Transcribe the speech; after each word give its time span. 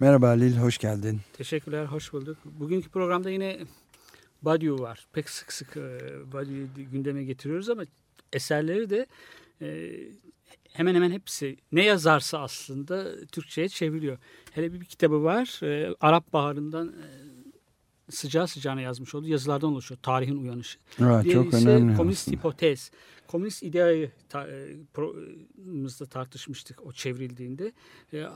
Merhaba 0.00 0.28
Halil, 0.28 0.56
hoş 0.56 0.78
geldin. 0.78 1.20
Teşekkürler, 1.32 1.84
hoş 1.84 2.12
bulduk. 2.12 2.38
Bugünkü 2.44 2.88
programda 2.88 3.30
yine 3.30 3.58
Badiou 4.42 4.78
var. 4.78 5.06
Pek 5.12 5.30
sık 5.30 5.52
sık 5.52 5.76
e, 5.76 5.98
Badiou'yu 6.32 6.66
gündeme 6.92 7.24
getiriyoruz 7.24 7.68
ama 7.70 7.82
eserleri 8.32 8.90
de 8.90 9.06
e, 9.62 9.92
hemen 10.72 10.94
hemen 10.94 11.10
hepsi 11.10 11.56
ne 11.72 11.84
yazarsa 11.84 12.38
aslında 12.38 13.26
Türkçe'ye 13.26 13.68
çevriliyor. 13.68 14.18
Hele 14.52 14.72
bir, 14.72 14.80
bir 14.80 14.84
kitabı 14.86 15.24
var. 15.24 15.60
e, 15.62 15.94
Arap 16.00 16.32
Baharı'ndan 16.32 16.88
e, 16.88 17.06
sıcağı 18.10 18.48
sıcağına 18.48 18.80
yazmış 18.80 19.14
olduğu 19.14 19.28
yazılardan 19.28 19.70
oluşuyor. 19.72 19.98
Tarihin 20.02 20.36
uyanışı. 20.36 20.78
Aa, 21.00 21.24
Diğeri 21.24 21.32
çok 21.34 21.54
ise 21.54 21.68
önemli. 21.68 21.96
Komünist 21.96 22.20
aslında. 22.28 22.36
hipotez. 22.36 22.90
Komünist 23.26 23.62
ideayı 23.62 24.10
ta, 24.28 24.48
e, 24.48 24.76
programımızda 24.94 26.06
tartışmıştık 26.06 26.86
o 26.86 26.92
çevrildiğinde. 26.92 27.72
E, 28.12 28.26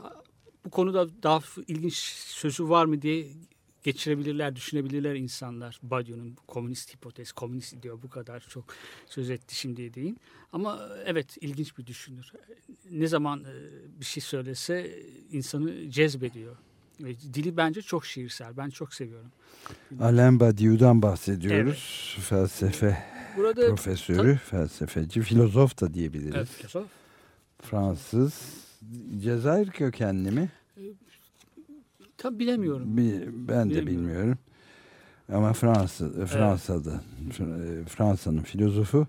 bu 0.65 0.69
konuda 0.69 1.23
daha 1.23 1.39
ilginç 1.67 1.95
sözü 2.27 2.69
var 2.69 2.85
mı 2.85 3.01
diye 3.01 3.27
geçirebilirler, 3.83 4.55
düşünebilirler 4.55 5.15
insanlar. 5.15 5.79
Badiou'nun 5.83 6.35
komünist 6.47 6.93
hipotez, 6.93 7.31
komünist 7.31 7.73
idea 7.73 8.01
bu 8.01 8.09
kadar 8.09 8.39
çok 8.49 8.63
söz 9.05 9.29
etti 9.29 9.55
şimdiye 9.55 9.93
değin. 9.93 10.17
Ama 10.53 10.89
e, 10.97 11.03
evet 11.05 11.37
ilginç 11.41 11.77
bir 11.77 11.85
düşünür. 11.85 12.31
Ne 12.91 13.07
zaman 13.07 13.39
e, 13.39 13.53
bir 13.99 14.05
şey 14.05 14.23
söylese 14.23 14.99
insanı 15.31 15.89
cezbediyor. 15.89 16.55
Ve 16.99 17.15
dili 17.33 17.57
bence 17.57 17.81
çok 17.81 18.05
şiirsel. 18.05 18.57
Ben 18.57 18.69
çok 18.69 18.93
seviyorum. 18.93 19.31
Alain 19.99 20.39
Badiou'dan 20.39 21.01
bahsediyoruz. 21.01 22.17
Felsefe 22.21 23.03
Burada 23.37 23.67
profesörü, 23.67 24.37
felsefeci, 24.37 25.21
filozof 25.21 25.81
da 25.81 25.93
diyebiliriz. 25.93 26.35
Evet, 26.35 26.47
filozof. 26.47 26.87
Fransız, 27.61 28.33
Cezayir 29.23 29.69
kökenli 29.69 30.31
mi? 30.31 30.49
Tabii 32.17 32.39
bilemiyorum. 32.39 32.97
Bi- 32.97 33.29
Ben 33.47 33.69
de 33.69 33.73
Bilemiyorum. 33.73 33.87
bilmiyorum. 33.87 34.37
Ama 35.33 35.53
Fransa, 35.53 36.25
Fransa'da, 36.25 37.01
Fr- 37.29 37.85
Fransa'nın 37.85 38.41
filozofu 38.41 39.07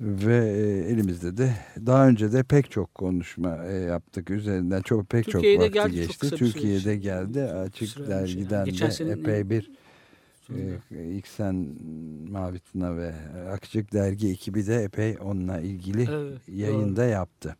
ve 0.00 0.36
e, 0.36 0.92
elimizde 0.92 1.36
de 1.36 1.52
daha 1.86 2.08
önce 2.08 2.32
de 2.32 2.42
pek 2.42 2.70
çok 2.70 2.94
konuşma 2.94 3.64
e, 3.66 3.72
yaptık 3.72 4.30
üzerinden 4.30 4.82
çok 4.82 5.08
pek 5.08 5.24
Türkiye'ye 5.24 5.60
de 5.60 5.66
çok 5.66 5.76
vakti 5.76 5.92
geldi, 5.94 6.06
çok 6.06 6.08
geçti. 6.20 6.26
süre 6.26 6.38
Türkiye'de 6.38 6.78
için. 6.92 7.02
geldi. 7.02 7.42
Açık 7.42 7.98
yani. 7.98 8.10
dergiden 8.10 8.66
de 8.66 9.12
epey 9.12 9.50
bir 9.50 9.70
e, 10.90 11.16
İksen 11.16 11.54
Mavi 12.30 12.58
Tuna 12.58 12.96
ve 12.96 13.14
Açık 13.50 13.92
Dergi 13.92 14.28
ekibi 14.30 14.66
de 14.66 14.76
epey 14.76 15.16
onunla 15.20 15.60
ilgili 15.60 16.08
Evet, 16.10 16.38
yayında 16.48 17.04
yaptı. 17.04 17.56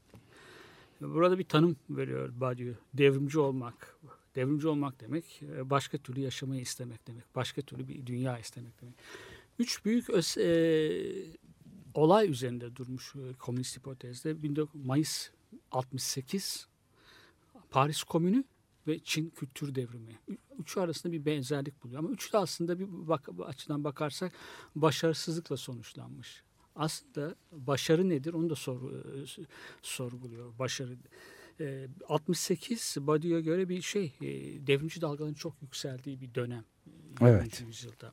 Burada 1.01 1.39
bir 1.39 1.45
tanım 1.45 1.77
veriyor 1.91 2.33
Badiou. 2.41 2.75
Devrimci 2.95 3.39
olmak. 3.39 3.99
Devrimci 4.37 4.69
olmak 4.69 5.01
demek 5.01 5.43
e, 5.43 5.71
başka 5.71 5.99
türlü 5.99 6.21
yaşamayı 6.21 6.61
istemek 6.61 7.07
demek. 7.07 7.37
Başka 7.37 7.63
türlü 7.63 7.89
bir 7.89 8.07
dünya 8.07 8.39
istemek 8.39 8.81
demek. 8.81 8.95
Üç 9.59 9.85
büyük 9.85 10.11
öz- 10.11 10.39
e, 10.39 10.49
olay 11.95 12.31
üzerinde 12.31 12.77
durmuş 12.77 13.15
e, 13.17 13.33
komünist 13.39 13.77
hipotezde. 13.77 14.37
19 14.49 14.85
Mayıs 14.85 15.31
68 15.71 16.69
Paris 17.71 18.03
Komünü 18.03 18.45
ve 18.87 18.99
Çin 18.99 19.31
Kültür 19.31 19.75
Devrimi. 19.75 20.19
Üçü 20.59 20.81
arasında 20.81 21.13
bir 21.13 21.25
benzerlik 21.25 21.85
buluyor. 21.85 21.99
Ama 21.99 22.11
üçü 22.11 22.33
de 22.33 22.39
aslında 22.39 22.79
bir 22.79 22.87
bak, 22.91 23.29
açıdan 23.47 23.85
bakarsak 23.85 24.33
başarısızlıkla 24.77 25.57
sonuçlanmış. 25.57 26.43
Aslında 26.77 27.35
başarı 27.53 28.09
nedir 28.09 28.35
onu 28.35 28.51
da 28.51 28.55
sor, 28.55 28.93
e, 28.93 29.27
sorguluyor. 29.83 30.59
Başarı 30.59 30.97
e, 31.61 31.89
68 32.09 32.97
Badiou'ya 33.01 33.41
göre 33.41 33.69
bir 33.69 33.83
şey 33.83 34.05
e, 34.21 34.27
devrimci 34.67 35.01
dalgaların 35.01 35.35
çok 35.35 35.63
yükseldiği 35.63 36.21
bir 36.21 36.35
dönem. 36.35 36.65
e, 37.21 37.27
Evet. 37.29 37.61
20. 37.61 37.69
yüzyılda. 37.69 38.13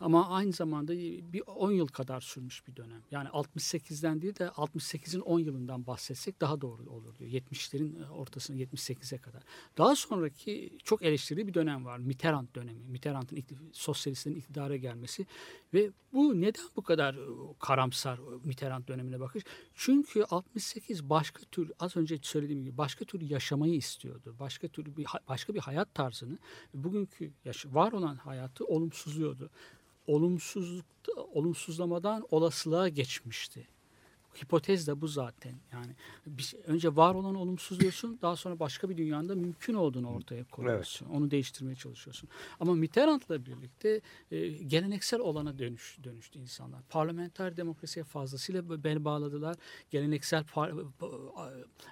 Ama 0.00 0.28
aynı 0.28 0.52
zamanda 0.52 0.92
bir 1.32 1.42
10 1.46 1.72
yıl 1.72 1.86
kadar 1.86 2.20
sürmüş 2.20 2.66
bir 2.68 2.76
dönem. 2.76 3.02
Yani 3.10 3.28
68'den 3.28 4.22
değil 4.22 4.38
de 4.38 4.44
68'in 4.44 5.20
10 5.20 5.38
yılından 5.38 5.86
bahsetsek 5.86 6.40
daha 6.40 6.60
doğru 6.60 6.90
olur 6.90 7.18
diyor. 7.18 7.30
70'lerin 7.30 8.08
ortasına 8.08 8.56
78'e 8.56 9.18
kadar. 9.18 9.42
Daha 9.78 9.96
sonraki 9.96 10.78
çok 10.84 11.02
eleştirdiği 11.02 11.46
bir 11.46 11.54
dönem 11.54 11.84
var. 11.84 11.98
Mitterrand 11.98 12.48
dönemi. 12.54 12.84
Mitterrand'ın 12.88 13.44
sosyalistlerin 13.72 14.36
iktidara 14.36 14.76
gelmesi 14.76 15.26
ve 15.74 15.90
bu 16.12 16.40
neden 16.40 16.64
bu 16.76 16.82
kadar 16.82 17.14
e, 17.14 17.54
karamsar 17.58 18.18
e, 18.18 18.20
Mitterrand 18.44 18.88
dönemine 18.88 19.20
bakış? 19.20 19.44
Çünkü 19.74 20.24
68 20.24 21.10
başka 21.10 21.42
tür 21.52 21.72
az 21.80 21.96
önce 21.96 22.18
söylediğim 22.22 22.64
gibi 22.64 22.78
başka 22.78 23.04
türlü 23.04 23.24
yaşamayı 23.24 23.74
istiyordu. 23.74 24.36
Başka 24.40 24.68
türlü 24.68 24.96
bir 24.96 25.06
başka 25.28 25.54
bir 25.54 25.60
hayat 25.60 25.94
tarzını 25.94 26.38
bugünkü 26.74 27.32
yaş- 27.44 27.66
var 27.66 27.92
olan 27.92 28.16
hayatı 28.16 28.64
olumsuzluyordu. 28.64 29.50
Olumsuzluk 30.06 30.84
olumsuzlamadan 31.34 32.26
olasılığa 32.30 32.88
geçmişti. 32.88 33.68
Hipotez 34.42 34.86
de 34.86 35.00
bu 35.00 35.08
zaten. 35.08 35.52
Yani 35.72 35.92
şey- 36.42 36.60
önce 36.66 36.96
var 36.96 37.14
olan 37.14 37.34
olumsuzluyorsun, 37.34 38.18
daha 38.22 38.36
sonra 38.36 38.58
başka 38.58 38.88
bir 38.88 38.96
dünyanda 38.96 39.34
mümkün 39.34 39.74
olduğunu 39.74 40.08
ortaya 40.08 40.44
koyuyorsun. 40.44 41.06
Onu 41.06 41.30
değiştirmeye 41.30 41.76
çalışıyorsun. 41.76 42.28
Ama 42.60 42.74
Mitterrand'la 42.74 43.46
birlikte 43.46 44.00
e, 44.30 44.48
geleneksel 44.48 45.20
olana 45.20 45.58
dönüş, 45.58 45.98
dönüştü 46.04 46.38
insanlar. 46.38 46.82
Parlamenter 46.82 47.56
demokrasiye 47.56 48.04
fazlasıyla 48.04 48.84
bel 48.84 49.04
bağladılar. 49.04 49.56
Geleneksel 49.90 50.42
par- 50.44 50.84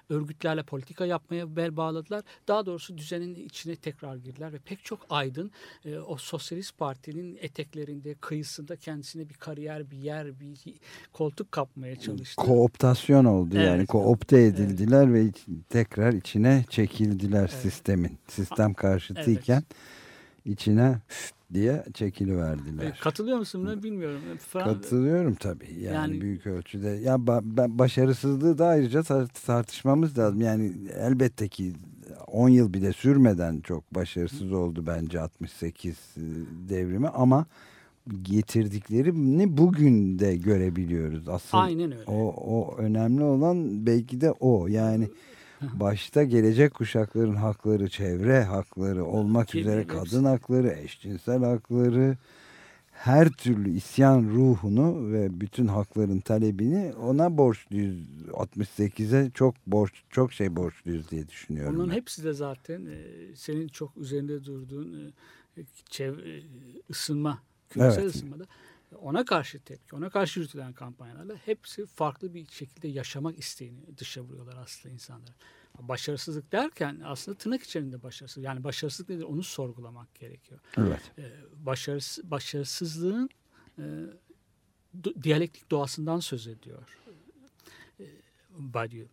örgütlerle 0.09 0.63
politika 0.63 1.05
yapmaya 1.05 1.55
bel 1.55 1.77
bağladılar. 1.77 2.23
Daha 2.47 2.65
doğrusu 2.65 2.97
düzenin 2.97 3.35
içine 3.35 3.75
tekrar 3.75 4.15
girdiler 4.15 4.53
ve 4.53 4.59
pek 4.59 4.85
çok 4.85 5.05
aydın 5.09 5.51
e, 5.85 5.97
o 5.97 6.17
sosyalist 6.17 6.77
partinin 6.77 7.37
eteklerinde, 7.41 8.15
kıyısında 8.15 8.75
kendisine 8.75 9.29
bir 9.29 9.33
kariyer, 9.33 9.91
bir 9.91 9.97
yer, 9.97 10.39
bir 10.39 10.57
koltuk 11.13 11.51
kapmaya 11.51 11.95
çalıştı. 11.99 12.32
Kooptasyon 12.37 13.25
oldu 13.25 13.55
yani 13.57 13.67
Evet. 13.75 13.87
koopte 13.87 14.41
edildiler 14.43 15.13
ve 15.13 15.25
iç- 15.25 15.45
tekrar 15.69 16.13
içine 16.13 16.65
çekildiler 16.69 17.39
Evet. 17.39 17.51
sistemin. 17.61 18.17
Sistem 18.27 18.73
karşıtıyken 18.73 19.63
içine 20.45 20.97
diye 21.53 21.83
çekiliverdiler. 21.93 22.83
E, 22.85 22.93
Katılıyor 23.01 23.37
musun 23.37 23.61
buna 23.65 23.83
bilmiyorum. 23.83 24.21
E, 24.33 24.57
Fra- 24.57 24.63
Katılıyorum 24.63 25.35
tabii 25.35 25.73
yani, 25.81 25.95
Yani- 25.95 26.21
büyük 26.21 26.47
ölçüde. 26.47 26.87
Ya 26.89 27.15
ba- 27.15 27.41
ben 27.57 27.79
başarısızlığı 27.79 28.57
da 28.57 28.67
ayrıca 28.67 28.99
tar- 28.99 29.45
tartışmamız 29.45 30.17
lazım. 30.17 30.41
Yani 30.41 30.71
elbette 30.99 31.47
ki 31.47 31.73
10 32.27 32.49
yıl 32.49 32.73
bile 32.73 32.93
sürmeden 32.93 33.59
çok 33.59 33.95
başarısız 33.95 34.51
oldu 34.51 34.83
bence 34.87 35.21
68 35.21 35.95
e, 36.17 36.21
devrimi 36.69 37.07
ama 37.07 37.45
getirdiklerini 38.21 39.57
bugün 39.57 40.19
de 40.19 40.35
görebiliyoruz. 40.35 41.29
Asıl 41.29 41.57
Aynen 41.57 41.91
öyle. 41.91 42.11
o, 42.11 42.27
o 42.27 42.77
önemli 42.77 43.23
olan 43.23 43.85
belki 43.85 44.21
de 44.21 44.31
o. 44.31 44.67
Yani 44.67 45.07
başta 45.61 46.23
gelecek 46.23 46.73
kuşakların 46.73 47.35
hakları, 47.35 47.89
çevre 47.89 48.43
hakları 48.43 49.05
olmak 49.05 49.47
Ki- 49.47 49.59
üzere 49.59 49.87
kadın 49.87 50.23
hakları, 50.23 50.71
eşcinsel 50.71 51.43
hakları, 51.43 52.17
her 52.91 53.29
türlü 53.29 53.71
isyan 53.71 54.23
ruhunu 54.23 55.11
ve 55.11 55.41
bütün 55.41 55.67
hakların 55.67 56.19
talebini 56.19 56.93
ona 56.93 57.37
borçluyuz. 57.37 57.97
68'e 58.31 59.31
çok 59.31 59.55
borç 59.67 59.91
çok 60.09 60.33
şey 60.33 60.55
borçluyuz 60.55 61.11
diye 61.11 61.27
düşünüyorum. 61.27 61.75
Bunların 61.75 61.91
ben. 61.91 61.95
hepsi 61.95 62.23
de 62.23 62.33
zaten 62.33 62.85
e, 62.85 62.97
senin 63.35 63.67
çok 63.67 63.97
üzerinde 63.97 64.45
durduğun 64.45 65.13
e, 65.57 65.61
çev 65.89 66.17
e, 66.19 66.41
ısınma, 66.89 67.39
küresel 67.69 68.01
Evet. 68.03 68.15
ısınmada 68.15 68.45
ona 68.99 69.25
karşı 69.25 69.59
tepki, 69.59 69.95
ona 69.95 70.09
karşı 70.09 70.39
yürütülen 70.39 70.73
kampanyalarla 70.73 71.35
hepsi 71.35 71.85
farklı 71.85 72.33
bir 72.33 72.47
şekilde 72.47 72.87
yaşamak 72.87 73.39
isteğini 73.39 73.97
dışa 73.97 74.21
vuruyorlar 74.21 74.57
aslında 74.57 74.93
insanlara. 74.93 75.33
Başarısızlık 75.79 76.51
derken 76.51 77.01
aslında 77.05 77.37
tırnak 77.37 77.63
içerisinde 77.63 78.03
başarısızlık. 78.03 78.45
Yani 78.45 78.63
başarısızlık 78.63 79.09
nedir 79.09 79.23
onu 79.23 79.43
sorgulamak 79.43 80.15
gerekiyor. 80.15 80.59
Evet. 80.77 81.11
E, 81.17 81.31
başarısı, 81.65 82.31
başarısızlığın 82.31 83.29
e, 83.77 83.81
do- 85.01 85.23
diyalektik 85.23 85.71
doğasından 85.71 86.19
söz 86.19 86.47
ediyor 86.47 86.97
e, 87.99 88.05
Badiou. 88.49 89.07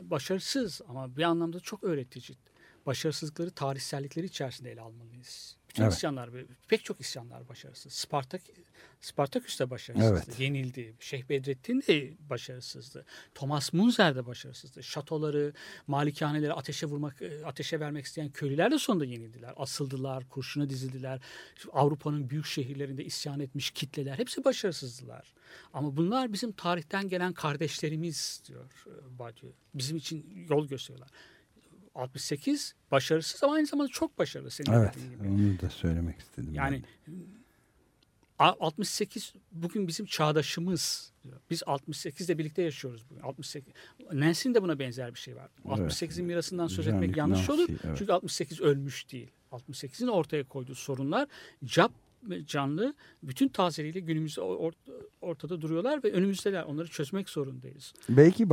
Başarısız 0.00 0.80
ama 0.88 1.16
bir 1.16 1.22
anlamda 1.22 1.60
çok 1.60 1.84
öğretici. 1.84 2.38
başarısızlıkları 2.86 3.50
tarihsellikleri 3.50 4.26
içerisinde 4.26 4.72
ele 4.72 4.80
almalıyız. 4.80 5.56
Bütün 5.76 5.84
Evet. 5.84 5.94
isyanlar, 5.94 6.30
pek 6.68 6.84
çok 6.84 7.00
isyanlar 7.00 7.48
başarısız. 7.48 7.92
Spartak, 7.92 8.40
Spartaküs 9.00 9.60
de 9.60 9.70
başarısızdı. 9.70 10.22
Evet. 10.26 10.40
Yenildi. 10.40 10.94
Şeyh 11.00 11.28
Bedrettin 11.28 11.82
de 11.88 12.12
başarısızdı. 12.30 13.04
Thomas 13.34 13.72
Munzer 13.72 14.16
de 14.16 14.26
başarısızdı. 14.26 14.82
Şatoları, 14.82 15.52
malikaneleri 15.86 16.52
ateşe 16.52 16.86
vurmak, 16.86 17.22
e, 17.22 17.46
ateşe 17.46 17.80
vermek 17.80 18.04
isteyen 18.04 18.28
köylüler 18.30 18.70
de 18.70 18.78
sonunda 18.78 19.04
yenildiler. 19.04 19.54
Asıldılar, 19.56 20.28
kurşuna 20.28 20.70
dizildiler. 20.70 21.20
Avrupa'nın 21.72 22.30
büyük 22.30 22.46
şehirlerinde 22.46 23.04
isyan 23.04 23.40
etmiş 23.40 23.70
kitleler 23.70 24.18
hepsi 24.18 24.44
başarısızdılar. 24.44 25.32
Ama 25.72 25.96
bunlar 25.96 26.32
bizim 26.32 26.52
tarihten 26.52 27.08
gelen 27.08 27.32
kardeşlerimiz 27.32 28.42
diyor 28.48 28.84
e, 28.86 29.18
Badiou. 29.18 29.52
Bizim 29.74 29.96
için 29.96 30.46
yol 30.50 30.68
gösteriyorlar. 30.68 31.10
68 31.96 32.74
başarısız 32.90 33.42
ama 33.44 33.54
aynı 33.54 33.66
zamanda 33.66 33.92
çok 33.92 34.18
başarılı 34.18 34.50
senin 34.50 34.72
Evet 34.72 34.94
gibi. 34.94 35.28
onu 35.28 35.60
da 35.60 35.70
söylemek 35.70 36.18
istedim. 36.20 36.54
Yani 36.54 36.82
a- 38.38 38.54
68 38.60 39.32
bugün 39.52 39.88
bizim 39.88 40.06
çağdaşımız. 40.06 41.12
Biz 41.50 41.62
68'de 41.62 42.38
birlikte 42.38 42.62
yaşıyoruz 42.62 43.02
bugün. 43.10 43.22
68 43.22 43.72
Nancy'nin 44.12 44.54
de 44.54 44.62
buna 44.62 44.78
benzer 44.78 45.14
bir 45.14 45.18
şey 45.18 45.36
var. 45.36 45.48
Evet. 45.68 45.78
68'in 45.78 46.26
mirasından 46.26 46.66
söz 46.66 46.86
etmek 46.86 47.16
yanlış 47.16 47.38
Nancy, 47.48 47.52
olur. 47.52 47.68
evet. 47.84 47.96
Çünkü 47.98 48.12
68 48.12 48.60
ölmüş 48.60 49.12
değil. 49.12 49.30
68'in 49.52 50.08
ortaya 50.08 50.44
koyduğu 50.44 50.74
sorunlar 50.74 51.28
cap 51.64 51.92
canlı 52.46 52.94
bütün 53.22 53.48
tazeliğiyle 53.48 54.00
günümüzde 54.00 54.40
or- 54.40 54.72
ortada 55.20 55.60
duruyorlar 55.60 56.04
ve 56.04 56.12
önümüzdeler. 56.12 56.62
Onları 56.62 56.88
çözmek 56.88 57.28
zorundayız. 57.28 57.92
Belki 58.08 58.50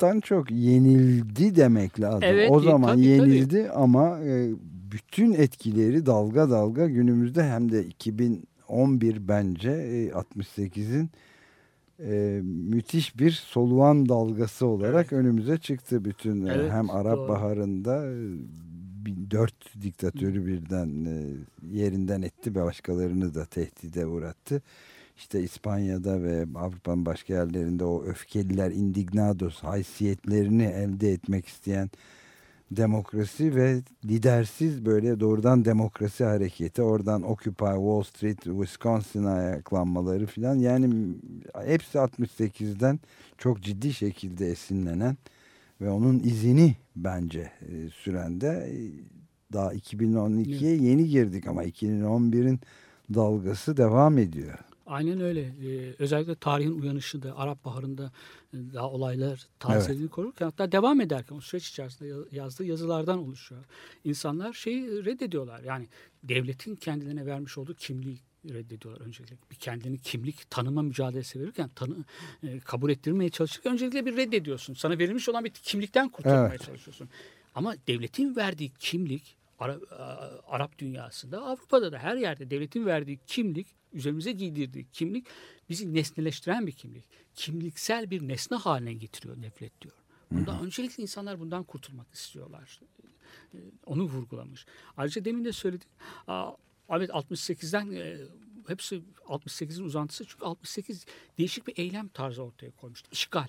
başarısızlıktan 0.00 0.20
çok 0.20 0.50
yenildi 0.50 1.56
demek 1.56 2.00
lazım. 2.00 2.20
Evet, 2.22 2.50
o 2.50 2.60
e, 2.60 2.64
zaman 2.64 2.96
tabii, 2.96 3.06
yenildi 3.06 3.70
ama 3.70 4.18
e, 4.20 4.50
bütün 4.92 5.32
etkileri 5.32 6.06
dalga 6.06 6.50
dalga 6.50 6.88
günümüzde 6.88 7.44
hem 7.44 7.72
de 7.72 7.84
2011 7.84 9.28
bence 9.28 9.70
e, 9.70 10.08
68'in 10.08 11.10
e, 12.00 12.40
müthiş 12.44 13.18
bir 13.18 13.30
soluğan 13.30 14.08
dalgası 14.08 14.66
olarak 14.66 15.12
önümüze 15.12 15.58
çıktı 15.58 16.04
bütün 16.04 16.46
e, 16.46 16.52
Evet, 16.52 16.72
hem 16.72 16.90
Arap 16.90 17.16
doğru. 17.16 17.28
Baharı'nda 17.28 18.06
e, 18.06 18.16
dört 19.30 19.82
diktatörü 19.82 20.46
birden 20.46 21.04
e, 21.04 21.26
yerinden 21.78 22.22
etti 22.22 22.54
ve 22.54 22.64
başkalarını 22.64 23.34
da 23.34 23.44
tehdide 23.44 24.06
uğrattı. 24.06 24.62
İşte 25.20 25.42
İspanya'da 25.42 26.22
ve 26.22 26.46
Avrupa'nın 26.54 27.06
başka 27.06 27.34
yerlerinde 27.34 27.84
o 27.84 28.04
öfkeliler 28.04 28.70
indignados 28.70 29.62
haysiyetlerini 29.62 30.64
elde 30.64 31.12
etmek 31.12 31.46
isteyen 31.46 31.90
demokrasi 32.70 33.54
ve 33.54 33.80
lidersiz 34.04 34.84
böyle 34.86 35.20
doğrudan 35.20 35.64
demokrasi 35.64 36.24
hareketi 36.24 36.82
oradan 36.82 37.22
Occupy 37.22 37.64
Wall 37.64 38.02
Street 38.02 38.42
Wisconsin'a 38.42 39.32
ayaklanmaları 39.32 40.26
filan 40.26 40.58
yani 40.58 41.14
hepsi 41.64 41.98
68'den 41.98 43.00
çok 43.38 43.62
ciddi 43.62 43.92
şekilde 43.92 44.50
esinlenen 44.50 45.16
ve 45.80 45.90
onun 45.90 46.18
izini 46.18 46.76
bence 46.96 47.50
e, 47.60 47.90
süren 47.90 48.40
de 48.40 48.48
e, 48.48 48.76
daha 49.52 49.74
2012'ye 49.74 50.76
yeni 50.76 51.08
girdik 51.08 51.46
ama 51.46 51.64
2011'in 51.64 52.60
dalgası 53.14 53.76
devam 53.76 54.18
ediyor. 54.18 54.69
Aynen 54.90 55.20
öyle. 55.20 55.40
Ee, 55.40 55.94
özellikle 55.98 56.34
tarihin 56.34 56.80
uyanışı 56.80 57.22
da 57.22 57.38
Arap 57.38 57.64
Baharı'nda 57.64 58.12
e, 58.54 58.56
daha 58.74 58.90
olaylar 58.90 59.46
tazeliğini 59.58 60.08
korurken 60.08 60.44
hatta 60.46 60.72
devam 60.72 61.00
ederken 61.00 61.36
o 61.36 61.40
süreç 61.40 61.68
içerisinde 61.68 62.08
ya- 62.08 62.16
yazdığı 62.32 62.64
yazılardan 62.64 63.18
oluşuyor. 63.18 63.64
İnsanlar 64.04 64.52
şeyi 64.52 65.04
reddediyorlar. 65.04 65.60
Yani 65.62 65.86
devletin 66.22 66.76
kendilerine 66.76 67.26
vermiş 67.26 67.58
olduğu 67.58 67.74
kimliği 67.74 68.18
reddediyorlar 68.48 69.00
öncelikle. 69.06 69.36
Bir 69.50 69.56
kendini 69.56 69.98
kimlik 69.98 70.50
tanıma 70.50 70.82
mücadelesi 70.82 71.40
verirken 71.40 71.68
tanı, 71.68 71.96
e, 72.42 72.58
kabul 72.60 72.90
ettirmeye 72.90 73.30
çalışırken 73.30 73.72
öncelikle 73.72 74.06
bir 74.06 74.16
reddediyorsun. 74.16 74.74
Sana 74.74 74.98
verilmiş 74.98 75.28
olan 75.28 75.44
bir 75.44 75.50
kimlikten 75.50 76.08
kurtulmaya 76.08 76.48
Evet. 76.48 76.62
çalışıyorsun. 76.66 77.08
Ama 77.54 77.74
devletin 77.88 78.36
verdiği 78.36 78.70
kimlik 78.78 79.36
Arap 80.48 80.78
dünyasında, 80.78 81.42
Avrupa'da 81.42 81.92
da 81.92 81.98
her 81.98 82.16
yerde 82.16 82.50
devletin 82.50 82.86
verdiği 82.86 83.18
kimlik, 83.26 83.66
üzerimize 83.92 84.32
giydirdiği 84.32 84.86
kimlik 84.92 85.26
bizi 85.68 85.94
nesneleştiren 85.94 86.66
bir 86.66 86.72
kimlik. 86.72 87.04
Kimliksel 87.34 88.10
bir 88.10 88.28
nesne 88.28 88.56
haline 88.56 88.92
getiriyor 88.92 89.42
nefret 89.42 89.82
diyor. 89.82 89.94
Bundan 90.30 90.64
öncelikle 90.64 91.02
insanlar 91.02 91.40
bundan 91.40 91.64
kurtulmak 91.64 92.14
istiyorlar. 92.14 92.80
Ee, 93.54 93.58
Onu 93.86 94.02
vurgulamış. 94.02 94.66
Ayrıca 94.96 95.24
demin 95.24 95.44
de 95.44 95.52
söyledim. 95.52 95.88
Aa, 96.26 96.52
Evet 96.90 97.10
68'den 97.10 97.90
e, 97.92 98.16
hepsi 98.66 99.02
68'in 99.28 99.84
uzantısı 99.84 100.24
çünkü 100.26 100.44
68 100.44 101.06
değişik 101.38 101.66
bir 101.66 101.78
eylem 101.78 102.08
tarzı 102.08 102.42
ortaya 102.42 102.70
koymuştu. 102.70 103.08
İşgal. 103.12 103.48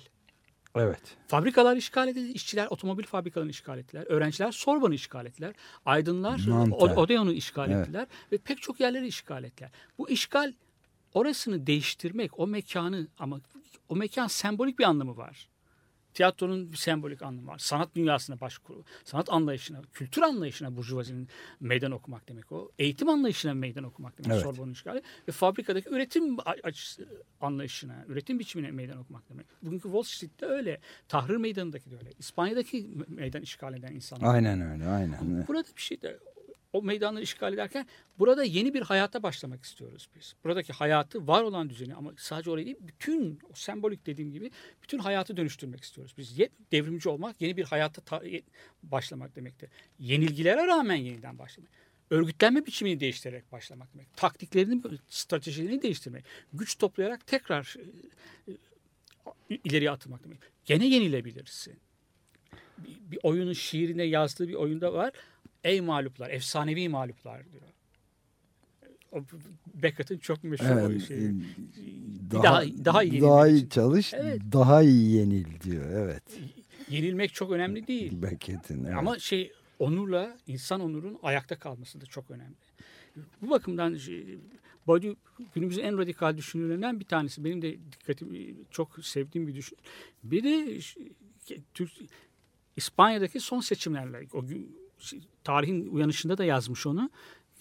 Evet. 0.75 1.18
Fabrikalar 1.27 1.75
işgal 1.75 2.07
edildi, 2.07 2.31
işçiler 2.31 2.68
otomobil 2.69 3.03
fabrikalarını 3.03 3.51
işgal 3.51 3.79
ettiler, 3.79 4.06
öğrenciler 4.07 4.51
Sorbon'u 4.51 4.94
işgal 4.94 5.25
ettiler, 5.25 5.53
aydınlar 5.85 6.41
Odeon'u 6.71 7.31
işgal 7.31 7.71
Evet. 7.71 7.81
ettiler 7.88 8.07
ve 8.31 8.38
pek 8.38 8.62
çok 8.62 8.79
yerleri 8.79 9.07
işgal 9.07 9.44
ettiler. 9.44 9.71
Bu 9.97 10.09
işgal 10.09 10.53
orasını 11.13 11.68
değiştirmek, 11.68 12.39
o 12.39 12.47
mekanı 12.47 13.07
ama 13.19 13.41
o 13.89 13.95
mekan 13.95 14.27
sembolik 14.27 14.79
bir 14.79 14.83
anlamı 14.83 15.18
var. 15.18 15.50
Tiyatronun 16.13 16.71
bir 16.71 16.77
sembolik 16.77 17.21
anlamı 17.21 17.47
var. 17.47 17.57
Sanat 17.57 17.95
dünyasına 17.95 18.41
başvuru, 18.41 18.83
sanat 19.03 19.29
anlayışına, 19.29 19.81
kültür 19.93 20.21
anlayışına 20.21 20.75
burjuvazinin 20.75 21.27
meydan 21.59 21.91
okumak 21.91 22.27
demek 22.27 22.51
o. 22.51 22.71
Eğitim 22.79 23.09
anlayışına 23.09 23.53
meydan 23.53 23.83
okumak 23.83 24.17
demek 24.17 24.31
Evet. 24.31 24.43
Sorbon'un 24.43 24.71
işgali. 24.71 25.01
Ve 25.27 25.31
fabrikadaki 25.31 25.89
üretim 25.89 26.37
açısı, 26.63 27.07
anlayışına, 27.41 28.05
üretim 28.07 28.39
biçimine 28.39 28.71
meydan 28.71 28.97
okumak 28.97 29.29
demek. 29.29 29.45
Bugünkü 29.61 29.83
Wall 29.83 30.03
Street'te 30.03 30.45
öyle. 30.45 30.79
Tahrir 31.07 31.37
Meydanı'ndaki 31.37 31.91
de 31.91 31.97
öyle. 31.97 32.09
İspanya'daki 32.19 32.89
meydan 33.07 33.41
işgal 33.41 33.73
eden 33.73 33.93
insanlar. 33.93 34.35
Aynen 34.35 34.61
öyle. 34.61 34.87
Aynen. 34.87 35.45
Burada 35.47 35.67
bir 35.77 35.81
şey 35.81 36.01
de 36.01 36.19
o 36.73 36.81
meydanları 36.81 37.23
işgal 37.23 37.53
ederken 37.53 37.88
burada 38.19 38.44
yeni 38.44 38.73
bir 38.73 38.81
hayata 38.81 39.23
başlamak 39.23 39.63
istiyoruz 39.63 40.09
biz. 40.15 40.35
Buradaki 40.44 40.73
hayatı 40.73 41.27
var 41.27 41.44
olan 41.44 41.69
düzeni 41.69 41.95
ama 41.95 42.13
sadece 42.18 42.51
orayı 42.51 42.65
değil 42.65 42.77
bütün 42.81 43.39
o 43.50 43.53
sembolik 43.53 44.06
dediğim 44.06 44.31
gibi 44.31 44.51
bütün 44.83 45.00
hayatı 45.00 45.38
dönüştürmek 45.38 45.83
istiyoruz. 45.83 46.13
Biz 46.18 46.38
devrimci 46.71 47.09
olmak 47.09 47.41
yeni 47.41 47.57
bir 47.57 47.63
hayata 47.63 48.01
ta- 48.01 48.23
başlamak 48.83 49.35
demektir. 49.35 49.69
Yenilgilere 49.99 50.68
rağmen 50.68 50.95
yeniden 50.95 51.37
başlamak. 51.40 51.71
Örgütlenme 52.09 52.66
biçimini 52.66 52.99
değiştirerek 52.99 53.51
başlamak 53.51 53.94
demek. 53.94 54.18
Taktiklerini, 54.18 54.81
stratejilerini 55.09 55.81
değiştirmek. 55.81 56.25
Güç 56.54 56.78
toplayarak 56.78 57.28
tekrar 57.28 57.75
e, 58.47 58.51
e, 59.51 59.59
ileriye 59.63 59.92
atılmak 59.92 60.23
demek. 60.23 60.40
Gene 60.66 60.87
yenilebilirsin 60.87 61.80
bir, 62.78 63.11
bir 63.11 63.19
oyunun 63.23 63.54
şiirine 63.54 64.04
yazdığı 64.04 64.47
bir 64.47 64.54
oyunda 64.54 64.94
var. 64.94 65.11
Ey 65.63 65.81
mağluplar, 65.81 66.30
efsanevi 66.30 66.89
mağluplar 66.89 67.41
diyor. 67.51 67.63
Beckett'in 69.73 70.18
çok 70.18 70.44
meşhur 70.44 70.65
Evet, 70.65 71.07
şeyi. 71.07 71.27
e, 71.30 71.31
daha- 72.31 72.63
daha 72.85 73.03
iyi 73.03 73.21
daha 73.21 73.47
iyi 73.47 73.69
çalış, 73.69 74.13
Evet. 74.13 74.41
daha 74.53 74.83
iyi 74.83 75.11
yenil 75.15 75.61
diyor. 75.61 75.85
Evet. 75.91 76.23
Yenilmek 76.89 77.33
çok 77.33 77.51
önemli 77.51 77.87
değil. 77.87 78.21
Beckett'in. 78.21 78.83
Evet. 78.83 78.95
Ama 78.97 79.19
şey 79.19 79.51
onurla, 79.80 80.37
insan 80.47 80.81
onurun 80.81 81.19
ayakta 81.23 81.59
kalması 81.59 82.01
da 82.01 82.06
çok 82.06 82.31
önemli. 82.31 82.56
Bu 83.41 83.49
bakımdan 83.49 83.95
şey, 83.97 84.37
Badiou 84.87 85.15
günümüzün 85.56 85.83
en 85.83 85.97
radikal 85.97 86.37
düşünürlerinden 86.37 86.99
bir 86.99 87.06
tanesi. 87.06 87.44
Benim 87.44 87.61
de 87.61 87.77
dikkatimi 87.91 88.53
çok 88.71 89.06
sevdiğim 89.06 89.47
bir 89.47 89.56
düşün. 89.56 89.77
Bir 90.23 90.44
de 90.44 90.80
Türk 91.73 91.91
İspanya'daki 92.75 93.39
son 93.39 93.59
seçimlerle 93.59 94.27
o 94.33 94.45
gün 94.45 94.81
tarihin 95.43 95.87
uyanışında 95.87 96.37
da 96.37 96.43
yazmış 96.43 96.87
onu. 96.87 97.09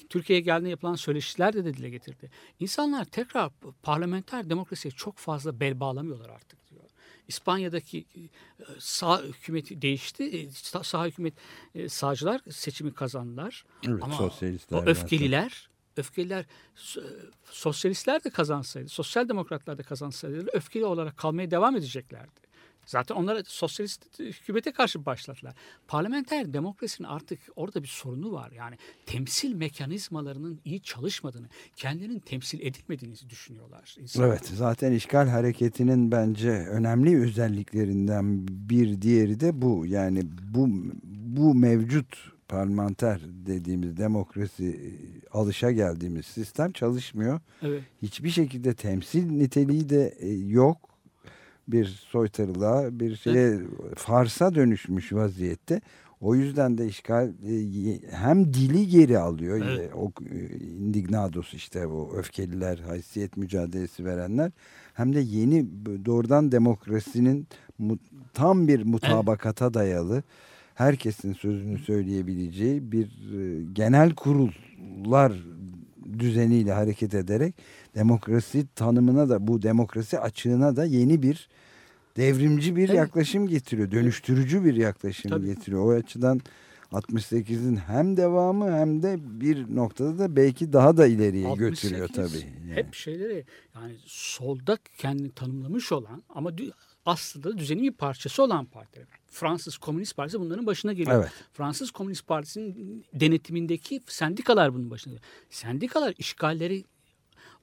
Türkiye'ye 0.09 0.41
geldiğinde 0.41 0.71
yapılan 0.71 0.95
söyleşiler 0.95 1.53
de, 1.53 1.65
de 1.65 1.75
dile 1.75 1.91
getirdi. 1.91 2.31
İnsanlar 2.61 3.05
tekrar 3.05 3.51
parlamenter 3.83 4.51
demokrasiye 4.51 4.93
çok 4.93 5.19
fazla 5.19 5.61
bel 5.61 5.81
bağlamıyorlar 5.81 6.29
artık 6.29 6.71
diyor. 6.71 6.83
İspanya'daki 7.29 7.99
e, 7.99 8.63
sağ 8.79 9.23
hükümeti 9.23 9.83
değişti. 9.83 10.25
E, 10.25 10.51
Sağ, 10.51 10.83
sağ 10.83 11.07
hükümet 11.07 11.35
e, 11.75 11.89
sağcılar 11.89 12.41
seçimi 12.51 12.95
kazandılar. 12.95 13.65
Evet, 13.89 14.03
Ama 14.03 14.15
sosyalistler 14.15 14.79
o 14.79 14.83
öfkeliler 14.87 15.71
öfkeliler 15.97 16.47
so- 16.77 17.31
sosyalistler 17.51 18.25
de 18.25 18.31
kazansaydı, 18.31 18.89
sosyal 18.89 19.29
demokratlar 19.29 19.79
da 19.79 19.83
kazansaydı 19.83 20.47
öfkeli 20.53 20.85
olarak 20.85 21.17
kalmaya 21.17 21.51
devam 21.51 21.77
edeceklerdi. 21.77 22.50
Zaten 22.91 23.15
onlar 23.15 23.43
sosyalist 23.47 24.19
hükümete 24.19 24.73
karşı 24.73 25.07
başladılar. 25.07 25.55
Parlamenter 25.89 26.53
demokrasinin 26.53 27.09
artık 27.09 27.41
orada 27.57 27.83
bir 27.83 27.89
sorunu 27.89 28.33
var. 28.33 28.53
Yani 28.53 28.77
temsil 29.07 29.55
mekanizmalarının 29.55 30.61
iyi 30.65 30.83
çalışmadığını, 30.83 31.47
kendilerinin 31.77 32.19
temsil 32.19 32.61
edilmediğini 32.61 33.15
düşünüyorlar. 33.31 33.97
insanlar. 34.01 34.29
Evet 34.29 34.47
zaten 34.55 34.93
işgal 34.93 35.29
hareketinin 35.29 36.13
bence 36.13 36.51
önemli 36.51 37.21
özelliklerinden 37.21 38.49
bir 38.49 39.03
diğeri 39.03 39.41
de 39.41 39.63
bu. 39.63 39.87
Yani 39.87 40.23
bu 40.55 40.69
bu 41.05 41.55
mevcut 41.55 42.33
parlamenter 42.49 43.21
dediğimiz 43.47 43.97
demokrasi 43.97 44.65
e, 44.65 44.91
alışa 45.39 45.71
geldiğimiz 45.71 46.27
sistem 46.27 46.73
çalışmıyor. 46.73 47.41
Evet. 47.63 47.83
Hiçbir 48.03 48.31
şekilde 48.31 48.75
temsil 48.75 49.31
niteliği 49.31 49.89
de 49.89 50.15
e, 50.19 50.33
yok. 50.33 50.90
Bir 51.73 51.87
soytarılığa, 51.87 53.01
bir 53.01 53.17
şeye 53.17 53.59
farsa 53.97 54.55
dönüşmüş 54.55 55.13
vaziyette. 55.13 55.81
O 56.21 56.35
yüzden 56.35 56.79
de 56.79 56.87
işgal 56.87 57.29
e, 57.29 58.01
hem 58.11 58.55
dili 58.55 58.89
geri 58.89 59.19
alıyor. 59.19 59.63
Evet. 59.65 59.91
O 59.95 60.13
e, 60.31 60.57
indignados 60.57 61.55
işte 61.55 61.91
bu 61.91 62.13
öfkeliler, 62.17 62.79
haysiyet 62.79 63.37
mücadelesi 63.37 64.05
verenler 64.05 64.53
hem 64.95 65.15
de 65.15 65.21
yeni 65.21 65.67
doğrudan 66.05 66.53
demokrasinin 66.53 67.47
tam 68.35 68.69
bir 68.69 68.85
mutabakata 68.85 69.75
dayalı 69.75 70.23
herkesin 70.75 71.33
sözünü 71.33 71.79
söyleyebileceği 71.79 72.93
bir 72.93 73.07
e, 73.07 73.65
genel 73.73 74.15
kurullar 74.15 75.33
düzeniyle 76.19 76.73
hareket 76.73 77.15
ederek 77.15 77.55
demokrasi 77.95 78.67
tanımına 78.75 79.29
da 79.29 79.47
bu 79.47 79.63
demokrasi 79.63 80.19
açığına 80.19 80.77
da 80.77 80.85
yeni 80.85 81.23
bir 81.23 81.49
devrimci 82.17 82.77
bir 82.77 82.89
Evet. 82.89 82.97
yaklaşım 82.97 83.47
getiriyor. 83.47 83.91
Dönüştürücü 83.91 84.65
bir 84.65 84.75
yaklaşım 84.75 85.31
Tabii. 85.31 85.47
getiriyor. 85.47 85.85
O 85.85 85.91
açıdan 85.99 86.41
68'in 86.93 87.77
hem 87.77 88.17
devamı 88.17 88.73
hem 88.73 89.03
de 89.03 89.17
bir 89.41 89.77
noktada 89.77 90.19
da 90.19 90.37
belki 90.37 90.73
daha 90.73 90.97
da 90.97 91.07
ileriye 91.07 91.55
götürüyor 91.55 92.03
68 92.03 92.41
tabii. 92.43 92.53
Yani. 92.69 92.75
Hep 92.75 92.95
şeyleri 92.95 93.45
yani 93.75 93.95
solda 94.07 94.79
kendini 94.99 95.31
tanımlamış 95.31 95.93
olan 95.93 96.23
ama 96.29 96.51
aslında 97.07 97.59
düzenin 97.59 97.83
bir 97.83 97.93
parçası 97.93 98.43
olan 98.43 98.65
partiler. 98.65 99.07
Fransız 99.27 99.79
Komünist 99.79 100.17
Partisi 100.17 100.41
bunların 100.41 100.67
başına 100.67 100.93
geliyor. 100.93 101.21
Evet. 101.21 101.31
Fransız 101.53 101.91
Komünist 101.91 102.27
Partisi'nin 102.27 103.05
denetimindeki 103.15 104.01
sendikalar 104.07 104.75
bunun 104.75 104.91
başına 104.91 105.13
geliyor. 105.13 105.29
Sendikalar 105.51 106.15
işgalleri 106.19 106.85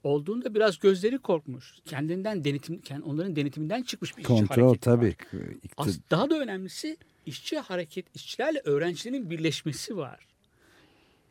olduğunda 0.08 0.56
biraz 0.56 0.80
gözleri 0.80 1.18
korkmuş. 1.18 1.74
Kendinden 1.86 2.44
denetim, 2.44 2.82
onların 3.06 3.36
denetiminden 3.36 3.84
çıkmış 3.84 4.18
bir 4.18 4.22
işçi 4.22 4.34
Kontrol 4.34 4.70
var. 4.72 4.78
tabii. 4.82 5.16
As- 5.78 6.00
daha 6.12 6.30
da 6.30 6.40
önemlisi 6.40 6.98
işçi 7.26 7.60
hareket, 7.60 8.06
işçilerle 8.16 8.62
öğrencilerin 8.66 9.30
birleşmesi 9.30 9.98
var. 9.98 10.20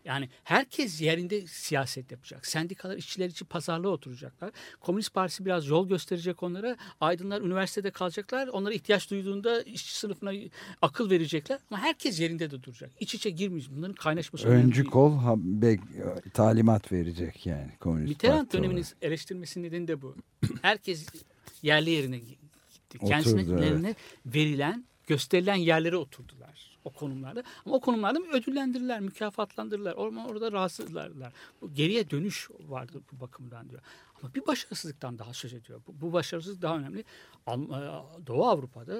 Yani 0.06 0.28
herkes 0.44 1.00
yerinde 1.00 1.46
siyaset 1.46 2.10
yapacak. 2.12 2.46
Sendikalar 2.46 2.96
işçiler 2.96 3.26
için 3.26 3.46
pazarlığa 3.46 3.90
oturacaklar. 3.90 4.50
Komünist 4.80 5.14
Partisi 5.14 5.44
biraz 5.44 5.66
yol 5.66 5.88
gösterecek 5.88 6.42
onlara. 6.42 6.76
Aydınlar 7.00 7.42
üniversitede 7.42 7.90
kalacaklar. 7.90 8.48
Onlara 8.48 8.74
ihtiyaç 8.74 9.10
duyduğunda 9.10 9.62
işçi 9.62 9.96
sınıfına 9.98 10.32
akıl 10.82 11.10
verecekler. 11.10 11.58
Ama 11.70 11.80
herkes 11.82 12.20
yerinde 12.20 12.50
de 12.50 12.62
duracak. 12.62 12.90
İç 13.00 13.14
içe 13.14 13.30
girmeyecek. 13.30 13.76
Bunların 13.76 13.94
kaynaşması 13.94 14.48
önemli 14.48 14.64
Öncü 14.66 14.84
kol 14.84 15.12
bek- 15.36 16.30
talimat 16.30 16.92
verecek 16.92 17.46
yani 17.46 17.70
komünist 17.80 18.08
Mitterrand 18.08 18.38
Parti 18.38 18.58
dönemini 18.58 18.78
olarak. 18.80 18.96
eleştirmesinin 19.02 19.64
nedeni 19.64 19.88
de 19.88 20.02
bu. 20.02 20.16
Herkes 20.62 21.06
yerli 21.62 21.90
yerine 21.90 22.18
gitti. 22.18 22.98
Kendilerine 22.98 23.94
verilen, 24.26 24.84
gösterilen 25.06 25.54
yerlere 25.54 25.96
oturdular 25.96 26.75
o 26.86 26.90
konumlarda. 26.90 27.42
Ama 27.66 27.76
o 27.76 27.80
konumlarda 27.80 28.18
ödüllendirirler, 28.32 29.00
mükafatlandırırlar. 29.00 29.92
Orada, 29.92 30.26
orada 30.26 30.52
rahatsızlarlar. 30.52 31.32
Bu 31.60 31.74
geriye 31.74 32.10
dönüş 32.10 32.50
vardır 32.60 33.02
bu 33.12 33.20
bakımdan 33.20 33.70
diyor. 33.70 33.82
Ama 34.22 34.34
bir 34.34 34.46
başarısızlıktan 34.46 35.18
daha 35.18 35.34
söz 35.34 35.54
ediyor. 35.54 35.80
Bu, 35.86 36.00
bu 36.00 36.12
başarısızlık 36.12 36.62
daha 36.62 36.78
önemli. 36.78 37.04
E, 37.48 37.52
Doğu 38.26 38.46
Avrupa'da 38.46 38.94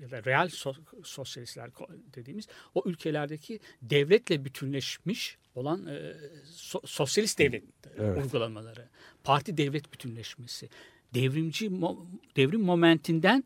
ya 0.00 0.10
da 0.10 0.24
real 0.24 0.48
so- 0.48 1.04
sosyalistler 1.04 1.70
dediğimiz 2.14 2.48
o 2.74 2.82
ülkelerdeki 2.86 3.60
devletle 3.82 4.44
bütünleşmiş 4.44 5.38
olan 5.54 5.86
e, 5.86 6.16
so- 6.44 6.86
sosyalist 6.86 7.38
devlet 7.38 7.64
Evet. 7.98 8.24
uygulamaları, 8.24 8.88
parti 9.24 9.56
devlet 9.56 9.92
bütünleşmesi, 9.92 10.68
devrimci 11.14 11.70
devrim 12.36 12.60
momentinden 12.60 13.44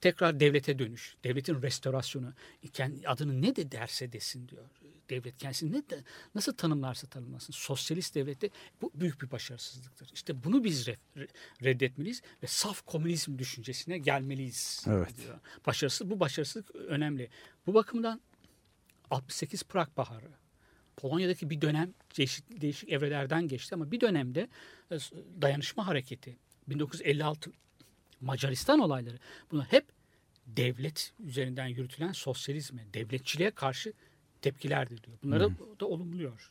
tekrar 0.00 0.40
devlete 0.40 0.78
dönüş, 0.78 1.16
devletin 1.24 1.62
restorasyonu, 1.62 2.32
kendi 2.72 3.08
adını 3.08 3.42
ne 3.42 3.56
de 3.56 3.72
derse 3.72 4.12
desin 4.12 4.48
diyor. 4.48 4.64
Devlet 5.10 5.38
kendisini 5.38 5.72
ne 5.72 5.90
de 5.90 6.04
nasıl 6.34 6.52
tanımlarsa 6.52 7.06
tanımlasın. 7.06 7.52
Sosyalist 7.52 8.14
devlette 8.14 8.50
bu 8.82 8.90
büyük 8.94 9.22
bir 9.22 9.30
başarısızlıktır. 9.30 10.10
İşte 10.14 10.44
bunu 10.44 10.64
biz 10.64 10.88
re- 10.88 10.96
re- 11.16 11.28
reddetmeliyiz 11.64 12.22
ve 12.42 12.46
saf 12.46 12.86
komünizm 12.86 13.38
düşüncesine 13.38 13.98
gelmeliyiz. 13.98 14.84
Evet. 14.86 15.16
diyor. 15.16 15.38
Başarısız 15.66 16.10
bu 16.10 16.20
başarısızlık 16.20 16.74
önemli. 16.74 17.28
Bu 17.66 17.74
bakımdan 17.74 18.20
68 19.10 19.62
Prag 19.62 19.88
Baharı 19.96 20.30
Polonya'daki 20.96 21.50
bir 21.50 21.60
dönem 21.60 21.94
değişik, 22.18 22.60
değişik 22.60 22.88
evrelerden 22.88 23.48
geçti 23.48 23.74
ama 23.74 23.90
bir 23.90 24.00
dönemde 24.00 24.48
e, 24.90 24.96
dayanışma 25.42 25.86
hareketi 25.86 26.36
1956 26.68 27.52
Macaristan 28.20 28.78
olayları 28.78 29.18
bunlar 29.50 29.66
hep 29.66 29.84
devlet 30.46 31.12
üzerinden 31.20 31.66
yürütülen 31.66 32.12
sosyalizme, 32.12 32.86
devletçiliğe 32.94 33.50
karşı 33.50 33.92
tepkilerdir 34.42 35.02
diyor. 35.02 35.18
Bunları 35.22 35.50
da 35.80 35.86
olumluyor. 35.86 36.50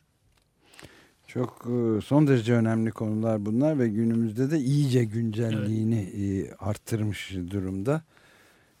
Çok 1.26 1.66
e, 1.66 2.00
son 2.00 2.26
derece 2.26 2.52
önemli 2.52 2.90
konular 2.90 3.46
bunlar 3.46 3.78
ve 3.78 3.88
günümüzde 3.88 4.50
de 4.50 4.58
iyice 4.58 5.04
güncelliğini 5.04 6.00
e, 6.00 6.52
arttırmış 6.52 7.34
durumda. 7.50 8.02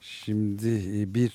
Şimdi 0.00 0.68
e, 0.68 1.14
bir 1.14 1.32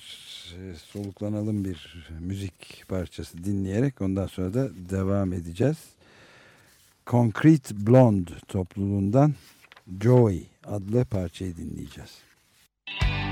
soluklanalım 0.92 1.64
bir 1.64 2.08
müzik 2.20 2.84
parçası 2.88 3.44
dinleyerek 3.44 4.00
ondan 4.00 4.26
sonra 4.26 4.54
da 4.54 4.70
devam 4.90 5.32
edeceğiz. 5.32 5.78
Concrete 7.06 7.86
Blonde 7.86 8.30
topluluğundan 8.48 9.34
Joy 10.02 10.42
adlı 10.64 11.04
parçayı 11.04 11.56
dinleyeceğiz. 11.56 12.18
Joey, 13.02 13.23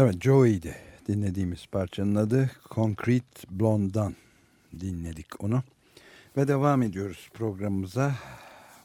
Evet 0.00 0.22
Joey'di 0.22 0.76
dinlediğimiz 1.08 1.66
parçanın 1.66 2.14
adı 2.14 2.50
Concrete 2.70 3.48
Blonde'dan 3.50 4.14
dinledik 4.80 5.44
onu. 5.44 5.62
Ve 6.36 6.48
devam 6.48 6.82
ediyoruz 6.82 7.28
programımıza. 7.34 8.14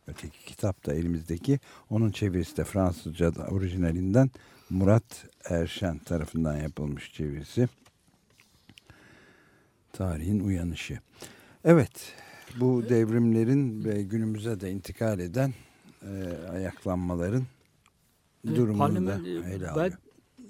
Öteki 0.06 0.44
kitap 0.44 0.86
da 0.86 0.94
elimizdeki. 0.94 1.60
Onun 1.90 2.10
çevirisi 2.10 2.56
de 2.56 2.64
Fransızca 2.64 3.32
orijinalinden 3.50 4.30
Murat 4.70 5.26
Erşen 5.44 5.98
tarafından 5.98 6.56
yapılmış 6.56 7.12
çevirisi. 7.12 7.68
Tarihin 9.92 10.40
Uyanışı. 10.40 10.98
Evet, 11.64 12.14
bu 12.60 12.88
devrimlerin 12.88 13.84
ve 13.84 14.02
günümüze 14.02 14.60
de 14.60 14.70
intikal 14.70 15.18
eden 15.18 15.54
e, 16.02 16.10
ayaklanmaların 16.52 17.44
durumunu 18.46 19.06
da 19.06 19.20
ele 19.48 19.70
alıyor. 19.70 19.92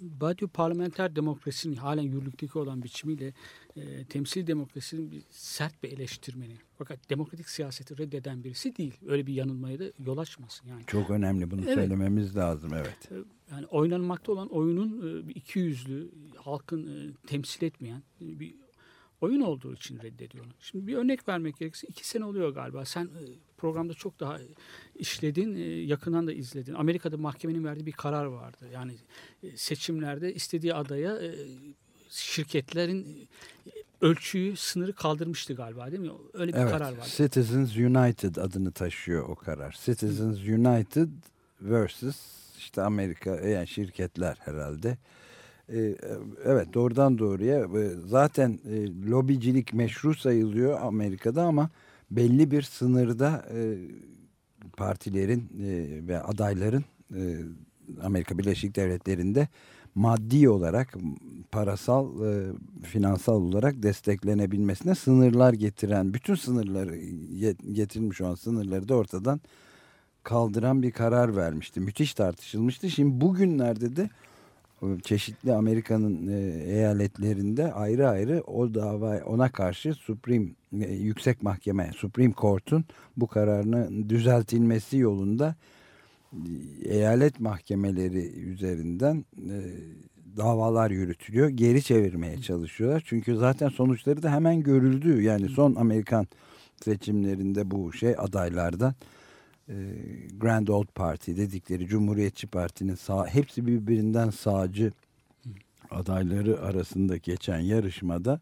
Badiou 0.03 0.49
parlamenter 0.49 1.17
demokrasinin 1.17 1.77
halen 1.77 2.03
yürürlükteki 2.03 2.59
olan 2.59 2.83
biçimiyle 2.83 3.35
e, 3.77 4.05
temsil 4.05 4.47
demokrasinin 4.47 5.11
bir 5.11 5.23
sert 5.31 5.83
bir 5.83 5.93
eleştirmeni. 5.93 6.57
Fakat 6.79 7.11
demokratik 7.11 7.49
siyaseti 7.49 7.99
reddeden 7.99 8.45
birisi 8.45 8.77
değil. 8.77 8.95
Öyle 9.07 9.27
bir 9.27 9.35
yanılmaya 9.35 9.79
da 9.79 9.85
yol 10.07 10.19
açmasın. 10.19 10.69
Yani 10.69 10.83
Çok 10.87 11.11
önemli 11.11 11.51
bunu 11.51 11.61
Evet. 11.65 11.75
söylememiz 11.75 12.37
lazım 12.37 12.71
evet. 12.75 13.09
yani 13.51 13.67
oynanmakta 13.67 14.33
olan 14.33 14.49
oyunun 14.49 15.23
e, 15.29 15.33
iki 15.33 15.59
yüzlü, 15.59 16.11
halkın 16.37 16.87
e, 16.87 17.13
temsil 17.27 17.65
etmeyen 17.67 18.03
e, 18.21 18.41
bir 18.41 18.55
oyun 19.21 19.41
olduğu 19.41 19.75
için 19.75 19.99
reddediyor. 20.03 20.45
onu. 20.45 20.53
Şimdi 20.61 20.87
bir 20.87 20.95
örnek 20.95 21.29
vermek 21.29 21.57
gerekirse 21.57 21.87
iki 21.87 22.09
sene 22.09 22.25
oluyor 22.25 22.55
galiba. 22.55 22.85
Sen 22.85 23.05
e, 23.05 23.23
programda 23.63 23.95
çok 23.95 24.21
daha 24.21 24.39
işledin, 24.95 25.55
e, 25.55 25.61
yakından 25.61 26.27
da 26.27 26.33
izledin. 26.33 26.75
Amerika'da 26.75 27.17
mahkemenin 27.17 27.65
verdiği 27.65 27.87
bir 27.87 27.93
karar 27.93 28.25
vardı. 28.25 28.65
Yani 28.73 28.93
e, 29.43 29.57
seçimlerde 29.57 30.35
istediği 30.35 30.75
adaya 30.75 31.17
e, 31.17 31.35
şirketlerin 32.11 33.29
ölçüyü, 34.01 34.57
sınırı 34.57 34.93
kaldırmıştı 34.93 35.55
galiba 35.55 35.91
değil 35.91 36.03
mi? 36.03 36.11
Öyle 36.33 36.53
bir 36.53 36.59
Evet, 36.59 36.71
karar 36.71 36.93
vardı. 36.93 37.09
Citizens 37.17 37.77
United 37.77 38.37
adını 38.37 38.73
taşıyor 38.73 39.29
o 39.29 39.35
karar. 39.35 39.79
Citizens 39.85 40.39
United 40.39 41.09
versus 41.61 42.17
işte 42.59 42.83
Amerika 42.83 43.31
yani 43.31 43.69
şirketler 43.69 44.37
herhalde. 44.41 44.99
Ee, 45.73 45.95
evet 46.45 46.75
doğrudan 46.75 47.19
doğruya 47.19 47.69
zaten 48.07 48.59
e, 48.71 49.11
lobicilik 49.11 49.73
meşru 49.73 50.15
sayılıyor 50.15 50.81
Amerika'da 50.81 51.43
ama 51.43 51.71
belli 52.17 52.51
bir 52.51 52.63
sınırda 52.63 53.45
e, 53.55 53.77
partilerin 54.77 55.41
e, 55.41 56.09
ve 56.09 56.23
adayların 56.23 56.85
e, 57.15 57.39
Amerika 58.03 58.39
Birleşik 58.39 58.77
Devletleri'nde 58.77 59.49
maddi 59.95 60.49
olarak 60.49 60.95
parasal 61.53 62.25
e, 62.27 62.53
finansal 62.83 63.43
olarak 63.43 63.83
desteklenebilmesine 63.83 64.95
sınırlar 64.95 65.53
getiren 65.53 66.15
bütün 66.15 66.35
sınırları 66.35 66.97
getirilmiş 67.73 68.21
olan 68.21 68.35
sınırları 68.35 68.89
da 68.89 68.95
ortadan 68.95 69.41
kaldıran 70.23 70.83
bir 70.83 70.91
karar 70.91 71.37
vermişti. 71.37 71.81
Müthiş 71.81 72.15
tartışılmıştı. 72.15 72.91
Şimdi 72.91 73.21
bugünlerde 73.21 73.97
de 73.97 74.11
çeşitli 75.05 75.53
Amerika'nın 75.53 76.29
e, 76.29 76.65
eyaletlerinde 76.65 77.73
ayrı 77.73 78.09
ayrı 78.09 78.43
o 78.47 78.75
dava 78.75 79.21
ona 79.25 79.53
karşı 79.53 79.95
Supreme 79.95 80.49
e, 80.81 80.93
Yüksek 80.95 81.43
Mahkeme 81.43 81.91
Supreme 81.97 82.33
Court'un 82.37 82.85
bu 83.17 83.27
kararını 83.27 84.09
düzeltilmesi 84.09 84.97
yolunda 84.97 85.55
e, 86.33 86.39
eyalet 86.89 87.41
mahkemeleri 87.41 88.27
üzerinden 88.27 89.25
davalar 90.37 90.91
yürütülüyor. 90.91 91.49
Geri 91.49 91.83
çevirmeye 91.83 92.43
çalışıyorlar. 92.43 93.03
Çünkü 93.07 93.37
zaten 93.37 93.69
sonuçları 93.69 94.23
da 94.23 94.33
hemen 94.33 94.63
görüldü. 94.63 95.23
Yani 95.23 95.49
son 95.49 95.75
Amerikan 95.75 96.27
seçimlerinde 96.85 97.71
bu 97.71 97.93
şey 97.93 98.15
adaylardan 98.19 98.95
Grand 100.39 100.69
Old 100.69 100.87
Party 100.95 101.37
dedikleri 101.37 101.87
Cumhuriyetçi 101.87 102.47
Parti'nin 102.47 102.95
sağ, 102.95 103.27
hepsi 103.27 103.67
birbirinden 103.67 104.31
sağcı 104.31 104.93
adayları 105.91 106.61
arasında 106.61 107.17
geçen 107.17 107.59
yarışmada 107.59 108.41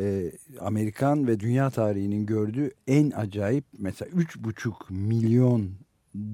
e, 0.00 0.32
Amerikan 0.60 1.26
ve 1.26 1.40
dünya 1.40 1.70
tarihinin 1.70 2.26
gördüğü 2.26 2.70
en 2.86 3.10
acayip 3.10 3.64
mesela 3.78 4.10
3,5 4.10 4.92
milyon 4.92 5.70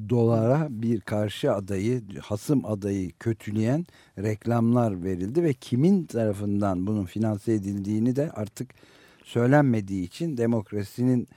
dolara 0.08 0.66
bir 0.70 1.00
karşı 1.00 1.52
adayı, 1.52 2.02
hasım 2.22 2.64
adayı 2.64 3.12
kötüleyen 3.20 3.86
reklamlar 4.18 5.04
verildi 5.04 5.42
ve 5.42 5.54
kimin 5.54 6.04
tarafından 6.04 6.86
bunun 6.86 7.04
finanse 7.04 7.52
edildiğini 7.52 8.16
de 8.16 8.30
artık 8.30 8.70
söylenmediği 9.24 10.06
için 10.06 10.36
demokrasinin 10.36 11.28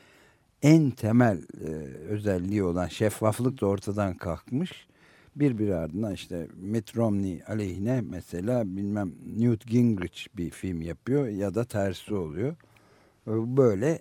en 0.63 0.91
temel 0.91 1.38
e, 1.38 1.67
özelliği 2.10 2.63
olan 2.63 2.88
şeffaflık 2.88 3.62
da 3.62 3.65
ortadan 3.65 4.13
kalkmış. 4.13 4.88
Birbiri 5.36 5.76
ardından 5.76 6.13
işte 6.13 6.47
Mitt 6.62 6.97
Romney 6.97 7.41
aleyhine 7.47 8.02
mesela 8.02 8.63
bilmem 8.65 9.12
Newt 9.38 9.67
Gingrich 9.67 10.28
bir 10.38 10.50
film 10.50 10.82
yapıyor 10.82 11.28
ya 11.28 11.56
da 11.56 11.63
tersi 11.63 12.13
oluyor. 12.13 12.56
Böyle 13.28 14.00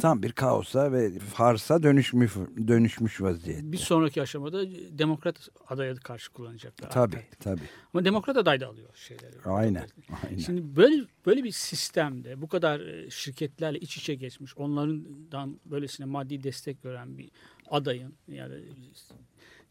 tam 0.00 0.22
bir 0.22 0.32
kaosa 0.32 0.92
ve 0.92 1.18
farsa 1.18 1.82
dönüşmüş 1.82 2.32
dönüşmüş 2.68 3.20
vaziyette. 3.20 3.72
Bir 3.72 3.78
sonraki 3.78 4.22
aşamada 4.22 4.70
demokrat 4.98 5.48
adaya 5.68 5.94
karşı 5.94 6.32
kullanacaklar. 6.32 6.90
Tabii 6.90 7.22
tabii. 7.40 7.60
Ama 7.94 8.04
demokrat 8.04 8.36
aday 8.36 8.60
da 8.60 8.68
alıyor 8.68 8.88
şeyleri. 8.94 9.36
Aynen. 9.44 9.86
aynen. 10.24 10.38
Şimdi 10.38 10.76
böyle 10.76 11.04
böyle 11.26 11.44
bir 11.44 11.52
sistemde 11.52 12.42
bu 12.42 12.48
kadar 12.48 12.80
e, 12.80 13.10
şirketlerle 13.10 13.78
iç 13.78 13.96
içe 13.96 14.14
geçmiş, 14.14 14.56
onlardan 14.56 15.60
böylesine 15.64 16.06
maddi 16.06 16.42
destek 16.42 16.82
gören 16.82 17.18
bir 17.18 17.30
adayın 17.70 18.14
yani 18.28 18.54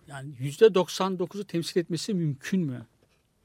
yani 0.07 0.33
yüzde 0.39 0.65
99'u 0.65 1.43
temsil 1.43 1.79
etmesi 1.79 2.13
mümkün 2.13 2.61
mü? 2.61 2.85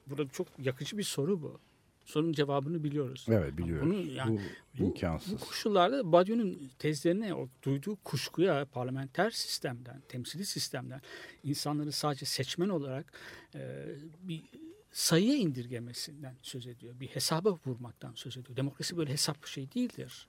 Burada 0.06 0.28
çok 0.28 0.46
yakıcı 0.58 0.98
bir 0.98 1.02
soru 1.02 1.42
bu. 1.42 1.60
Sorunun 2.04 2.32
cevabını 2.32 2.84
biliyoruz. 2.84 3.26
Evet 3.28 3.58
biliyoruz. 3.58 3.86
Bunu 3.86 4.12
yani 4.12 4.40
bu 4.78 4.82
bu, 4.82 4.86
imkansız. 4.86 5.32
bu 5.32 5.38
koşullarda 5.38 6.12
Badiou'nun 6.12 6.70
tezlerine 6.78 7.34
o 7.34 7.48
duyduğu 7.62 7.96
kuşkuya 7.96 8.64
parlamenter 8.64 9.30
sistemden, 9.30 10.02
temsili 10.08 10.46
sistemden 10.46 11.00
insanları 11.44 11.92
sadece 11.92 12.26
seçmen 12.26 12.68
olarak 12.68 13.12
e, 13.54 13.86
bir 14.22 14.42
sayıya 14.92 15.36
indirgemesinden 15.36 16.34
söz 16.42 16.66
ediyor. 16.66 17.00
Bir 17.00 17.06
hesaba 17.06 17.58
vurmaktan 17.66 18.12
söz 18.14 18.36
ediyor. 18.36 18.56
Demokrasi 18.56 18.96
böyle 18.96 19.12
hesap 19.12 19.42
bir 19.42 19.48
şey 19.48 19.72
değildir 19.72 20.26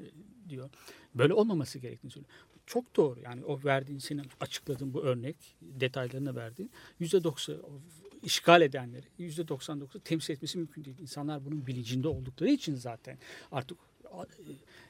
e, 0.00 0.04
diyor. 0.48 0.70
Böyle 1.14 1.34
olmaması 1.34 1.78
gerektiğini 1.78 2.10
söylüyor. 2.10 2.32
Çok 2.66 2.96
doğru. 2.96 3.20
Yani 3.20 3.44
o 3.44 3.60
verdiğin, 3.64 3.98
senin 3.98 4.26
açıkladığın 4.40 4.94
bu 4.94 5.02
örnek, 5.02 5.36
detaylarını 5.62 6.36
verdiğin 6.36 6.70
yüzde 7.00 7.24
doksan 7.24 7.56
işgal 8.24 8.62
edenleri 8.62 9.06
yüzde 9.18 9.42
99'u 9.42 10.00
temsil 10.00 10.34
etmesi 10.34 10.58
mümkün 10.58 10.84
değil. 10.84 10.96
İnsanlar 10.98 11.44
bunun 11.44 11.66
bilincinde 11.66 12.08
oldukları 12.08 12.50
için 12.50 12.74
zaten 12.74 13.18
artık 13.52 13.78
e, 14.04 14.42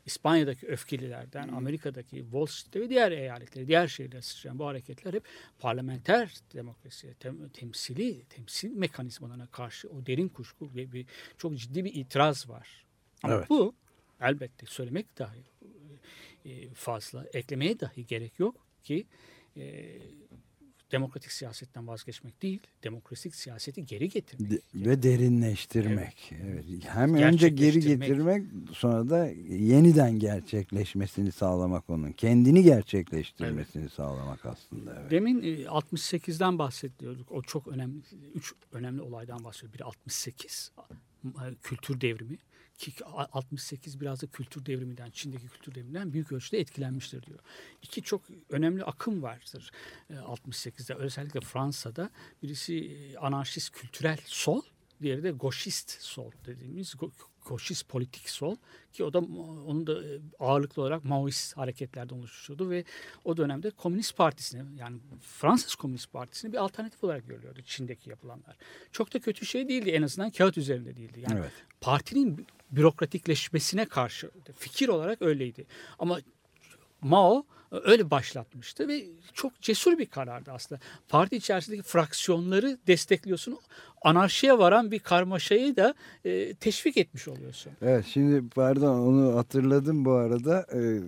İspanya'daki 0.07 0.67
öfkelilerden, 0.67 1.49
Amerika'daki 1.49 2.17
Wall 2.17 2.47
Street'te 2.47 2.81
ve 2.81 2.89
diğer 2.89 3.13
eyaletleri, 3.13 3.69
diğer 3.69 3.89
şehirlere 3.89 4.23
sıçrayan 4.23 4.59
bu 4.59 4.67
hareketler 4.67 5.15
hep 5.15 5.25
parlamenter 5.59 6.35
demokrasiye, 6.55 7.13
tem- 7.13 7.51
temsili, 7.51 8.25
temsil 8.25 8.71
mekanizmalarına 8.77 9.47
karşı 9.47 9.89
o 9.89 10.07
derin 10.07 10.29
kuşku 10.29 10.71
ve 10.75 10.93
bir 10.93 11.07
çok 11.39 11.57
ciddi 11.59 11.85
bir 11.85 11.95
itiraz 11.95 12.49
var. 12.49 12.85
Ama 13.23 13.35
Evet. 13.35 13.51
bu 13.51 13.75
elbette 14.21 14.67
söylemek 14.67 15.19
dahi 15.19 15.45
e, 16.45 16.69
fazla, 16.75 17.27
eklemeye 17.33 17.81
dahi 17.81 18.07
gerek 18.07 18.39
yok 18.39 18.67
ki 18.83 19.07
e, 19.57 19.97
demokratik 20.95 21.33
siyasetten 21.33 21.89
vazgeçmek 21.89 22.43
değil, 22.43 22.61
demokratik 22.85 23.35
siyaseti 23.35 23.87
geri 23.87 24.09
getirmek. 24.09 24.51
De- 24.51 24.61
ve 24.75 25.03
derinleştirmek. 25.03 26.33
Evet. 26.45 26.65
Hem 26.85 27.15
önce 27.15 27.49
geri 27.49 27.81
getirmek 27.81 28.43
sonra 28.73 29.11
da 29.11 29.27
yeniden 29.49 30.19
gerçekleşmesini 30.19 31.33
sağlamak 31.33 31.91
onun. 31.91 32.13
Kendini 32.13 32.63
gerçekleştirmesini 32.63 33.89
sağlamak 33.89 34.47
aslında. 34.47 34.99
Evet. 35.01 35.11
Demin 35.11 35.43
e, 35.43 35.65
68'den 35.65 36.59
bahsediyorduk. 36.59 37.33
O 37.33 37.43
çok 37.43 37.69
önemli, 37.69 38.03
üç 38.35 38.55
önemli 38.73 39.03
olaydan 39.03 39.45
bahsediyor. 39.45 39.73
Biri 39.73 39.85
68, 39.85 40.73
e, 41.25 41.55
kültür 41.63 42.01
devrimi. 42.01 42.39
Ki 42.85 43.05
68 43.05 44.01
biraz 44.01 44.23
da 44.23 44.27
kültür 44.27 44.67
devriminden, 44.67 45.11
Çin'deki 45.11 45.49
kültür 45.49 45.75
devriminden 45.75 46.13
büyük 46.13 46.33
ölçüde 46.33 46.59
etkilenmiştir 46.59 47.23
diyor. 47.23 47.39
İki 47.83 48.03
çok 48.03 48.23
önemli 48.51 48.85
akım 48.85 49.23
vardır 49.23 49.71
e, 50.11 50.15
68'de. 50.15 50.95
Özellikle 50.95 51.41
Fransa'da 51.41 52.11
birisi 52.43 52.75
e, 52.75 53.17
anarşist 53.17 53.71
kültürel 53.71 54.19
sol, 54.25 54.63
diğeri 55.03 55.23
de 55.23 55.31
goşist 55.31 55.91
sol 56.03 56.33
dediğimiz 56.47 56.95
goşist 57.45 57.89
politik 57.89 58.31
sol 58.31 58.57
ki 58.93 59.05
o 59.05 59.13
da 59.13 59.19
onun 59.19 59.87
da 59.87 60.05
e, 60.05 60.21
ağırlıklı 60.39 60.83
olarak 60.83 61.05
Maoist 61.05 61.57
hareketlerden 61.57 62.15
oluşuyordu 62.15 62.71
ve 62.71 62.85
o 63.25 63.37
dönemde 63.37 63.71
Komünist 63.71 64.17
Partisi'ne 64.17 64.65
yani 64.77 64.99
Fransız 65.21 65.75
Komünist 65.75 66.13
Partisi'ne 66.13 66.53
bir 66.53 66.59
alternatif 66.59 67.05
olarak 67.05 67.29
görülüyordu 67.29 67.63
Çin'deki 67.63 68.11
yapılanlar. 68.11 68.57
Çok 68.93 69.15
da 69.15 69.19
kötü 69.19 69.47
şey 69.47 69.69
değildi 69.69 69.91
en 69.91 70.03
azından 70.03 70.31
kağıt 70.31 70.59
üzerinde 70.59 70.97
değildi. 70.97 71.25
Yani 71.29 71.41
Evet. 71.41 71.53
Partinin 71.85 72.47
bürokratikleşmesine 72.71 73.85
karşı 73.85 74.31
fikir 74.59 74.89
olarak 74.89 75.23
öyleydi. 75.23 75.67
Ama 75.99 76.19
Mao 77.03 77.45
öyle 77.71 78.11
başlatmıştı 78.11 78.89
ve 78.89 79.05
çok 79.33 79.61
cesur 79.61 79.99
bir 79.99 80.07
karardı 80.07 80.53
aslında. 80.53 80.81
Parti 81.09 81.37
içerisindeki 81.37 81.83
fraksiyonları 81.83 82.79
destekliyorsun. 82.87 83.59
Anarşiye 84.03 84.59
varan 84.59 84.91
bir 84.91 84.99
karmaşayı 84.99 85.77
da 85.77 85.95
e, 86.25 86.55
teşvik 86.55 86.97
etmiş 86.97 87.29
oluyorsun. 87.29 87.73
Evet 87.83 88.05
şimdi 88.09 88.49
pardon 88.49 88.99
onu 88.99 89.37
hatırladım 89.37 90.05
bu 90.05 90.13
arada. 90.13 90.67
Ee, 90.75 91.01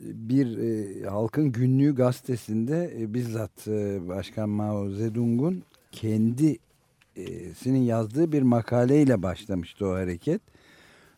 bir 0.00 0.58
e, 0.58 1.02
halkın 1.08 1.52
günlüğü 1.52 1.94
gazetesinde 1.94 2.94
e, 3.00 3.14
bizzat 3.14 3.68
e, 3.68 4.08
Başkan 4.08 4.48
Mao 4.48 4.90
Zedong'un 4.90 5.62
kendisinin 7.16 7.82
yazdığı 7.82 8.32
bir 8.32 8.42
makaleyle 8.42 9.22
başlamıştı 9.22 9.86
o 9.86 9.92
hareket. 9.92 10.40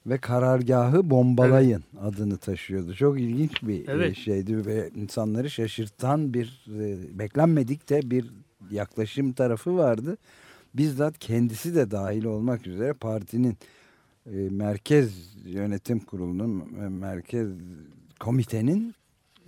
Ve 0.06 0.18
karargahı 0.18 1.10
bombalayın 1.10 1.84
adını 2.00 2.36
taşıyordu. 2.36 2.94
Çok 2.94 3.20
ilginç 3.20 3.62
bir 3.62 3.88
e, 3.88 3.92
Evet. 3.92 4.16
şeydi 4.16 4.66
ve 4.66 4.90
insanları 4.94 5.50
şaşırtan 5.50 6.34
bir 6.34 6.66
e, 6.68 7.18
beklenmedik 7.18 7.90
de 7.90 8.10
bir 8.10 8.30
yaklaşım 8.70 9.32
tarafı 9.32 9.76
vardı. 9.76 10.16
Bizzat 10.74 11.18
kendisi 11.18 11.74
de 11.74 11.90
dahil 11.90 12.24
olmak 12.24 12.66
üzere 12.66 12.92
partinin 12.92 13.56
e, 14.26 14.36
merkez 14.50 15.36
yönetim 15.44 16.00
kurulunun 16.00 16.60
e, 16.60 16.88
merkez 16.88 17.48
komitenin 18.20 18.94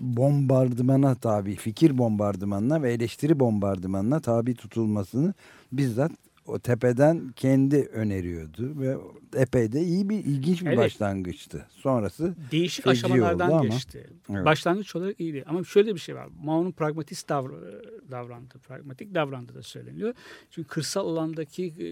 bombardımana 0.00 1.14
tabi 1.14 1.56
fikir 1.56 1.98
bombardımanına 1.98 2.82
ve 2.82 2.92
eleştiri 2.92 3.40
bombardımanına 3.40 4.20
tabi 4.20 4.54
tutulmasını 4.54 5.34
bizzat 5.72 6.12
o 6.46 6.58
tepeden 6.58 7.28
kendi 7.36 7.76
öneriyordu 7.76 8.80
ve 8.80 8.96
epey 9.36 9.72
de 9.72 9.80
iyi 9.82 10.08
bir 10.08 10.18
ilginç 10.18 10.60
bir 10.62 10.66
Evet. 10.66 10.78
başlangıçtı. 10.78 11.66
Sonrası 11.70 12.34
Değişik 12.50 12.86
aşamalardan 12.86 13.50
ama. 13.50 13.64
geçti. 13.64 14.06
Evet. 14.30 14.44
Başlangıç 14.44 14.96
olarak 14.96 15.20
iyiydi. 15.20 15.44
Ama 15.46 15.64
şöyle 15.64 15.94
bir 15.94 16.00
şey 16.00 16.14
var. 16.14 16.28
Mao'nun 16.42 16.72
pragmatist 16.72 17.30
davr- 17.30 18.10
davrandı. 18.10 18.58
Pragmatik 18.58 19.14
davrandı 19.14 19.54
da 19.54 19.62
söyleniyor. 19.62 20.14
Çünkü 20.50 20.68
kırsal 20.68 21.08
alandaki 21.08 21.64
e, 21.66 21.86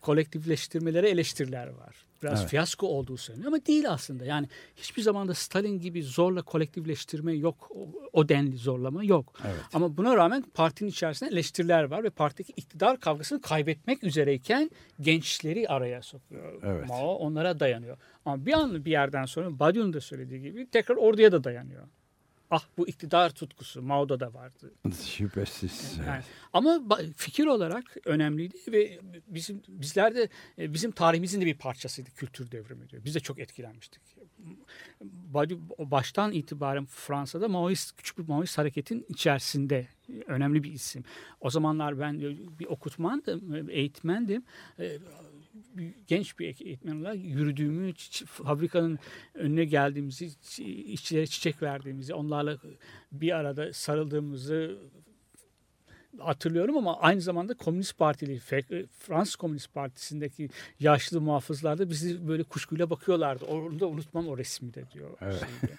kolektifleştirmelere 0.00 1.08
eleştiriler 1.10 1.66
var. 1.68 1.94
Biraz 2.22 2.40
Evet. 2.40 2.50
fiyasko 2.50 2.86
olduğu 2.86 3.16
söyleniyor 3.16 3.52
ama 3.52 3.66
değil 3.66 3.90
aslında. 3.90 4.24
Yani 4.24 4.48
hiçbir 4.76 5.02
zaman 5.02 5.28
da 5.28 5.34
Stalin 5.34 5.78
gibi 5.78 6.02
zorla 6.02 6.42
kolektifleştirme 6.42 7.32
yok. 7.32 7.70
O, 7.74 7.88
o 8.12 8.28
denli 8.28 8.56
zorlama 8.56 9.04
yok. 9.04 9.32
Evet. 9.44 9.60
Ama 9.72 9.96
buna 9.96 10.16
rağmen 10.16 10.42
partinin 10.54 10.90
içerisinde 10.90 11.30
eleştiriler 11.30 11.84
var 11.84 12.04
ve 12.04 12.10
partideki 12.10 12.52
iktidar 12.56 13.00
kavgasını 13.00 13.40
kaybetmek 13.40 14.04
üzereyken 14.04 14.70
gençleri 15.00 15.68
araya 15.68 16.02
sokuyor. 16.02 16.62
Evet. 16.62 16.88
Mao 16.88 17.14
onlara 17.14 17.60
dayanıyor. 17.60 17.96
Ama 18.24 18.46
bir 18.46 18.52
an 18.52 18.84
bir 18.84 18.90
yerden 18.90 19.24
sonra 19.24 19.58
Badiou'nun 19.58 19.92
da 19.92 20.00
söylediği 20.00 20.42
gibi 20.42 20.70
tekrar 20.70 20.96
orduya 20.96 21.32
da 21.32 21.44
dayanıyor. 21.44 21.86
Ah 22.50 22.64
bu 22.78 22.88
iktidar 22.88 23.30
tutkusu 23.30 23.82
Mao'da 23.82 24.20
da 24.20 24.34
vardı. 24.34 24.74
şüphesiz. 25.04 25.98
Yani, 26.06 26.22
ama 26.52 26.80
fikir 27.16 27.46
olarak 27.46 27.96
önemliydi 28.04 28.56
ve 28.68 29.00
bizim 29.26 29.62
bizler 29.68 30.14
de 30.14 30.28
e, 30.58 30.74
bizim 30.74 30.90
tarihimizin 30.90 31.40
de 31.40 31.46
bir 31.46 31.58
parçasıydı 31.58 32.10
kültür 32.10 32.50
devrimi 32.50 32.90
diyor. 32.90 33.04
Biz 33.04 33.14
de 33.14 33.20
çok 33.20 33.38
etkilenmiştik. 33.38 34.02
Baştan 35.78 36.32
itibaren 36.32 36.86
Fransa'da 36.86 37.48
Maoist 37.48 37.96
küçük 37.96 38.18
bir 38.18 38.28
Maoist 38.28 38.58
hareketin 38.58 39.06
içerisinde 39.08 39.88
önemli 40.26 40.64
bir 40.64 40.72
isim. 40.72 41.04
O 41.40 41.50
zamanlar 41.50 42.00
ben 42.00 42.20
bir 42.58 42.66
okutmandım, 42.66 43.70
eğitmendim. 43.70 44.44
Genç 46.06 46.38
bir 46.38 46.60
eğitmen 46.66 47.00
olarak 47.00 47.16
yürüdüğümü, 47.24 47.92
fabrikanın 48.26 48.98
önüne 49.34 49.64
geldiğimizi, 49.64 50.26
çi- 50.26 50.62
işçilere 50.64 51.26
çiçek 51.26 51.62
verdiğimizi, 51.62 52.14
onlarla 52.14 52.58
bir 53.12 53.32
arada 53.32 53.72
sarıldığımızı 53.72 54.78
hatırlıyorum 56.18 56.76
ama 56.76 57.00
aynı 57.00 57.20
zamanda 57.20 57.54
Komünist 57.54 57.98
Partili, 57.98 58.38
Fransız 58.98 59.36
Komünist 59.36 59.74
Partisi'ndeki 59.74 60.50
yaşlı 60.80 61.20
muhafızlar 61.20 61.78
da 61.78 61.90
bizi 61.90 62.28
böyle 62.28 62.42
kuşkuyla 62.42 62.90
bakıyorlardı. 62.90 63.44
Onu 63.44 63.80
da 63.80 63.86
unutmam 63.86 64.28
o 64.28 64.38
resmi 64.38 64.74
de 64.74 64.84
diyor. 64.94 65.10
Evet. 65.20 65.44
şeyde. 65.60 65.74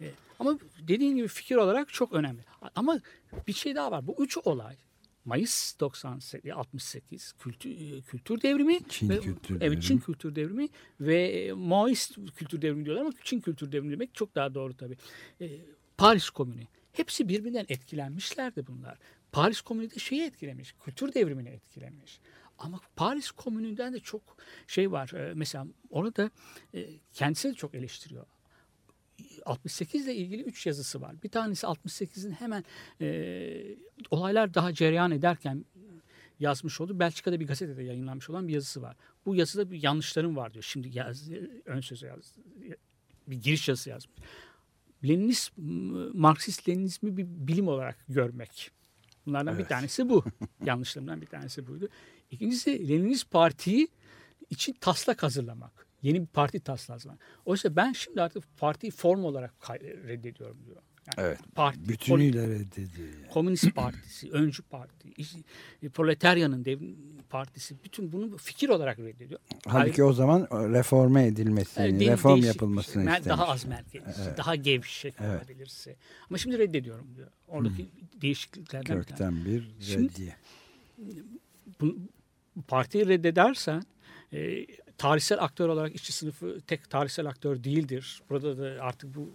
E, 0.00 0.14
ama 0.38 0.58
dediğin 0.88 1.16
gibi 1.16 1.28
fikir 1.28 1.56
olarak 1.56 1.92
çok 1.92 2.12
önemli. 2.12 2.40
Ama 2.74 3.00
bir 3.48 3.52
şey 3.52 3.74
daha 3.74 3.90
var. 3.90 4.06
Bu 4.06 4.16
üç 4.18 4.38
olay 4.38 4.76
Mayıs 5.24 5.80
98, 5.80 6.52
68 6.52 7.32
kültür, 7.32 8.02
kültür 8.02 8.42
devrimi 8.42 8.78
Çin 8.88 9.08
ve, 9.08 9.20
kültür 9.20 9.54
evet, 9.54 9.60
devrimi. 9.62 9.82
Çin 9.82 9.98
kültür 9.98 10.34
devrimi 10.34 10.68
ve 11.00 11.28
e, 11.28 11.52
Maoist 11.52 12.14
kültür 12.34 12.62
devrimi 12.62 12.84
diyorlar 12.84 13.02
ama 13.02 13.12
Çin 13.22 13.40
kültür 13.40 13.72
devrimi 13.72 13.92
demek 13.92 14.14
çok 14.14 14.34
daha 14.34 14.54
doğru 14.54 14.76
tabii. 14.76 14.96
E, 15.40 15.60
Paris 15.96 16.30
Komünü. 16.30 16.62
Hepsi 16.92 17.28
birbirinden 17.28 17.66
etkilenmişlerdi 17.68 18.66
bunlar. 18.66 18.98
Paris 19.32 19.60
Komünü 19.60 19.90
de 19.90 19.98
şeyi 19.98 20.22
etkilemiş, 20.22 20.74
kültür 20.84 21.14
devrimini 21.14 21.48
etkilemiş. 21.48 22.20
Ama 22.58 22.80
Paris 22.96 23.30
Komünü'nden 23.30 23.92
de 23.92 23.98
çok 23.98 24.22
şey 24.66 24.92
var. 24.92 25.12
E, 25.12 25.34
mesela 25.34 25.66
orada 25.90 26.30
e, 26.74 26.86
kendisi 27.12 27.48
de 27.48 27.54
çok 27.54 27.74
eleştiriyor. 27.74 28.26
68 29.46 30.06
ile 30.06 30.14
ilgili 30.14 30.42
3 30.42 30.66
yazısı 30.66 31.00
var. 31.00 31.22
Bir 31.22 31.28
tanesi 31.28 31.66
68'in 31.66 32.32
hemen 32.32 32.64
e, 33.00 33.76
olaylar 34.10 34.54
daha 34.54 34.74
cereyan 34.74 35.10
ederken 35.10 35.64
yazmış 36.40 36.80
olduğu 36.80 36.98
Belçika'da 36.98 37.40
bir 37.40 37.46
gazetede 37.46 37.82
yayınlanmış 37.82 38.30
olan 38.30 38.48
bir 38.48 38.52
yazısı 38.52 38.82
var. 38.82 38.96
Bu 39.26 39.34
yazıda 39.34 39.70
bir 39.70 39.82
yanlışlarım 39.82 40.36
var 40.36 40.54
diyor. 40.54 40.64
Şimdi 40.64 40.98
yaz, 40.98 41.30
ön 41.64 41.80
sözü 41.80 42.06
yaz, 42.06 42.34
bir 43.26 43.36
giriş 43.36 43.68
yazısı 43.68 43.90
yazmış. 43.90 44.16
Leninist, 45.04 45.52
Marksist 46.14 46.68
Leninizmi 46.68 47.16
bir 47.16 47.26
bilim 47.26 47.68
olarak 47.68 47.96
görmek. 48.08 48.70
Bunlardan 49.26 49.54
bir 49.54 49.60
Evet. 49.60 49.68
tanesi 49.68 50.08
bu. 50.08 50.24
Yanlışlarımdan 50.64 51.20
bir 51.20 51.26
tanesi 51.26 51.66
buydu. 51.66 51.88
İkincisi 52.30 52.88
Leninist 52.88 53.30
Parti'yi 53.30 53.88
için 54.50 54.72
taslak 54.72 55.22
hazırlamak. 55.22 55.86
Yeni 56.02 56.20
bir 56.22 56.26
parti 56.26 56.60
taslağı 56.60 56.94
hazırlamak. 56.94 57.20
Oysa 57.44 57.76
ben 57.76 57.92
şimdi 57.92 58.22
artık 58.22 58.44
partiyi 58.56 58.90
form 58.90 59.24
olarak 59.24 59.54
reddediyorum 59.80 60.58
diyor. 60.66 60.76
Yani 61.16 61.26
Evet. 61.28 61.38
Parti, 61.54 61.88
Bütünüyle 61.88 62.48
reddediyor. 62.48 63.08
yani. 63.08 63.28
Komünist 63.32 63.74
Partisi, 63.74 64.30
Öncü 64.32 64.62
Parti, 64.62 65.08
iş- 65.16 65.36
Proletaryanın 65.94 66.64
devrim 66.64 66.96
partisi 67.30 67.74
bütün 67.84 68.12
bunu 68.12 68.36
fikir 68.36 68.68
olarak 68.68 68.98
reddediyor. 68.98 69.40
Halbuki 69.66 70.04
o 70.04 70.12
zaman 70.12 70.48
reforme 70.52 71.26
edilmesini, 71.26 71.84
Evet, 71.84 72.00
değil- 72.00 72.10
reform 72.10 72.40
bir 72.40 72.46
yapılmasını 72.46 73.04
şey. 73.04 73.12
istemiş. 73.12 73.28
Daha 73.28 73.48
az 73.48 73.64
merkezli, 73.64 74.36
daha 74.36 74.54
gevşek 74.54 75.14
Evet. 75.20 75.40
olabilirse. 75.42 75.96
Ama 76.30 76.38
şimdi 76.38 76.58
reddediyorum 76.58 77.06
diyor. 77.16 77.28
Oradaki 77.48 77.88
değişikliklerden 78.22 78.98
bir 78.98 79.02
tanesi. 79.04 79.08
Kökten 79.08 79.44
bir 79.44 79.70
Şimdi- 79.80 80.12
reddiye. 80.12 80.34
bu, 81.80 81.96
bu 82.56 82.62
partiyi 82.62 83.08
reddedersen 83.08 83.82
e, 84.32 84.66
tarihsel 85.00 85.42
aktör 85.44 85.68
olarak 85.68 85.94
işçi 85.94 86.12
sınıfı 86.12 86.60
tek 86.66 86.90
tarihsel 86.90 87.26
aktör 87.26 87.64
değildir. 87.64 88.22
Burada 88.30 88.58
da 88.58 88.82
artık 88.82 89.14
bu 89.14 89.30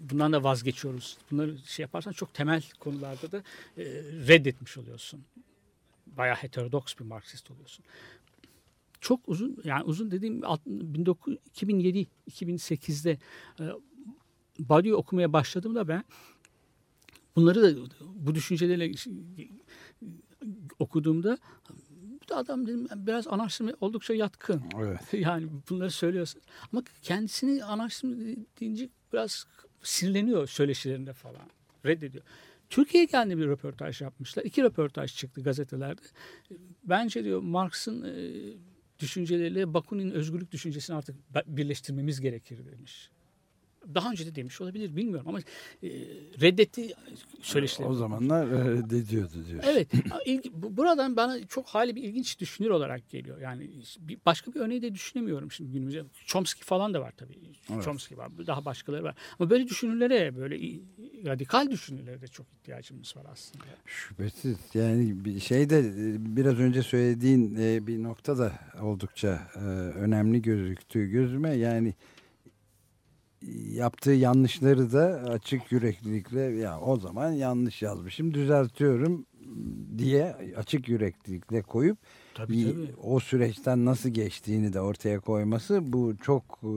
bundan 0.00 0.32
da 0.32 0.44
vazgeçiyoruz. 0.44 1.18
Bunları 1.30 1.58
şey 1.58 1.82
yaparsan 1.82 2.12
çok 2.12 2.34
temel 2.34 2.62
konularda 2.80 3.32
da 3.32 3.38
e, 3.76 3.84
reddetmiş 4.28 4.78
oluyorsun. 4.78 5.24
Bayağı 6.06 6.36
heterodoks 6.36 6.94
bir 7.00 7.04
Marksist 7.04 7.50
oluyorsun. 7.50 7.84
çok 9.00 9.20
uzun 9.26 9.58
yani 9.64 9.84
uzun 9.84 10.10
dediğim 10.10 10.44
alt- 10.44 10.66
19 10.66 11.36
2007 11.46 12.06
2008'de 12.30 13.18
e, 13.60 13.64
Badiou 14.58 14.96
okumaya 14.96 15.32
başladığımda 15.32 15.88
ben 15.88 16.04
bunları 17.36 17.62
da 17.62 17.90
bu 18.14 18.34
düşüncelerle 18.34 18.92
okuduğumda 20.78 21.38
bu 22.32 22.36
adam 22.36 22.66
dedim 22.66 22.88
biraz 22.96 23.28
anarşizme 23.28 23.72
oldukça 23.80 24.14
yatkın. 24.14 24.62
Evet. 24.80 25.00
Yani 25.12 25.48
bunları 25.70 25.90
söylüyorsun. 25.90 26.42
Ama 26.72 26.82
kendisini 27.02 27.64
anarşizm 27.64 28.36
deyince 28.60 28.88
biraz 29.12 29.46
sinirleniyor 29.82 30.46
söyleşilerinde 30.46 31.12
falan. 31.12 31.50
Reddediyor. 31.86 32.24
Türkiye'ye 32.70 33.06
geldi 33.06 33.38
bir 33.38 33.46
röportaj 33.46 34.00
yapmışlar. 34.00 34.44
İki 34.44 34.62
röportaj 34.62 35.16
çıktı 35.16 35.42
gazetelerde. 35.42 36.00
Bence 36.84 37.24
diyor 37.24 37.40
Marx'ın 37.40 38.04
e, 38.04 38.32
düşünceleriyle 38.98 39.74
Bakunin'in 39.74 40.10
özgürlük 40.10 40.52
düşüncesini 40.52 40.96
artık 40.96 41.16
birleştirmemiz 41.46 42.20
gerekir 42.20 42.58
demiş. 42.72 43.10
Daha 43.94 44.10
önce 44.10 44.26
de 44.26 44.34
demiş 44.34 44.60
olabilir 44.60 44.96
bilmiyorum 44.96 45.28
ama 45.28 45.38
e, 45.82 45.88
reddetti 46.40 46.94
söyleşilerini. 47.40 47.92
O 47.92 47.94
zamanlar 47.94 48.46
e, 48.46 48.90
dediyordu 48.90 49.34
diyor. 49.50 49.64
Evet. 49.66 49.88
ilgi- 50.26 50.50
bu- 50.54 50.76
buradan 50.76 51.16
bana 51.16 51.46
çok 51.46 51.66
hali 51.66 51.96
bir 51.96 52.02
ilginç 52.02 52.40
düşünür 52.40 52.70
olarak 52.70 53.08
geliyor. 53.10 53.40
Yani 53.40 53.70
bir, 53.98 54.18
başka 54.26 54.54
bir 54.54 54.60
örneği 54.60 54.82
de 54.82 54.94
düşünemiyorum 54.94 55.52
şimdi 55.52 55.72
günümüzde. 55.72 56.02
Chomsky 56.26 56.64
falan 56.64 56.94
da 56.94 57.00
var 57.00 57.12
tabii. 57.16 57.38
Evet. 57.74 57.84
Chomsky 57.84 58.18
var. 58.18 58.28
Daha 58.46 58.64
başkaları 58.64 59.02
var. 59.04 59.14
Ama 59.38 59.50
böyle 59.50 59.68
düşünürlere, 59.68 60.36
böyle 60.36 60.56
radikal 61.26 61.70
düşünürlere 61.70 62.20
de 62.20 62.26
çok 62.26 62.46
ihtiyacımız 62.52 63.16
var 63.16 63.26
aslında. 63.32 63.64
Şüphesiz. 63.86 64.56
Yani 64.74 65.24
bir 65.24 65.40
şey 65.40 65.70
de 65.70 65.78
e, 65.78 66.36
biraz 66.36 66.58
önce 66.58 66.82
söylediğin 66.82 67.56
e, 67.60 67.86
bir 67.86 68.02
nokta 68.02 68.38
da 68.38 68.52
oldukça 68.82 69.48
önemli 69.96 70.42
gözüktü 70.42 71.06
gözüme. 71.10 71.50
Yani 71.54 71.94
yaptığı 73.72 74.10
yanlışları 74.12 74.92
da 74.92 75.04
açık 75.30 75.72
yüreklilikle 75.72 76.40
ya 76.40 76.80
o 76.80 76.96
zaman 76.96 77.30
yanlış 77.32 77.82
yazmışım 77.82 78.34
düzeltiyorum 78.34 79.26
diye 79.98 80.36
açık 80.56 80.88
yüreklilikle 80.88 81.62
koyup 81.62 81.98
Tabii 82.34 82.62
tabii. 82.72 82.90
o 83.02 83.20
süreçten 83.20 83.84
nasıl 83.84 84.08
geçtiğini 84.08 84.72
de 84.72 84.80
ortaya 84.80 85.20
koyması 85.20 85.92
bu 85.92 86.14
çok 86.22 86.60
e, 86.62 86.70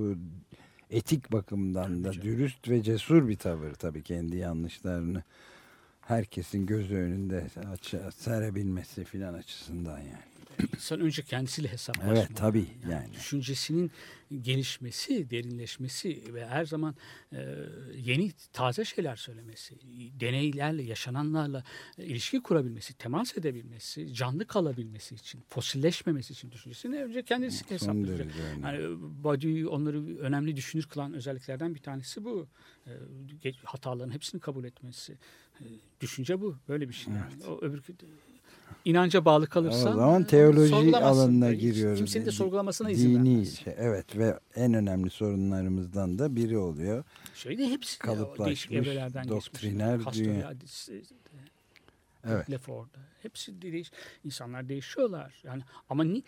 etik 0.97 1.31
bakımdan 1.31 2.03
da 2.03 2.07
Tabii 2.11 2.15
canım. 2.21 2.27
dürüst 2.37 2.69
ve 2.69 2.83
cesur 2.83 3.27
bir 3.27 3.35
tavır 3.37 3.73
tabii 3.73 4.03
kendi 4.03 4.37
yanlışlarını 4.37 5.23
herkesin 6.01 6.65
gözü 6.65 6.95
önünde 6.95 7.47
serebilmesi 8.17 9.03
filan 9.03 9.33
açısından 9.33 9.97
yani. 9.97 10.34
İnsan 10.75 10.99
önce 10.99 11.21
kendisiyle 11.21 11.67
hesaplaşmalı. 11.67 12.17
Evet 12.17 12.29
tabii 12.35 12.67
yani. 12.89 13.13
Düşüncesinin 13.13 13.91
gelişmesi, 14.41 15.29
derinleşmesi 15.29 16.33
ve 16.33 16.47
her 16.47 16.65
zaman 16.65 16.95
e, 17.33 17.55
yeni 17.95 18.31
taze 18.53 18.85
şeyler 18.85 19.15
söylemesi, 19.15 19.75
deneylerle, 20.19 20.83
yaşananlarla 20.83 21.63
e, 21.97 22.05
ilişki 22.05 22.41
kurabilmesi, 22.41 22.93
temas 22.93 23.37
edebilmesi, 23.37 24.13
canlı 24.13 24.45
kalabilmesi 24.47 25.15
için, 25.15 25.43
fosilleşmemesi 25.49 26.33
için 26.33 26.51
düşüncesini 26.51 27.03
önce 27.03 27.23
kendisi 27.23 27.69
hesaplayacak. 27.69 28.27
Yani 28.63 28.97
Badiou'yu 29.23 29.69
onları 29.69 30.17
önemli 30.17 30.55
düşünür 30.55 30.83
kılan 30.83 31.13
özelliklerden 31.13 31.75
bir 31.75 31.79
tanesi 31.81 32.23
bu. 32.23 32.47
E, 33.43 33.51
hataların 33.63 34.13
hepsini 34.13 34.41
kabul 34.41 34.63
etmesi. 34.63 35.17
E, 35.59 35.63
düşünce 36.01 36.41
bu. 36.41 36.57
Böyle 36.67 36.89
bir 36.89 36.93
şey. 36.93 37.13
Yani. 37.13 37.45
O 37.47 37.61
öbür 37.61 37.81
inanca 38.85 39.25
bağlı 39.25 39.47
kalırsan 39.47 39.91
O 39.91 39.95
zaman 39.95 40.23
teoloji 40.23 40.97
alanına 40.97 41.53
giriyoruz. 41.53 41.97
Kimsenin 41.97 42.25
de 42.25 42.31
sorgulamasına 42.31 42.91
izin 42.91 43.09
Dini 43.09 43.29
vermez. 43.29 43.59
şey, 43.59 43.73
evet 43.77 44.17
ve 44.17 44.39
en 44.55 44.73
önemli 44.73 45.09
sorunlarımızdan 45.09 46.19
da 46.19 46.35
biri 46.35 46.57
oluyor. 46.57 47.03
Şöyle 47.35 47.69
hepsi 47.69 47.99
Kalıplaşmış, 47.99 48.71
evrelerden 48.71 49.29
doktriner 49.29 49.97
geçmiş. 49.97 50.17
dünya. 50.17 50.53
Evet. 52.29 52.51
Lefort'da. 52.51 52.99
Hepsi 53.21 53.61
de 53.61 53.71
değiş 53.71 53.91
insanlar 54.23 54.69
değişiyorlar. 54.69 55.33
Yani 55.43 55.63
ama 55.89 56.03
ni, 56.03 56.23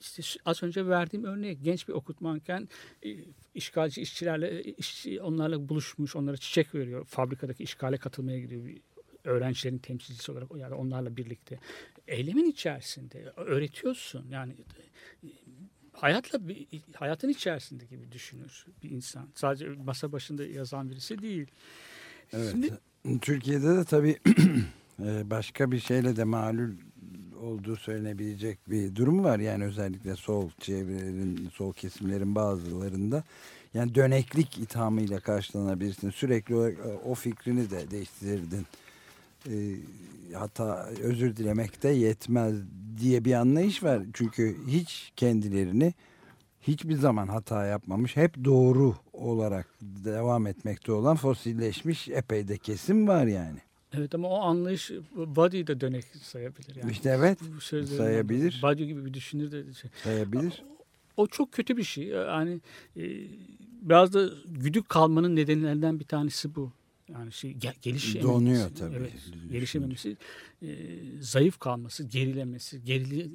işte 0.00 0.22
az 0.44 0.62
önce 0.62 0.86
verdiğim 0.86 1.24
örnek 1.24 1.58
genç 1.62 1.88
bir 1.88 1.92
okutmanken 1.92 2.68
e, 3.02 3.16
işgalci 3.54 4.02
işçilerle 4.02 4.60
e, 4.60 4.62
işçi, 4.62 5.22
onlarla 5.22 5.68
buluşmuş, 5.68 6.16
onlara 6.16 6.36
çiçek 6.36 6.74
veriyor. 6.74 7.04
Fabrikadaki 7.04 7.62
işgale 7.62 7.98
katılmaya 7.98 8.40
gidiyor. 8.40 8.64
Bir 8.64 8.80
öğrencilerin 9.24 9.78
temsilcisi 9.78 10.32
olarak 10.32 10.48
yani 10.56 10.74
onlarla 10.74 11.16
birlikte. 11.16 11.58
Eylemin 12.08 12.50
içerisinde 12.50 13.32
öğretiyorsun. 13.36 14.26
Yani 14.30 14.52
e, 14.52 15.28
hayatla 15.92 16.48
bir, 16.48 16.66
hayatın 16.94 17.28
içerisinde 17.28 17.84
gibi 17.84 18.12
düşünür 18.12 18.66
bir 18.82 18.90
insan. 18.90 19.28
Sadece 19.34 19.68
masa 19.68 20.12
başında 20.12 20.44
yazan 20.44 20.90
birisi 20.90 21.22
değil. 21.22 21.46
Evet. 22.32 22.50
Şimdi 22.50 22.78
Türkiye'de 23.20 23.76
de 23.76 23.84
tabii 23.84 24.18
e, 25.04 25.30
başka 25.30 25.72
bir 25.72 25.80
şeyle 25.80 26.16
de 26.16 26.24
malul 26.24 26.70
olduğu 27.40 27.76
söylenebilecek 27.76 28.70
bir 28.70 28.94
durum 28.94 29.24
var. 29.24 29.38
Yani 29.38 29.64
özellikle 29.64 30.16
sol 30.16 30.50
çevrelerin, 30.60 31.50
sol 31.54 31.72
kesimlerin 31.72 32.34
bazılarında 32.34 33.24
yani 33.74 33.94
döneklik 33.94 34.58
ithamıyla 34.58 35.20
karşılanabilirsin. 35.20 36.10
Sürekli 36.10 36.54
olarak 36.54 36.78
e, 36.78 36.82
o 36.82 37.14
fikrini 37.14 37.70
de 37.70 37.90
değiştirdin. 37.90 38.66
E, 39.46 39.76
hata 40.34 40.88
özür 41.02 41.36
dilemek 41.36 41.82
de 41.82 41.88
yetmez 41.88 42.54
diye 43.00 43.24
bir 43.24 43.32
anlayış 43.32 43.82
var. 43.82 44.02
Çünkü 44.12 44.56
hiç 44.66 45.12
kendilerini 45.16 45.94
hiçbir 46.60 46.94
zaman 46.94 47.28
hata 47.28 47.66
yapmamış, 47.66 48.16
hep 48.16 48.44
doğru 48.44 48.94
olarak 49.12 49.66
devam 49.80 50.46
etmekte 50.46 50.92
olan 50.92 51.16
fosilleşmiş 51.16 52.08
epey 52.08 52.48
de 52.48 52.58
kesim 52.58 53.08
var 53.08 53.26
yani. 53.26 53.58
Evet 53.92 54.14
ama 54.14 54.28
o 54.28 54.40
anlayış 54.40 54.90
Badiou'yu 55.14 55.66
da 55.66 55.80
dönek 55.80 56.04
sayabilir. 56.22 56.76
Yani. 56.76 56.92
İşte 56.92 57.10
evet 57.10 57.38
sayabilir. 57.88 58.60
Badiou 58.62 58.86
gibi 58.86 59.04
bir 59.04 59.14
düşünür 59.14 59.52
de 59.52 59.74
şey. 59.74 59.90
sayabilir. 60.04 60.62
O 61.16 61.26
çok 61.26 61.52
kötü 61.52 61.76
bir 61.76 61.82
şey. 61.82 62.04
Yani 62.04 62.60
e, 62.96 63.02
biraz 63.82 64.12
da 64.12 64.28
güdük 64.46 64.88
kalmanın 64.88 65.36
nedenlerinden 65.36 66.00
bir 66.00 66.04
tanesi 66.04 66.54
bu. 66.54 66.72
Yani 67.12 67.32
şey 67.32 67.50
ge- 67.52 67.80
gelişememesi. 67.82 68.28
Donuyor 68.34 68.70
tabii. 68.78 68.94
Evet, 68.96 69.12
gelişememesi, 69.52 70.16
e, 70.62 70.68
zayıf 71.20 71.58
kalması, 71.58 72.04
gerilemesi, 72.04 72.84
gerili, 72.84 73.30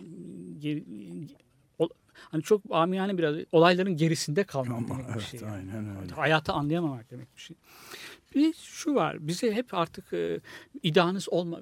geri, 0.60 0.84
o- 1.80 1.90
hani 2.14 2.44
çok 2.44 2.62
amiyane 2.70 3.18
biraz 3.18 3.36
olayların 3.52 3.96
gerisinde 3.98 4.44
kalmak 4.44 4.78
Ama 4.78 4.88
demek 4.90 5.08
bir 5.08 5.14
evet, 5.14 5.22
şey. 5.28 5.40
yani. 5.40 5.52
aynen 5.74 6.02
öyle. 6.02 6.14
Hayatı 6.14 6.54
anlayamamak 6.54 7.12
demek 7.12 7.36
bir 7.36 7.42
şey. 7.42 7.58
Bir 8.36 8.54
şu 8.54 8.96
var. 8.96 9.28
Bize 9.28 9.54
hep 9.54 9.74
artık 9.74 10.14
e, 10.14 10.40
iddianız 10.84 11.30
olma 11.30 11.62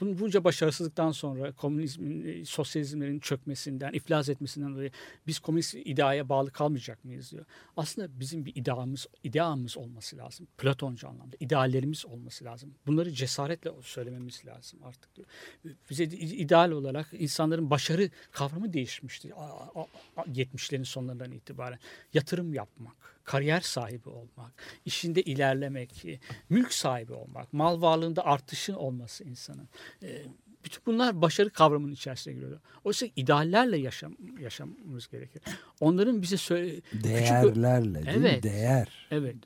bunun 0.00 0.18
bunca 0.18 0.44
başarısızlıktan 0.44 1.10
sonra 1.10 1.52
komünizmin, 1.52 2.26
e, 2.26 2.44
sosyalizmlerin 2.44 3.18
çökmesinden, 3.20 3.92
iflas 3.92 4.28
etmesinden 4.28 4.74
dolayı 4.74 4.90
biz 5.26 5.38
komünist 5.38 5.74
iddiaya 5.74 6.28
bağlı 6.28 6.50
kalmayacak 6.50 7.04
mıyız 7.04 7.32
diyor. 7.32 7.44
Aslında 7.76 8.20
bizim 8.20 8.44
bir 8.46 8.52
iddiamız, 8.56 9.06
ideamız 9.24 9.76
olması 9.76 10.16
lazım. 10.16 10.46
Platoncu 10.58 11.08
anlamda. 11.08 11.36
ideallerimiz 11.40 12.06
olması 12.06 12.44
lazım. 12.44 12.74
Bunları 12.86 13.12
cesaretle 13.12 13.70
söylememiz 13.82 14.42
lazım 14.46 14.80
artık 14.84 15.16
diyor. 15.16 15.28
Bize 15.90 16.04
ideal 16.04 16.70
olarak 16.70 17.06
insanların 17.12 17.70
başarı 17.70 18.10
kavramı 18.32 18.72
değişmişti. 18.72 19.34
a- 19.34 19.80
a- 19.80 19.86
a- 20.16 20.24
70'lerin 20.26 20.84
sonlarından 20.84 21.32
itibaren. 21.32 21.78
Yatırım 22.14 22.54
yapmak, 22.54 23.15
kariyer 23.26 23.60
sahibi 23.60 24.08
olmak, 24.08 24.52
işinde 24.84 25.22
ilerlemek, 25.22 26.04
e, 26.04 26.18
mülk 26.48 26.72
sahibi 26.72 27.12
olmak, 27.12 27.52
mal 27.52 27.82
varlığında 27.82 28.24
artışın 28.26 28.74
olması 28.74 29.24
insanın. 29.24 29.68
E, 30.02 30.22
Bütün 30.64 30.82
bunlar 30.86 31.22
başarı 31.22 31.50
kavramının 31.50 31.92
içerisine 31.92 32.34
giriyor. 32.34 32.60
Oysa 32.84 33.06
ideallerle 33.16 33.76
yaşam, 33.78 34.16
yaşamamız 34.40 35.08
gerekir. 35.08 35.42
Onların 35.80 36.22
bize 36.22 36.36
söyle, 36.36 36.80
küçük- 36.80 37.04
Değerlerle 37.04 38.06
değil 38.06 38.16
mi? 38.18 38.28
Evet. 38.28 38.42
Değer. 38.42 39.06
Evet. 39.10 39.36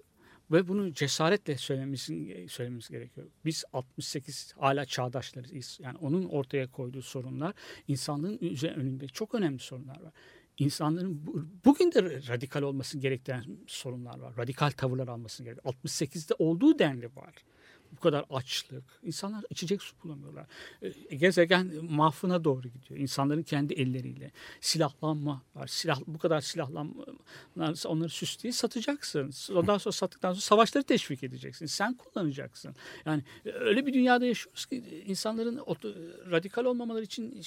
Ve 0.50 0.68
bunu 0.68 0.92
cesaretle 0.92 1.56
söylememiz, 1.56 2.02
söylememiz 2.48 2.88
gerekiyor. 2.88 3.26
Biz 3.44 3.64
68 3.72 4.54
hala 4.58 4.84
çağdaşlarız. 4.84 5.78
Yani 5.82 5.98
onun 5.98 6.24
ortaya 6.24 6.70
koyduğu 6.70 7.02
sorunlar 7.02 7.54
insanlığın 7.88 8.38
önünde 8.76 9.06
çok 9.08 9.34
önemli 9.34 9.58
sorunlar 9.58 10.00
var. 10.00 10.12
İnsanların 10.58 11.26
bu- 11.26 11.46
bugün 11.64 11.92
de 11.92 12.02
radikal 12.28 12.62
olması 12.62 12.98
gerektiren 12.98 13.44
sorunlar 13.66 14.18
var. 14.18 14.36
Radikal 14.38 14.70
tavırlar 14.70 15.08
alması 15.08 15.44
gerekiyor. 15.44 15.74
68'de 15.74 16.34
olduğu 16.38 16.78
denli 16.78 17.06
var. 17.16 17.34
Bu 17.96 18.00
kadar 18.00 18.24
açlık. 18.30 18.84
İnsanlar 19.02 19.44
içecek 19.50 19.82
su 19.82 19.94
bulamıyorlar. 20.04 20.46
E, 20.82 21.16
gezegen 21.16 21.84
mahfına 21.84 22.44
doğru 22.44 22.68
gidiyor. 22.68 23.00
İnsanların 23.00 23.42
kendi 23.42 23.74
elleriyle. 23.74 24.30
Silahlanma 24.60 25.42
var. 25.54 25.66
Silah, 25.66 26.00
bu 26.06 26.18
kadar 26.18 26.40
silahlanma 26.40 27.04
onları 27.86 28.08
süsleyip 28.08 28.54
satacaksın. 28.54 29.32
Ondan 29.54 29.78
sonra 29.78 29.92
sattıktan 29.92 30.32
sonra 30.32 30.40
savaşları 30.40 30.84
teşvik 30.84 31.22
edeceksin. 31.22 31.66
Sen 31.66 31.94
kullanacaksın. 31.94 32.76
Yani 33.06 33.22
öyle 33.44 33.86
bir 33.86 33.92
dünyada 33.92 34.26
yaşıyoruz 34.26 34.66
ki 34.66 35.04
insanların 35.06 35.60
radikal 36.30 36.64
olmamaları 36.64 37.02
için 37.02 37.42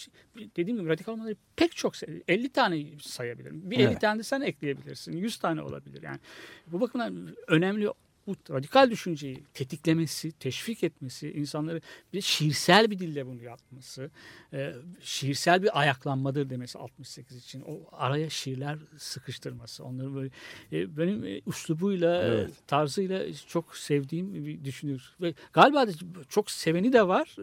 dediğim 0.57 0.79
gibi 0.79 0.89
radikal 0.89 1.13
olmaları 1.13 1.35
pek 1.55 1.75
çok 1.75 1.93
50 2.27 2.49
tane 2.49 2.85
sayabilirim. 3.01 3.71
Bir 3.71 3.77
50 3.77 3.83
evet. 3.83 4.01
tane 4.01 4.19
de 4.19 4.23
sen 4.23 4.41
ekleyebilirsin. 4.41 5.17
100 5.17 5.37
tane 5.37 5.61
olabilir 5.61 6.03
yani. 6.03 6.19
Bu 6.67 6.81
bakımdan 6.81 7.35
önemli 7.47 7.89
bu 8.27 8.35
radikal 8.49 8.91
düşünceyi 8.91 9.43
tetiklemesi, 9.53 10.31
teşvik 10.31 10.83
etmesi, 10.83 11.31
insanları 11.31 11.81
bir 12.13 12.21
şiirsel 12.21 12.91
bir 12.91 12.99
dille 12.99 13.25
bunu 13.27 13.43
yapması, 13.43 14.11
e, 14.53 14.73
şiirsel 14.99 15.63
bir 15.63 15.79
ayaklanmadır 15.79 16.49
demesi 16.49 16.79
68 16.79 17.37
için. 17.37 17.61
O 17.61 17.79
araya 17.91 18.29
şiirler 18.29 18.77
sıkıştırması. 18.97 19.83
Onları 19.83 20.15
böyle 20.15 20.29
e, 20.71 20.97
benim 20.97 21.25
e, 21.25 21.41
üslubuyla, 21.47 22.23
evet. 22.23 22.49
tarzıyla 22.67 23.23
çok 23.47 23.77
sevdiğim 23.77 24.45
bir 24.45 24.65
düşünür. 24.65 25.15
Ve 25.21 25.33
galiba 25.53 25.87
da 25.87 25.91
çok 26.29 26.51
seveni 26.51 26.93
de 26.93 27.07
var. 27.07 27.35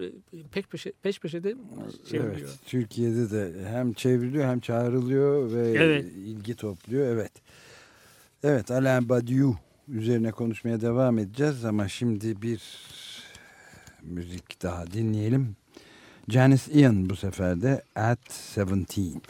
Pek 0.53 0.71
peşe, 0.71 0.93
peş 1.03 1.21
peşe 1.21 1.45
de 1.45 1.57
çevriliyor. 2.11 2.49
Evet, 2.49 2.59
Türkiye'de 2.67 3.31
de 3.31 3.69
hem 3.69 3.93
çevriliyor 3.93 4.45
hem 4.45 4.61
çağrılıyor 4.61 5.53
ve 5.53 5.69
evet. 5.69 6.05
ilgi 6.05 6.55
topluyor. 6.55 7.07
Evet. 7.07 7.33
Evet 8.43 8.71
Alain 8.71 9.09
Badiou 9.09 9.57
üzerine 9.91 10.31
konuşmaya 10.31 10.81
devam 10.81 11.19
edeceğiz 11.19 11.65
ama 11.65 11.89
şimdi 11.89 12.43
bir 12.43 12.63
müzik 14.03 14.63
daha 14.63 14.93
dinleyelim. 14.93 15.57
Janice 16.29 16.73
Ian 16.73 17.11
bu 17.11 17.17
sefer 17.17 17.63
de 17.63 17.83
At 17.95 18.55
17. 18.57 19.21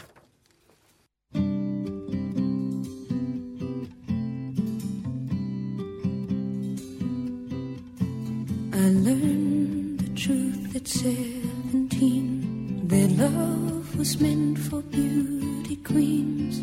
I 8.73 8.89
learned 9.05 10.01
the 10.01 10.15
truth 10.15 10.77
at 10.77 10.87
17 10.89 12.89
That 12.89 13.11
love 13.19 13.97
was 13.97 14.21
meant 14.21 14.59
for 14.59 14.83
beauty 14.93 15.77
queens 15.83 16.59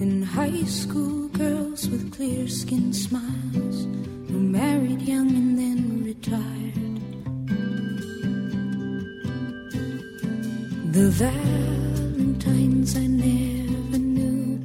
In 0.00 0.22
high 0.22 0.64
school 0.66 1.27
girls 1.38 1.88
with 1.88 2.12
clear 2.16 2.48
skinned 2.48 2.96
smiles 2.96 3.86
who 4.28 4.38
married 4.40 5.00
young 5.02 5.30
and 5.40 5.56
then 5.56 6.04
retired. 6.04 6.74
The 10.92 11.08
Valentines 11.24 12.96
I 12.96 13.06
never 13.06 13.98
knew, 13.98 14.58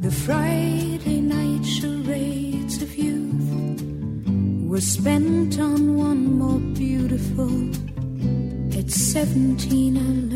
the 0.00 0.10
Friday 0.10 1.20
night 1.20 1.64
charades 1.64 2.82
of 2.82 2.96
youth 2.96 3.80
were 4.68 4.80
spent 4.80 5.60
on 5.60 5.96
one 5.96 6.38
more 6.40 6.58
beautiful. 6.74 7.54
At 8.76 8.90
17, 8.90 9.96
I 9.96 10.00
learned 10.00 10.35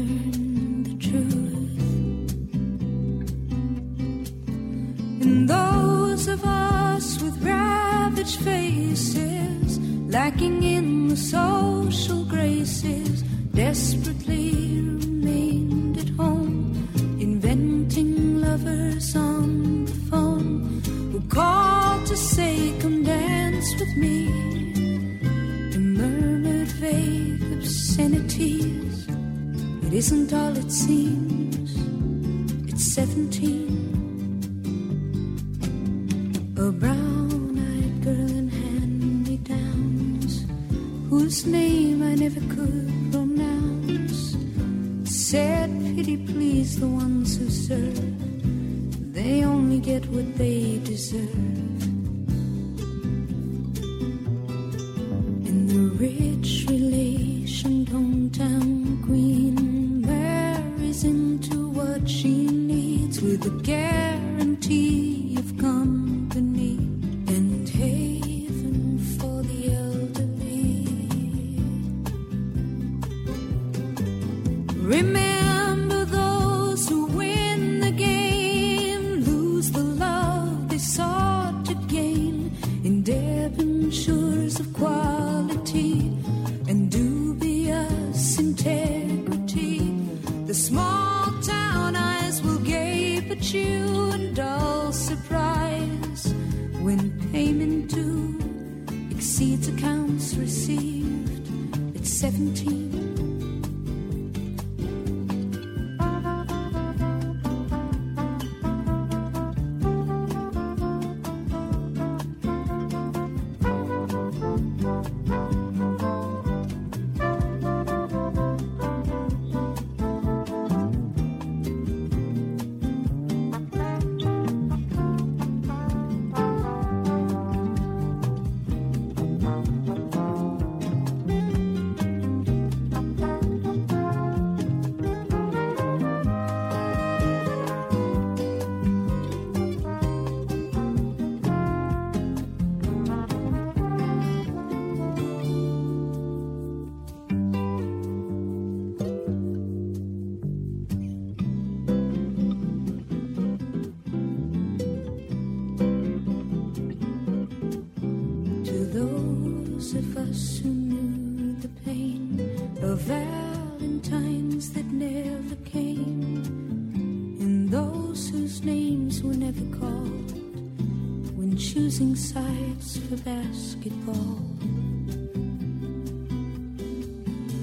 basketball. 173.81 174.39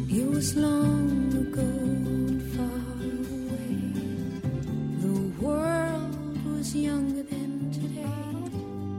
It 0.09 0.25
was 0.27 0.55
long 0.55 1.33
ago 1.33 1.61
and 1.61 2.41
far 2.55 2.99
away. 3.03 3.77
The 5.01 5.45
world 5.45 6.45
was 6.45 6.75
younger 6.75 7.23
than 7.23 7.71
today, 7.71 8.03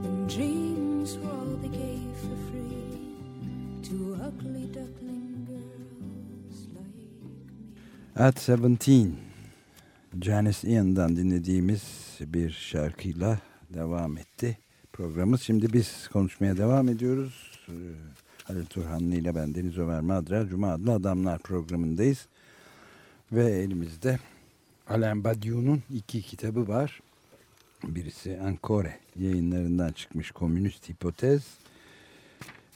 and 0.05 0.29
dreams 0.29 1.19
were 1.19 1.31
all 1.31 1.57
they 1.63 1.69
gave 1.69 2.15
for 2.23 2.37
free 2.51 3.17
to 3.83 4.19
ugly 4.23 4.67
duckling 4.67 5.47
girls 5.47 6.67
like 6.75 6.95
me. 6.95 7.07
At 8.15 8.39
17, 8.39 9.17
Janice 10.21 10.69
Ian'dan 10.69 11.17
dinlediğimiz 11.17 11.83
bir 12.21 12.51
şarkıyla 12.51 13.39
devam 13.75 14.19
etti 14.19 14.59
programımız. 14.99 15.43
Şimdi 15.43 15.73
biz 15.73 16.09
konuşmaya 16.13 16.57
devam 16.57 16.89
ediyoruz. 16.89 17.51
Ee, 17.69 17.73
Halil 18.45 18.67
Turhanlı 18.67 19.15
ile 19.15 19.35
ben 19.35 19.55
Deniz 19.55 19.79
Ömer 19.79 20.01
Madra 20.01 20.49
Cuma 20.49 20.73
adlı 20.73 20.93
Adamlar 20.93 21.39
programındayız. 21.39 22.27
Ve 23.33 23.51
elimizde 23.51 24.19
Alain 24.89 25.25
Badiou'nun 25.25 25.83
iki 25.95 26.23
kitabı 26.23 26.69
var. 26.69 27.01
Birisi 27.85 28.41
Ankore 28.41 28.99
yayınlarından 29.17 29.93
çıkmış 29.93 30.31
Komünist 30.31 30.89
Hipotez. 30.89 31.43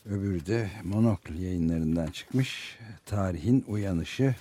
Öbürü 0.06 0.46
de 0.46 0.70
Monokl 0.84 1.34
yayınlarından 1.34 2.06
çıkmış 2.06 2.78
Tarihin 3.06 3.64
Uyanışı. 3.68 4.34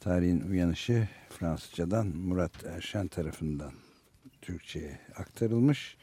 Tarihin 0.00 0.40
Uyanışı 0.50 1.08
Fransızcadan 1.30 2.06
Murat 2.06 2.64
Erşen 2.64 3.08
tarafından 3.08 3.72
Türkçe'ye 4.42 4.98
aktarılmış. 5.16 5.99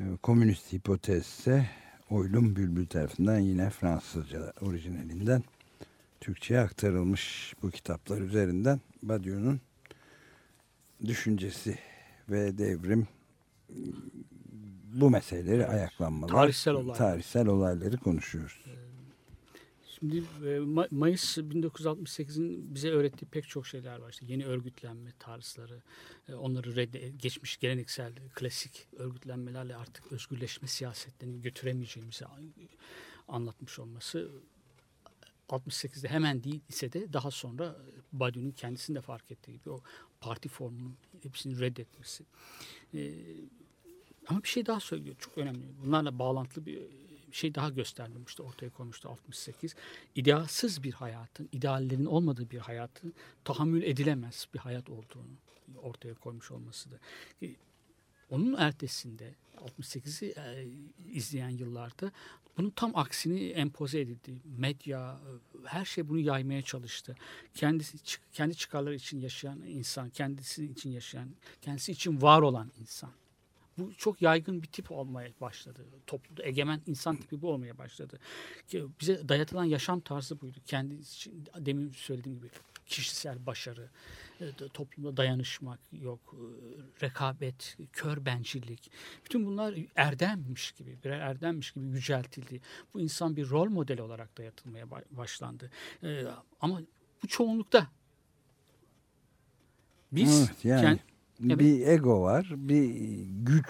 Ee, 0.00 0.04
Komünist 0.22 0.72
Hipotez 0.72 1.26
ise 1.26 1.66
Oylum 2.10 2.56
Bülbül 2.56 2.86
tarafından 2.86 3.38
yine 3.38 3.70
Fransızca 3.70 4.52
orijinalinden 4.60 5.42
Türkçe'ye 6.20 6.60
aktarılmış 6.60 7.54
bu 7.62 7.70
kitaplar 7.70 8.20
üzerinden 8.20 8.80
Badiou'nun 9.02 9.60
düşüncesi 11.04 11.78
ve 12.30 12.58
devrim 12.58 13.08
bu 14.94 15.10
meseleleri 15.10 15.66
ayaklanmalar, 15.66 16.32
Tarihsel 16.32 16.74
olaylar. 16.74 16.94
tarihsel 16.94 17.46
olayları 17.46 17.96
konuşuyoruz. 17.96 18.64
Şimdi 19.98 20.16
e, 20.16 20.48
Ma- 20.58 20.88
Mayıs 20.90 21.38
1968'in 21.38 22.74
bize 22.74 22.90
öğrettiği 22.90 23.30
pek 23.30 23.48
çok 23.48 23.66
şeyler 23.66 23.98
var. 23.98 24.10
İşte 24.10 24.26
yeni 24.28 24.46
örgütlenme 24.46 25.12
tarzları, 25.18 25.82
e, 26.28 26.34
onları 26.34 26.76
redde, 26.76 27.08
geçmiş 27.08 27.56
geleneksel 27.56 28.12
klasik 28.34 28.88
örgütlenmelerle 28.96 29.76
artık 29.76 30.12
özgürleşme 30.12 30.68
siyasetlerini 30.68 31.42
götüremeyeceğimizi 31.42 32.24
anlatmış 33.28 33.78
olması 33.78 34.30
68'de 35.48 36.08
hemen 36.08 36.44
değil 36.44 36.60
ise 36.68 36.92
de 36.92 37.12
daha 37.12 37.30
sonra 37.30 37.76
Badiou'nun 38.12 38.50
kendisinin 38.50 38.96
de 38.96 39.00
fark 39.00 39.30
ettiği 39.30 39.52
gibi 39.52 39.70
o 39.70 39.80
parti 40.20 40.48
formunun 40.48 40.96
hepsini 41.22 41.60
reddetmesi. 41.60 42.24
E, 42.94 43.12
ama 44.26 44.42
bir 44.42 44.48
şey 44.48 44.66
daha 44.66 44.80
söylüyor. 44.80 45.16
Çok 45.18 45.38
önemli. 45.38 45.60
Bunlarla 45.84 46.18
bağlantılı 46.18 46.66
bir 46.66 46.82
şey 47.32 47.54
daha 47.54 47.68
göstermişti. 47.68 48.42
Ortaya 48.42 48.70
koymuştu 48.70 49.08
68. 49.08 49.74
İdealsız 50.14 50.82
bir 50.82 50.92
hayatın, 50.92 51.48
ideallerin 51.52 52.06
olmadığı 52.06 52.50
bir 52.50 52.58
hayatın 52.58 53.14
tahammül 53.44 53.82
edilemez 53.82 54.48
bir 54.54 54.58
hayat 54.58 54.90
olduğunu 54.90 55.36
ortaya 55.82 56.14
koymuş 56.14 56.50
olması 56.50 56.90
Onun 58.30 58.54
ertesinde 58.54 59.34
68'i 59.56 60.28
e, 60.28 60.68
izleyen 61.12 61.48
yıllarda 61.48 62.12
bunun 62.58 62.70
tam 62.70 62.96
aksini 62.96 63.48
empoze 63.48 64.00
edildi. 64.00 64.40
Medya, 64.44 65.12
e, 65.12 65.68
her 65.68 65.84
şey 65.84 66.08
bunu 66.08 66.18
yaymaya 66.18 66.62
çalıştı. 66.62 67.16
Kendisi 67.54 67.98
kendi 68.32 68.54
çıkarları 68.54 68.94
için 68.94 69.20
yaşayan 69.20 69.62
insan, 69.62 70.10
kendisi 70.10 70.64
için 70.64 70.90
yaşayan, 70.90 71.28
kendisi 71.62 71.92
için 71.92 72.22
var 72.22 72.42
olan 72.42 72.70
insan. 72.80 73.10
Bu 73.78 73.94
çok 73.94 74.22
yaygın 74.22 74.62
bir 74.62 74.66
tip 74.66 74.90
olmaya 74.90 75.30
başladı. 75.40 75.84
Toplumda 76.06 76.44
egemen 76.44 76.80
insan 76.86 77.16
tipi 77.16 77.42
bu 77.42 77.50
olmaya 77.52 77.78
başladı. 77.78 78.18
Bize 79.00 79.28
dayatılan 79.28 79.64
yaşam 79.64 80.00
tarzı 80.00 80.40
buydu. 80.40 80.58
Kendi 80.66 80.94
için, 80.94 81.44
demin 81.58 81.92
söylediğim 81.92 82.38
gibi 82.38 82.50
kişisel 82.86 83.46
başarı, 83.46 83.88
e, 84.40 84.44
da- 84.58 84.68
toplumda 84.68 85.16
dayanışmak 85.16 85.78
yok, 85.92 86.34
e, 86.34 86.42
rekabet, 87.06 87.76
kör 87.92 88.24
bencillik. 88.24 88.90
Bütün 89.24 89.46
bunlar 89.46 89.74
erdemmiş 89.96 90.72
gibi, 90.72 90.98
birer 91.04 91.20
erdemmiş 91.20 91.70
gibi 91.72 91.84
yüceltildi. 91.86 92.60
Bu 92.94 93.00
insan 93.00 93.36
bir 93.36 93.48
rol 93.50 93.68
modeli 93.68 94.02
olarak 94.02 94.38
dayatılmaya 94.38 94.84
ba- 94.84 95.04
başlandı. 95.10 95.70
E, 96.02 96.24
Ama 96.60 96.80
bu 97.22 97.26
çoğunlukta. 97.28 97.86
Biz 100.12 100.40
Evet, 100.40 100.64
yani 100.64 100.84
kend- 100.86 100.98
Evet. 101.46 101.58
bir 101.58 101.86
ego 101.86 102.22
var, 102.22 102.54
bir 102.56 102.94
güç, 103.42 103.66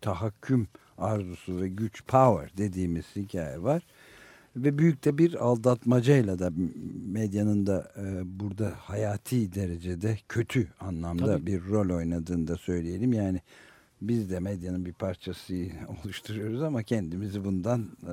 tahakküm 0.00 0.68
arzusu 0.98 1.60
ve 1.60 1.68
güç, 1.68 2.04
power 2.06 2.58
dediğimiz 2.58 3.04
hikaye 3.16 3.62
var. 3.62 3.82
Ve 4.56 4.78
büyük 4.78 5.04
de 5.04 5.18
bir 5.18 5.44
aldatmacayla 5.44 6.38
da 6.38 6.50
medyanın 7.06 7.66
da 7.66 7.92
e, 7.96 8.22
burada 8.40 8.72
hayati 8.76 9.54
derecede 9.54 10.18
kötü 10.28 10.68
anlamda 10.80 11.26
Tabii. 11.26 11.46
bir 11.46 11.64
rol 11.64 11.96
oynadığını 11.96 12.48
da 12.48 12.56
söyleyelim. 12.56 13.12
Yani 13.12 13.40
biz 14.02 14.30
de 14.30 14.40
medyanın 14.40 14.84
bir 14.84 14.92
parçası 14.92 15.54
oluşturuyoruz 16.04 16.62
ama 16.62 16.82
kendimizi 16.82 17.44
bundan 17.44 17.80
e, 17.82 18.12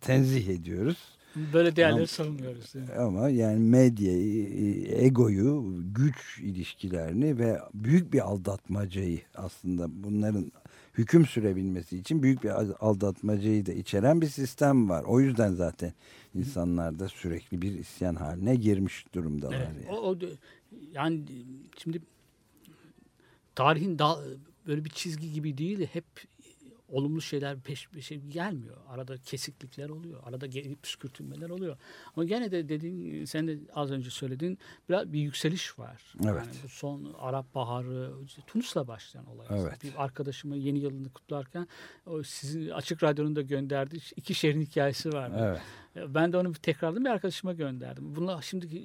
tenzih 0.00 0.48
ediyoruz. 0.48 1.15
Böyle 1.52 1.76
değerleri 1.76 1.96
Ama- 1.98 2.06
savunmuyoruz. 2.06 2.74
değil 2.74 2.86
mi? 2.88 2.94
Ama 2.94 3.28
yani 3.28 3.58
medyayı, 3.58 4.46
e, 4.48 5.04
egoyu, 5.06 5.74
güç 5.94 6.38
ilişkilerini 6.42 7.38
ve 7.38 7.60
büyük 7.74 8.12
bir 8.12 8.20
aldatmacayı 8.20 9.20
aslında 9.34 10.04
bunların 10.04 10.52
hüküm 10.98 11.26
sürebilmesi 11.26 11.98
için 11.98 12.22
büyük 12.22 12.44
bir 12.44 12.48
al- 12.50 12.74
aldatmacayı 12.80 13.66
da 13.66 13.72
içeren 13.72 14.20
bir 14.20 14.26
sistem 14.26 14.88
var. 14.88 15.04
O 15.04 15.20
yüzden 15.20 15.52
zaten 15.52 15.92
insanlar 16.34 16.98
da 16.98 17.08
sürekli 17.08 17.62
bir 17.62 17.78
isyan 17.78 18.14
haline 18.14 18.54
girmiş 18.56 19.06
durumdalar. 19.14 19.56
Evet, 19.56 19.86
yani. 19.86 19.96
o, 19.98 20.10
o 20.10 20.16
yani 20.92 21.20
şimdi 21.78 22.02
tarihin 23.54 23.98
da, 23.98 24.18
böyle 24.66 24.84
bir 24.84 24.90
çizgi 24.90 25.32
gibi 25.32 25.58
değil 25.58 25.86
hep 25.92 26.04
olumlu 26.88 27.20
şeyler 27.20 27.60
peş 27.60 27.94
bir 27.94 28.00
şey 28.00 28.18
gelmiyor. 28.18 28.76
Arada 28.88 29.16
kesiklikler 29.16 29.88
oluyor. 29.88 30.20
Arada 30.24 30.46
gelip 30.46 30.82
püskürtülmeler 30.82 31.50
oluyor. 31.50 31.76
Ama 32.16 32.24
gene 32.24 32.50
de 32.52 32.68
dediğin 32.68 33.24
sen 33.24 33.48
de 33.48 33.58
az 33.74 33.90
önce 33.90 34.10
söylediğin 34.10 34.58
biraz 34.88 35.12
bir 35.12 35.20
yükseliş 35.20 35.78
var. 35.78 36.14
Evet. 36.24 36.46
Yani 36.46 36.56
bu 36.64 36.68
son 36.68 37.14
Arap 37.18 37.54
Baharı 37.54 38.12
işte 38.26 38.42
Tunus'la 38.46 38.88
başlayan 38.88 39.26
olay. 39.26 39.46
Evet. 39.50 39.84
Bir 39.84 39.92
arkadaşımı 39.96 40.56
yeni 40.56 40.78
yılını 40.78 41.12
kutlarken 41.12 41.68
o 42.06 42.22
sizin 42.22 42.70
açık 42.70 43.02
radyonun 43.02 43.36
da 43.36 43.42
gönderdiği 43.42 44.02
iki 44.16 44.34
şehrin 44.34 44.60
hikayesi 44.60 45.12
vardı. 45.12 45.36
Evet. 45.40 45.60
Ben 46.14 46.32
de 46.32 46.36
onu 46.36 46.48
bir 46.50 46.58
tekrarladım 46.58 47.04
bir 47.04 47.10
arkadaşıma 47.10 47.52
gönderdim. 47.52 48.16
Bunlar 48.16 48.42
şimdi 48.42 48.82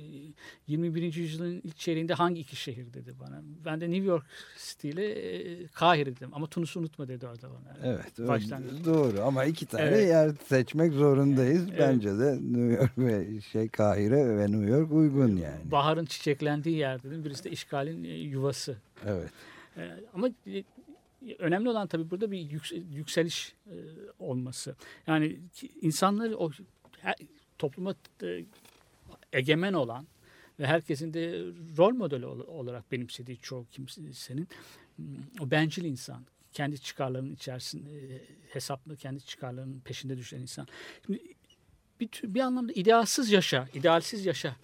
21. 0.67 1.13
yüzyılın 1.13 1.61
ilk 1.63 1.77
çeyreğinde 1.77 2.13
hangi 2.13 2.41
iki 2.41 2.55
şehir 2.55 2.93
dedi 2.93 3.13
bana. 3.19 3.41
Ben 3.65 3.81
de 3.81 3.91
New 3.91 4.05
York 4.05 4.25
City 4.57 4.89
ile 4.89 5.09
e, 5.11 5.67
Kahire 5.67 6.15
dedim. 6.15 6.29
Ama 6.33 6.47
Tunus'u 6.47 6.79
unutma 6.79 7.07
dedi 7.07 7.27
orada 7.27 7.49
bana. 7.49 7.77
Evet, 7.83 8.27
Başlangıç. 8.27 8.85
doğru 8.85 9.21
ama 9.21 9.45
iki 9.45 9.65
tane 9.65 9.83
Evet. 9.83 10.07
yer 10.09 10.31
seçmek 10.47 10.93
zorundayız. 10.93 11.63
Evet. 11.69 11.79
Bence 11.79 12.09
de 12.09 12.35
New 12.41 12.73
York 12.73 12.97
ve 12.97 13.41
şey 13.41 13.69
Kahire 13.69 14.37
ve 14.37 14.51
New 14.51 14.65
York 14.69 14.91
uygun 14.91 15.35
yani. 15.37 15.71
Baharın 15.71 16.05
çiçeklendiği 16.05 16.77
yer 16.77 17.03
dedim. 17.03 17.25
Birisi 17.25 17.43
de 17.43 17.49
işgalin 17.49 18.03
e, 18.03 18.07
yuvası. 18.07 18.77
Evet. 19.05 19.29
E, 19.77 19.89
Ama 20.13 20.29
önemli 21.39 21.69
olan 21.69 21.87
tabii 21.87 22.11
burada 22.11 22.31
bir 22.31 22.37
yüks- 22.37 22.83
yükseliş 22.95 23.55
olması. 24.19 24.75
Yani 25.07 25.39
insanları 25.81 26.37
o 26.37 26.51
her- 27.01 27.15
topluma 27.57 27.95
e, 28.23 28.45
egemen 29.33 29.73
olan 29.73 30.07
ve 30.59 30.67
herkesin 30.67 31.13
de 31.13 31.31
rol 31.77 31.93
modeli 31.93 32.25
ol- 32.25 32.47
olarak 32.47 32.91
benimsediği 32.91 33.37
çoğu 33.37 33.65
kimsenin 33.71 34.47
mm, 34.97 35.05
o 35.39 35.51
bencil 35.51 35.83
insan, 35.83 36.25
kendi 36.53 36.79
çıkarlarının 36.79 37.33
içerisinde 37.33 38.15
e, 38.15 38.21
hesaplı 38.49 38.97
kendi 38.97 39.25
çıkarlarının 39.25 39.79
peşinde 39.79 40.17
düşen 40.17 40.39
insan. 40.39 40.67
Şimdi 41.05 41.21
bir, 41.99 42.09
bir 42.23 42.39
anlamda 42.39 42.73
idealsiz 42.73 43.31
yaşa, 43.31 43.67
idealsiz 43.73 44.25
yaşa 44.25 44.55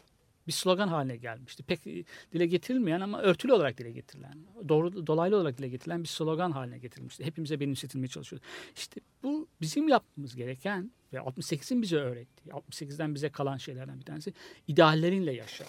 bir 0.47 0.51
slogan 0.51 0.87
haline 0.87 1.17
gelmişti. 1.17 1.63
Pek 1.63 1.85
dile 2.33 2.45
getirilmeyen 2.45 3.01
ama 3.01 3.21
örtülü 3.21 3.53
olarak 3.53 3.77
dile 3.77 3.91
getirilen, 3.91 4.37
doğru 4.69 5.07
dolaylı 5.07 5.35
olarak 5.35 5.57
dile 5.57 5.67
getirilen 5.67 6.03
bir 6.03 6.07
slogan 6.07 6.51
haline 6.51 6.77
getirilmişti. 6.77 7.25
Hepimize 7.25 7.59
benimsetilmeye 7.59 8.07
çalışıyordu. 8.07 8.45
İşte 8.75 9.01
bu 9.23 9.47
bizim 9.61 9.87
yapmamız 9.87 10.35
gereken 10.35 10.91
ve 11.13 11.17
68'in 11.17 11.81
bize 11.81 11.97
öğrettiği, 11.97 12.53
68'den 12.53 13.15
bize 13.15 13.29
kalan 13.29 13.57
şeylerden 13.57 13.99
bir 13.99 14.05
tanesi 14.05 14.33
ideallerinle 14.67 15.33
yaşa. 15.33 15.65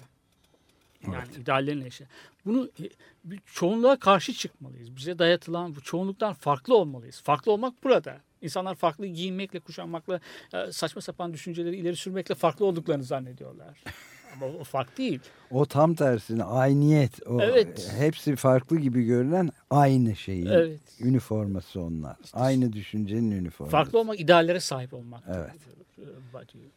Yani 1.03 1.29
ideallerinle 1.41 1.85
yaşa. 1.85 2.05
Bunu 2.45 2.71
e, 2.81 2.85
bir 3.25 3.41
çoğunluğa 3.47 3.99
karşı 3.99 4.33
çıkmalıyız. 4.33 4.97
Bize 4.97 5.19
dayatılan 5.19 5.77
bu 5.77 5.81
çoğunluktan 5.81 6.35
farklı 6.35 6.77
olmalıyız. 6.77 7.21
Farklı 7.21 7.53
olmak 7.53 7.85
burada. 7.85 8.21
İnsanlar 8.43 8.75
farklı 8.75 9.07
giyinmekle, 9.07 9.61
kuşanmakla, 9.61 10.21
e, 10.53 10.73
saçma 10.73 11.03
sapan 11.03 11.33
düşünceleri 11.33 11.77
ileri 11.77 11.97
sürmekle 11.97 12.35
farklı 12.35 12.65
olduklarını 12.65 13.05
zannediyorlar. 13.05 13.83
Fark 14.65 14.99
değil. 14.99 15.21
O 15.51 15.67
tam 15.67 15.95
tersine 15.95 16.45
ayniyet. 16.45 17.27
O 17.27 17.41
Evet. 17.43 17.93
Hepsi 17.99 18.37
farklı 18.37 18.79
gibi 18.79 19.05
görünen 19.05 19.51
aynı 19.71 20.17
şeyin 20.17 20.47
Evet. 20.47 20.81
üniforması 21.01 21.81
onlar. 21.81 22.17
aynı 22.33 22.73
düşüncenin 22.73 23.31
üniforması. 23.31 23.73
Farklı 23.73 23.99
olmak 23.99 24.21
ideallere 24.21 24.61
sahip 24.61 24.95
olmak. 24.95 25.23
Evet. 25.29 25.51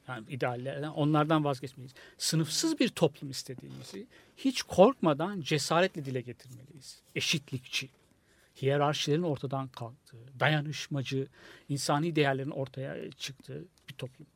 Yani 0.07 0.25
ideallerden 0.29 0.89
onlardan 0.89 1.43
vazgeçmeliyiz. 1.43 1.93
Sınıfsız 2.17 2.79
bir 2.79 2.89
toplum 2.89 3.29
istediğimizi 3.29 4.07
hiç 4.37 4.63
korkmadan 4.63 5.41
cesaretle 5.41 6.05
dile 6.05 6.21
getirmeliyiz. 6.21 7.01
Eşitlikçi, 7.15 7.89
hiyerarşilerin 8.61 9.21
ortadan 9.23 9.67
kalktığı, 9.67 10.17
dayanışmacı, 10.39 11.27
insani 11.69 12.15
değerlerin 12.15 12.51
ortaya 12.51 13.11
çıktığı 13.11 13.65
bir 13.89 13.93
toplum. 13.93 14.27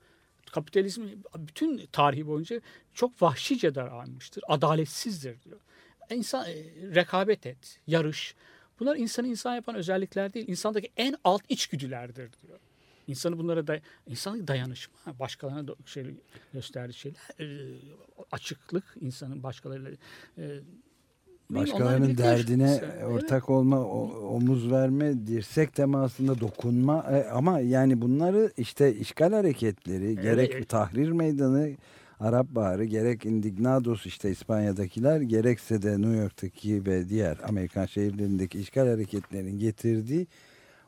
Kapitalizm 0.52 1.08
bütün 1.38 1.86
tarihi 1.92 2.28
boyunca 2.28 2.62
çok 2.94 3.22
vahşice 3.22 3.76
davranmıştır, 3.76 4.44
adaletsizdir 4.48 5.42
diyor. 5.42 5.60
İnsan, 6.12 6.46
e, 6.46 6.54
rekabet 6.96 7.46
et, 7.46 7.80
yarış. 7.88 8.36
Bunlar 8.80 8.96
insanı 8.96 9.28
insan 9.28 9.56
yapan 9.56 9.76
özellikler 9.76 10.34
değil. 10.34 10.48
İnsandaki 10.48 10.92
en 10.98 11.16
alt 11.24 11.42
içgüdülerdir 11.50 12.32
diyor. 12.42 12.60
İnsanı 13.08 13.38
bunlara 13.38 13.68
da 13.68 13.80
insanlık 14.08 14.48
dayanışma, 14.48 15.20
başkalarına 15.20 15.68
da 15.68 15.76
şey 15.86 16.06
gösterdiği 16.54 16.94
şeyler, 16.94 17.20
e, 17.40 17.76
açıklık, 18.32 18.96
insanın 19.02 19.44
başkalarıyla 19.44 19.92
e, 20.38 20.60
Başkalarının 21.50 22.18
derdine 22.18 22.64
yaşaması. 22.64 22.86
Evet. 22.96 23.08
ortak 23.08 23.50
olma, 23.50 23.80
o- 23.80 24.36
omuz 24.36 24.72
verme, 24.72 25.28
dirsek 25.28 25.74
temasında 25.76 26.40
dokunma 26.40 27.06
E, 27.12 27.30
ama 27.30 27.60
yani 27.60 28.02
bunları 28.02 28.52
işte 28.58 28.96
işgal 28.96 29.34
hareketleri, 29.34 30.22
gerek 30.22 30.52
evet. 30.56 30.70
Tahrir 30.70 31.12
Meydanı, 31.12 31.72
Arap 32.20 32.48
Baharı, 32.50 32.86
gerek 32.86 33.26
Indignados 33.26 34.06
işte 34.06 34.32
İspanya'dakiler, 34.32 35.22
gerekse 35.22 35.82
de 35.82 36.02
New 36.02 36.18
York'taki 36.22 36.86
ve 36.86 37.10
diğer 37.10 37.38
Amerikan 37.48 37.86
şehirlerindeki 37.86 38.60
işgal 38.60 38.88
hareketlerinin 38.88 39.60
getirdiği 39.60 40.28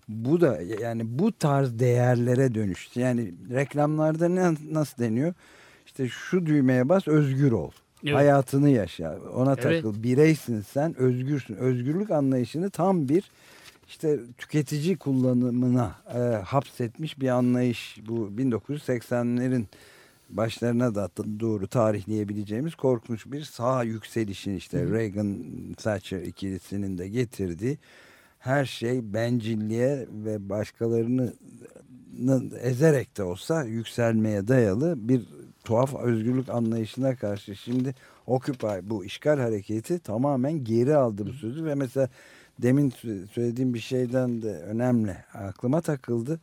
bu 0.07 0.41
da 0.41 0.59
yani 0.81 1.19
bu 1.19 1.31
tarz 1.31 1.79
değerlere 1.79 2.55
dönüştü. 2.55 2.99
Yani 2.99 3.33
reklamlarda 3.51 4.29
ne, 4.29 4.53
nasıl 4.71 5.03
deniyor? 5.03 5.33
İşte 5.85 6.07
şu 6.07 6.45
düğmeye 6.45 6.89
bas 6.89 7.07
özgür 7.07 7.51
ol. 7.51 7.71
Evet. 8.03 8.15
Hayatını 8.15 8.69
yaşa. 8.69 9.19
Ona 9.35 9.53
Evet. 9.53 9.63
takıl. 9.63 10.03
Bireysin 10.03 10.61
sen, 10.61 10.97
özgürsün. 10.99 11.55
Özgürlük 11.55 12.11
anlayışını 12.11 12.69
tam 12.69 13.09
bir 13.09 13.31
işte 13.87 14.19
tüketici 14.37 14.97
kullanımına 14.97 15.95
e, 16.13 16.19
hapsetmiş 16.43 17.19
bir 17.19 17.27
anlayış. 17.27 17.99
Bu 18.07 18.31
1980'lerin 18.37 19.65
başlarına 20.29 20.95
da 20.95 21.09
doğru 21.39 21.67
tarihleyebileceğimiz 21.67 22.75
korkunç 22.75 23.25
bir 23.25 23.43
sağ 23.43 23.83
yükselişin 23.83 24.55
işte 24.55 24.85
Reagan 24.85 25.37
Thatcher 25.77 26.21
ikilisinin 26.21 26.97
de 26.97 27.07
getirdiği 27.07 27.77
her 28.39 28.65
şey 28.65 29.13
bencilliğe 29.13 30.07
ve 30.11 30.49
başkalarını 30.49 31.33
ezerek 32.61 33.17
de 33.17 33.23
olsa 33.23 33.63
yükselmeye 33.63 34.47
dayalı 34.47 34.95
bir 34.97 35.21
tuhaf 35.67 35.95
özgürlük 35.95 36.49
anlayışına 36.49 37.15
karşı 37.15 37.55
şimdi 37.55 37.95
Occupy 38.27 38.67
bu 38.83 39.05
işgal 39.05 39.39
hareketi 39.39 39.99
tamamen 39.99 40.63
geri 40.63 40.95
aldı 40.95 41.25
bu 41.25 41.33
sözü 41.33 41.65
ve 41.65 41.75
mesela 41.75 42.09
demin 42.59 42.93
söylediğim 43.31 43.73
bir 43.73 43.79
şeyden 43.79 44.41
de 44.41 44.47
önemli 44.47 45.17
aklıma 45.33 45.81
takıldı. 45.81 46.39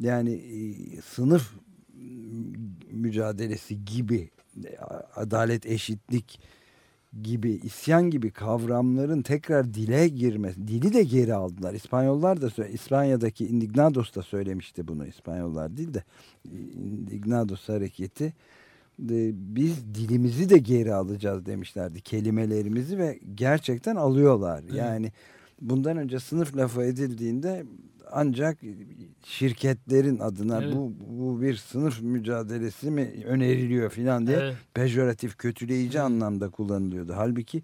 Yani 0.00 0.32
e, 0.32 0.60
sınıf 1.00 1.52
mücadelesi 2.90 3.84
gibi 3.84 4.30
e, 4.64 4.78
adalet 5.14 5.66
eşitlik 5.66 6.40
gibi 7.22 7.50
isyan 7.50 8.10
gibi 8.10 8.30
kavramların 8.30 9.22
tekrar 9.22 9.74
dile 9.74 10.08
girmesi. 10.08 10.68
Dili 10.68 10.92
de 10.92 11.02
geri 11.02 11.34
aldılar. 11.34 11.74
İspanyollar 11.74 12.40
da 12.40 12.66
İspanya'daki 12.66 13.46
Indignados 13.46 14.14
da 14.14 14.22
söylemişti 14.22 14.88
bunu. 14.88 15.06
İspanyollar 15.06 15.76
değil 15.76 15.94
de 15.94 16.04
Indignados 16.74 17.68
hareketi 17.68 18.32
biz 18.98 19.94
dilimizi 19.94 20.50
de 20.50 20.58
geri 20.58 20.94
alacağız 20.94 21.46
demişlerdi. 21.46 22.00
Kelimelerimizi 22.00 22.98
ve 22.98 23.18
gerçekten 23.34 23.96
alıyorlar. 23.96 24.64
Yani 24.74 25.12
bundan 25.60 25.96
önce 25.96 26.20
sınıf 26.20 26.56
lafı 26.56 26.82
edildiğinde 26.82 27.64
ancak 28.10 28.58
şirketlerin 29.24 30.18
adına 30.18 30.62
Evet. 30.62 30.74
bu, 30.76 30.92
bu 31.08 31.42
bir 31.42 31.56
sınıf 31.56 32.02
mücadelesi 32.02 32.90
mi 32.90 33.24
öneriliyor 33.26 33.90
filan 33.90 34.26
diye 34.26 34.36
Evet. 34.36 34.56
pejoratif, 34.74 35.36
kötüleyici 35.38 36.00
anlamda 36.00 36.50
kullanılıyordu. 36.50 37.12
Halbuki 37.16 37.62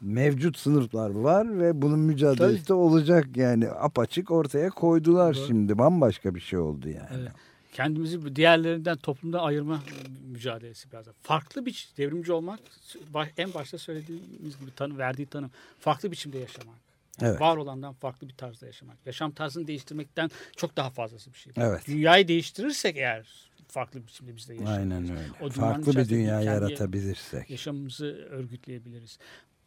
mevcut 0.00 0.58
sınıflar 0.58 1.10
var 1.10 1.58
ve 1.58 1.82
bunun 1.82 1.98
mücadelesi 1.98 2.58
Tabii. 2.58 2.68
de 2.68 2.74
olacak 2.74 3.36
yani 3.36 3.70
apaçık 3.70 4.30
ortaya 4.30 4.70
koydular 4.70 5.36
Doğru. 5.36 5.46
şimdi 5.46 5.78
bambaşka 5.78 6.34
bir 6.34 6.40
şey 6.40 6.58
oldu 6.58 6.88
yani. 6.88 7.08
Evet. 7.20 7.32
Kendimizi 7.72 8.36
diğerlerinden 8.36 8.96
toplumdan 8.96 9.38
ayırma 9.38 9.82
mücadelesi 10.32 10.92
biraz. 10.92 11.06
Farklı 11.22 11.66
bir 11.66 11.88
devrimci 11.96 12.32
olmak 12.32 12.60
en 13.36 13.54
başta 13.54 13.78
söylediğimiz 13.78 14.58
gibi 14.60 14.70
tanı, 14.76 14.98
verdiği 14.98 15.26
tanım 15.26 15.50
farklı 15.80 16.12
biçimde 16.12 16.38
yaşamak. 16.38 16.87
Evet. 17.22 17.40
Var 17.40 17.56
olandan 17.56 17.94
farklı 17.94 18.28
bir 18.28 18.34
tarzda 18.34 18.66
yaşamak. 18.66 18.96
Yaşam 19.06 19.32
tarzını 19.32 19.66
değiştirmekten 19.66 20.30
çok 20.56 20.76
daha 20.76 20.90
fazlası 20.90 21.32
bir 21.32 21.38
şey. 21.38 21.52
Evet. 21.56 21.86
Dünyayı 21.86 22.28
değiştirirsek 22.28 22.96
eğer 22.96 23.48
farklı 23.68 24.02
bir 24.02 24.06
biçimde 24.06 24.36
biz 24.36 24.48
de 24.48 24.54
yaşarız. 24.54 24.78
Aynen 24.78 25.02
öyle. 25.02 25.22
O 25.40 25.50
Farklı 25.50 25.96
bir 25.96 26.08
dünya 26.08 26.40
yaratabilirsek. 26.40 27.50
Yaşamımızı 27.50 28.06
örgütleyebiliriz. 28.30 29.18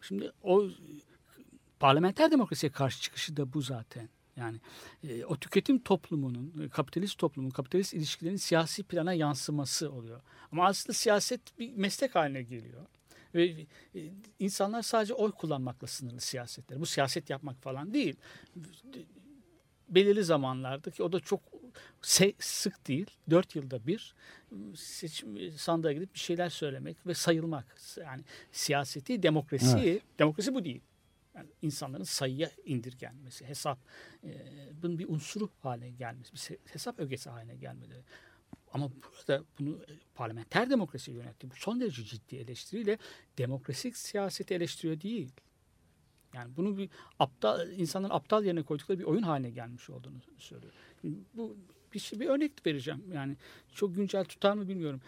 Şimdi 0.02 0.32
o 0.43 0.68
parlamenter 1.80 2.32
demokrasiye 2.32 2.72
karşı 2.72 3.02
çıkışı 3.02 3.38
da 3.38 3.54
bu 3.54 3.62
zaten. 3.62 4.10
Yani 4.38 4.58
e, 5.04 5.26
o 5.26 5.38
tüketim 5.38 5.80
toplumunun, 5.80 6.54
e, 6.66 6.70
kapitalist 6.70 7.18
toplumun, 7.18 7.49
kapitalist 7.49 7.93
ilişkilerin 7.93 8.36
siyasi 8.36 8.84
plana 8.84 9.14
yansıması 9.14 9.91
oluyor. 9.91 10.22
Ama 10.52 10.66
aslında 10.66 10.93
siyaset 10.93 11.60
bir 11.60 11.76
meslek 11.76 12.16
haline 12.16 12.43
geliyor. 12.43 12.86
Ve 13.36 13.66
e, 13.96 14.00
insanlar 14.40 14.82
sadece 14.82 15.14
oy 15.14 15.32
kullanmakla 15.32 15.88
sınırlı 15.88 16.22
siyasetler. 16.22 16.80
Bu 16.80 16.86
siyaset 16.86 17.30
yapmak 17.30 17.62
falan 17.62 17.94
değil. 17.94 18.16
Belirli 19.90 20.24
zamanlarda 20.24 20.92
ki 20.92 21.04
o 21.04 21.12
da 21.12 21.20
çok 21.20 21.42
sık 22.40 22.88
değil. 22.88 23.08
Dört 23.30 23.56
yılda 23.56 23.88
bir 23.88 24.16
seçim 24.76 25.52
sandığa 25.52 25.92
gidip 25.92 26.14
bir 26.14 26.20
şeyler 26.20 26.50
söylemek 26.50 27.08
ve 27.08 27.14
sayılmak. 27.14 27.76
Yani 27.98 28.24
siyaseti, 28.52 29.24
demokrasi, 29.24 30.02
demokrasi 30.20 30.54
bu 30.54 30.66
değil. 30.66 30.82
Yani 31.36 31.50
insanların 31.62 32.04
sayıya 32.04 32.52
indirgenmesi, 32.66 33.46
hesap 33.46 33.80
e, 34.24 34.30
bunun 34.82 35.00
bir 35.00 35.10
unsuru 35.10 35.50
haline 35.62 35.90
gelmesi, 35.90 36.60
bir 36.66 36.72
hesap 36.74 37.00
ögesi 37.00 37.30
haline 37.30 37.56
gelmeleri. 37.56 38.04
Ama 38.74 38.90
burada 38.92 39.44
bunu 39.60 39.70
e, 39.70 39.94
parlamenter 40.16 40.70
demokrasi 40.70 41.12
yönetti. 41.12 41.52
Bu 41.52 41.56
son 41.56 41.82
derece 41.82 42.04
ciddi 42.04 42.36
eleştiriyle 42.36 42.98
demokrasi 43.38 43.92
siyaseti 43.92 44.54
eleştiriyor 44.54 45.02
değil. 45.02 45.32
Yani 46.34 46.56
bunu 46.58 46.78
bir 46.78 46.90
aptal 47.20 47.72
insanların 47.72 48.14
aptal 48.14 48.46
yerine 48.46 48.64
koydukları 48.64 49.00
bir 49.00 49.04
oyun 49.04 49.24
haline 49.24 49.50
gelmiş 49.50 49.90
olduğunu 49.90 50.18
söylüyor. 50.38 50.74
Bu 51.34 51.58
bir, 51.94 52.00
şey, 52.00 52.20
bir 52.20 52.28
örnek 52.28 52.66
vereceğim. 52.66 53.04
Yani 53.14 53.36
çok 53.74 53.96
güncel 53.96 54.26
tutar 54.26 54.54
mı 54.54 54.68
bilmiyorum. 54.68 55.02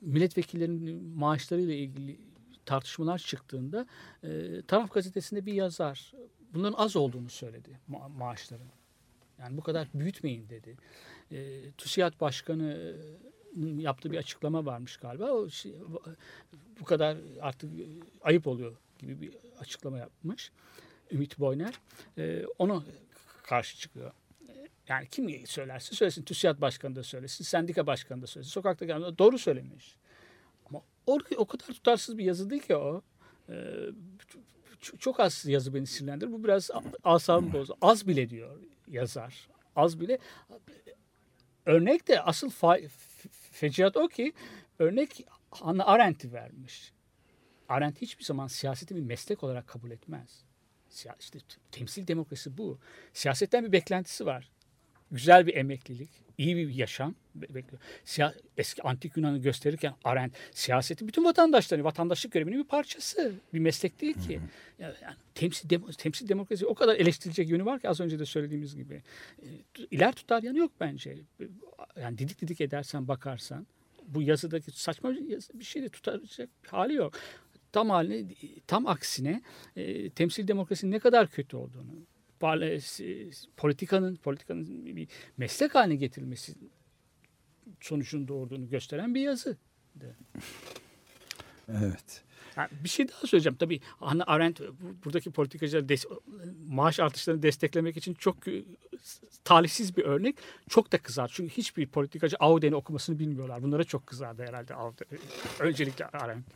Milletvekillerinin 0.00 1.18
maaşlarıyla 1.18 1.74
ilgili 1.74 2.18
tartışmalar 2.66 3.18
çıktığında 3.18 3.86
e, 4.22 4.62
Taraf 4.62 4.94
gazetesinde 4.94 5.46
bir 5.46 5.52
yazar 5.52 6.12
bunların 6.54 6.78
az 6.78 6.96
olduğunu 6.96 7.30
söyledi 7.30 7.78
ma- 7.90 8.16
maaşların. 8.16 8.66
Yani 9.42 9.56
bu 9.56 9.62
kadar 9.62 9.88
büyütmeyin 9.94 10.48
dedi. 10.48 10.76
E, 11.32 11.70
TÜSİAD 11.70 12.20
Başkanı'nın 12.20 13.78
yaptığı 13.78 14.12
bir 14.12 14.18
açıklama 14.18 14.66
varmış 14.66 14.96
galiba. 14.96 15.30
O 15.30 15.50
şey, 15.50 15.74
bu 16.80 16.84
kadar 16.84 17.16
artık 17.40 17.70
ayıp 18.22 18.46
oluyor 18.46 18.76
gibi 18.98 19.20
bir 19.20 19.32
açıklama 19.58 19.98
yapmış. 19.98 20.52
Ümit 21.10 21.38
Boyner. 21.38 21.74
E, 22.18 22.44
onu 22.58 22.84
karşı 23.42 23.78
çıkıyor. 23.78 24.12
E, 24.48 24.68
Yani 24.88 25.08
kim 25.10 25.46
söylerse 25.46 25.94
söylesin. 25.94 26.22
TÜSİAD 26.22 26.60
Başkanı 26.60 26.96
da 26.96 27.02
söylesin. 27.02 27.44
Sendika 27.44 27.86
Başkanı 27.86 28.22
da 28.22 28.26
söylesin. 28.26 28.52
Sokakta 28.52 28.84
gelmiş. 28.84 29.18
Doğru 29.18 29.38
söylemiş. 29.38 29.96
Ama 30.66 30.82
o, 31.06 31.18
o 31.36 31.44
kadar 31.46 31.66
tutarsız 31.66 32.18
bir 32.18 32.24
yazı 32.24 32.50
değil 32.50 32.62
ki 32.62 32.76
o. 32.76 33.02
E, 33.48 33.54
çok 34.98 35.20
az 35.20 35.46
yazı 35.46 35.74
beni 35.74 35.86
sinirlendirir. 35.86 36.32
Bu 36.32 36.44
biraz 36.44 36.70
asabımı 37.04 37.52
bozdu. 37.52 37.76
Az 37.80 38.06
bile 38.06 38.30
diyor 38.30 38.58
yazar. 38.88 39.48
Az 39.76 40.00
bile. 40.00 40.18
Örnek 41.66 42.08
de 42.08 42.20
asıl 42.20 42.50
fa- 42.50 42.88
f- 42.88 43.28
fecaat 43.52 43.96
o 43.96 44.08
ki 44.08 44.32
örnek 44.78 45.26
Hannah 45.50 45.88
Arendt'i 45.88 46.32
vermiş. 46.32 46.92
Arendt 47.68 48.00
hiçbir 48.00 48.24
zaman 48.24 48.46
siyaseti 48.46 48.96
bir 48.96 49.00
meslek 49.00 49.42
olarak 49.42 49.66
kabul 49.66 49.90
etmez. 49.90 50.44
Siya- 50.90 51.16
işte 51.20 51.38
temsil 51.70 52.06
demokrasi 52.06 52.58
bu. 52.58 52.78
Siyasetten 53.12 53.64
bir 53.64 53.72
beklentisi 53.72 54.26
var. 54.26 54.50
Güzel 55.12 55.46
bir 55.46 55.54
emeklilik, 55.56 56.08
iyi 56.38 56.56
bir 56.56 56.68
yaşam 56.74 57.14
be- 57.34 57.54
bekliyor. 57.54 57.82
Siya- 58.04 58.34
eski 58.56 58.82
antik 58.82 59.16
Yunan'ı 59.16 59.38
gösterirken 59.38 59.94
Arendt 60.04 60.34
siyaseti 60.52 61.08
bütün 61.08 61.24
vatandaşların, 61.24 61.84
vatandaşlık 61.84 62.32
görevinin 62.32 62.58
bir 62.58 62.68
parçası. 62.68 63.32
Bir 63.54 63.58
meslek 63.58 64.00
değil 64.00 64.14
ki. 64.26 64.40
Ya- 64.78 64.94
Yani 65.02 65.14
temsil, 65.34 65.68
demo- 65.68 65.96
temsil 65.96 66.28
demokrasi 66.28 66.66
o 66.66 66.74
kadar 66.74 66.96
eleştirilecek 66.96 67.48
yönü 67.48 67.64
var 67.64 67.80
ki 67.80 67.88
az 67.88 68.00
önce 68.00 68.18
de 68.18 68.26
söylediğimiz 68.26 68.76
gibi. 68.76 69.02
E, 69.42 69.46
iler 69.90 70.12
tutar 70.12 70.42
yanı 70.42 70.58
yok 70.58 70.72
bence. 70.80 71.16
yani 72.00 72.18
didik 72.18 72.40
didik 72.40 72.60
edersen 72.60 73.08
bakarsan 73.08 73.66
bu 74.08 74.22
yazıdaki 74.22 74.70
saçma 74.70 75.10
bir 75.54 75.64
şey 75.64 75.82
de 75.82 75.88
tutacak 75.88 76.48
hali 76.66 76.94
yok. 76.94 77.12
Tam 77.72 77.90
haline, 77.90 78.34
tam 78.66 78.86
aksine 78.86 79.42
e, 79.76 80.10
temsil 80.10 80.48
demokrasinin 80.48 80.92
ne 80.92 80.98
kadar 80.98 81.28
kötü 81.30 81.56
olduğunu, 81.56 81.90
politikanın 83.56 84.16
politikanın 84.16 84.96
bir 84.96 85.08
meslek 85.36 85.74
haline 85.74 85.96
getirilmesi 85.96 86.54
sonucun 87.80 88.28
doğurduğunu 88.28 88.68
gösteren 88.68 89.14
bir 89.14 89.20
yazı. 89.20 89.56
Evet. 91.68 92.22
Yani 92.56 92.68
bir 92.84 92.88
şey 92.88 93.08
daha 93.08 93.26
söyleyeceğim. 93.26 93.56
Tabii 93.56 93.80
Hannah 93.84 94.24
Arendt 94.26 94.60
buradaki 95.04 95.30
politikacıları 95.30 95.86
des- 95.86 96.20
maaş 96.68 97.00
artışlarını 97.00 97.42
desteklemek 97.42 97.96
için 97.96 98.14
çok 98.14 98.48
e, 98.48 98.64
talihsiz 99.44 99.96
bir 99.96 100.04
örnek. 100.04 100.36
Çok 100.68 100.92
da 100.92 100.98
kızar. 100.98 101.30
Çünkü 101.34 101.54
hiçbir 101.54 101.86
politikacı 101.86 102.36
Auden'i 102.40 102.74
okumasını 102.74 103.18
bilmiyorlar. 103.18 103.62
Bunlara 103.62 103.84
çok 103.84 104.06
kızardı 104.06 104.42
herhalde 104.42 104.74
Auden. 104.74 105.06
Öncelikle 105.60 106.04
Arendt. 106.06 106.46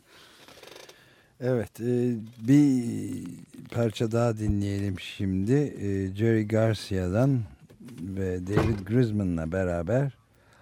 Evet 1.41 1.79
e, 1.79 2.15
bir 2.47 3.23
parça 3.71 4.11
daha 4.11 4.37
dinleyelim 4.37 4.99
şimdi. 4.99 5.53
E, 5.53 6.15
Jerry 6.15 6.47
Garcia'dan 6.47 7.39
ve 8.01 8.47
David 8.47 8.79
Grisman'la 8.79 9.51
beraber 9.51 10.17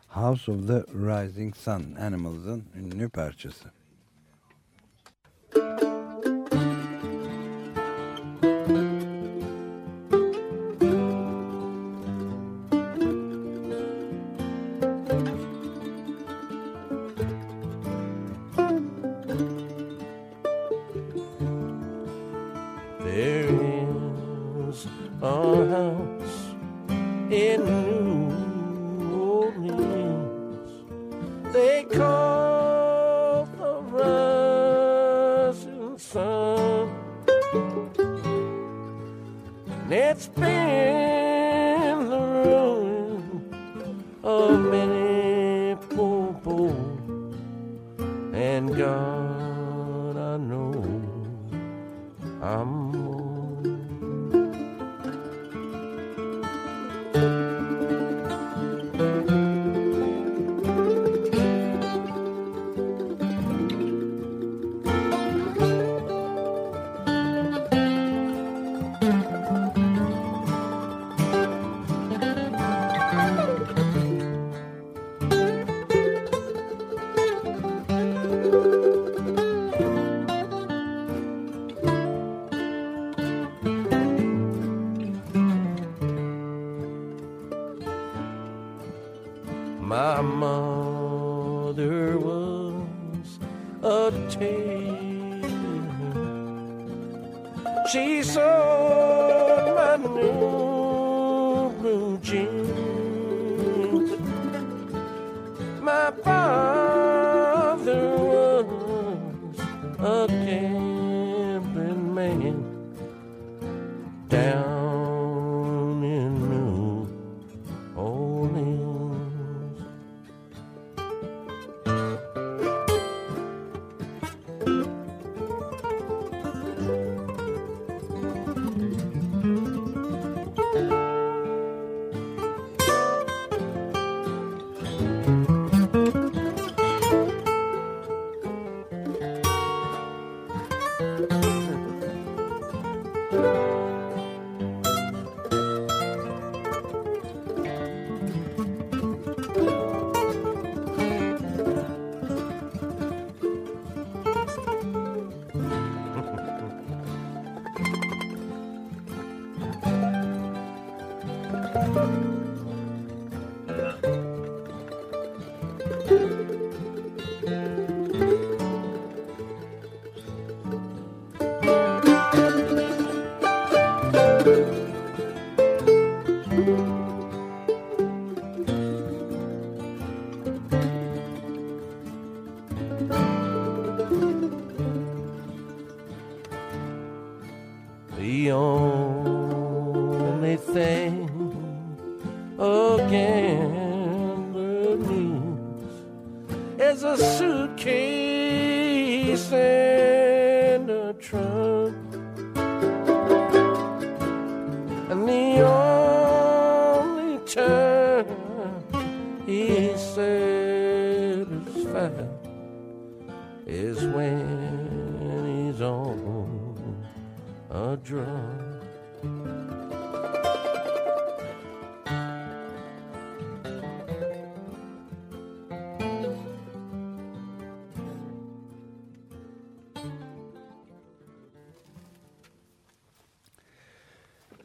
House 0.07 0.51
of 0.51 0.67
the 0.67 0.84
Rising 0.93 1.55
Sun 1.55 1.95
Animals'ın 2.01 2.63
ünlü 2.76 3.09
parçası. 3.09 3.74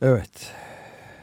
Evet. 0.02 0.52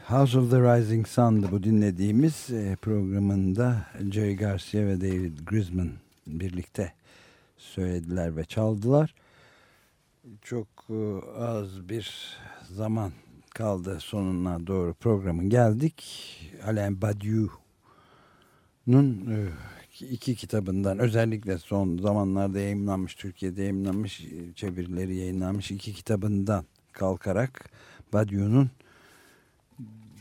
House 0.06 0.38
of 0.38 0.50
the 0.50 0.60
Rising 0.60 1.06
Sun'dı 1.08 1.50
bu 1.50 1.62
dinlediğimiz 1.62 2.50
e, 2.50 2.76
programında 2.82 3.86
Jerry 4.12 4.36
Garcia 4.36 4.80
ve 4.80 5.00
David 5.00 5.38
Grisman 5.46 5.90
birlikte 6.26 6.92
söylediler 7.56 8.36
ve 8.36 8.44
çaldılar. 8.44 9.14
Çok 10.42 10.66
e, 10.90 11.18
az 11.38 11.88
bir 11.88 12.36
zaman 12.70 13.12
kaldı 13.50 14.00
sonuna 14.00 14.66
doğru 14.66 14.94
programın 14.94 15.50
geldik. 15.50 16.04
Alain 16.66 17.02
Badiou 17.02 17.48
e, 18.88 19.48
iki 20.10 20.36
kitabından 20.36 20.98
özellikle 20.98 21.58
son 21.58 21.98
zamanlarda 21.98 22.60
yayınlanmış 22.60 23.14
Türkiye'de 23.14 23.62
yayınlanmış 23.62 24.26
çevirileri 24.54 25.16
yayınlanmış 25.16 25.70
iki 25.70 25.92
kitabından 25.92 26.64
kalkarak 26.92 27.70
Badiou'nun 28.12 28.70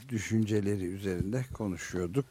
düşünceleri 0.09 0.85
üzerinde 0.85 1.45
konuşuyorduk 1.53 2.25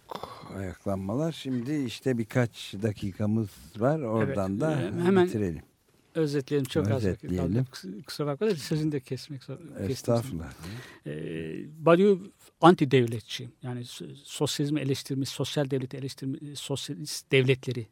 ayaklanmalar. 0.56 1.32
Şimdi 1.32 1.74
işte 1.84 2.18
birkaç 2.18 2.74
dakikamız 2.82 3.48
var 3.78 4.00
oradan 4.00 4.50
Evet, 4.52 4.60
da 4.60 4.82
e, 4.82 4.86
hemen 5.04 5.26
bitirelim. 5.26 5.62
Özetleyelim 6.14 6.68
çok 6.68 6.90
az 6.90 6.96
Özetleyelim. 7.06 7.54
kaldı. 7.54 7.66
Kus- 7.72 8.02
Kusura 8.04 8.26
bakma 8.26 8.50
sözünü 8.50 8.92
de 8.92 9.00
kesmek 9.00 9.44
zor. 9.44 9.56
kestim. 9.58 9.90
Estağfurullah. 9.90 10.52
E, 11.06 11.12
Badiou 11.86 12.18
anti 12.60 12.90
devletçi. 12.90 13.48
Yani 13.62 13.80
so- 13.80 14.14
sosyalizmi 14.24 14.80
eleştirmiş, 14.80 15.28
sosyal 15.28 15.70
devleti 15.70 15.96
eleştirmiş, 15.96 16.58
sosyalist 16.58 17.32
devletleri 17.32 17.86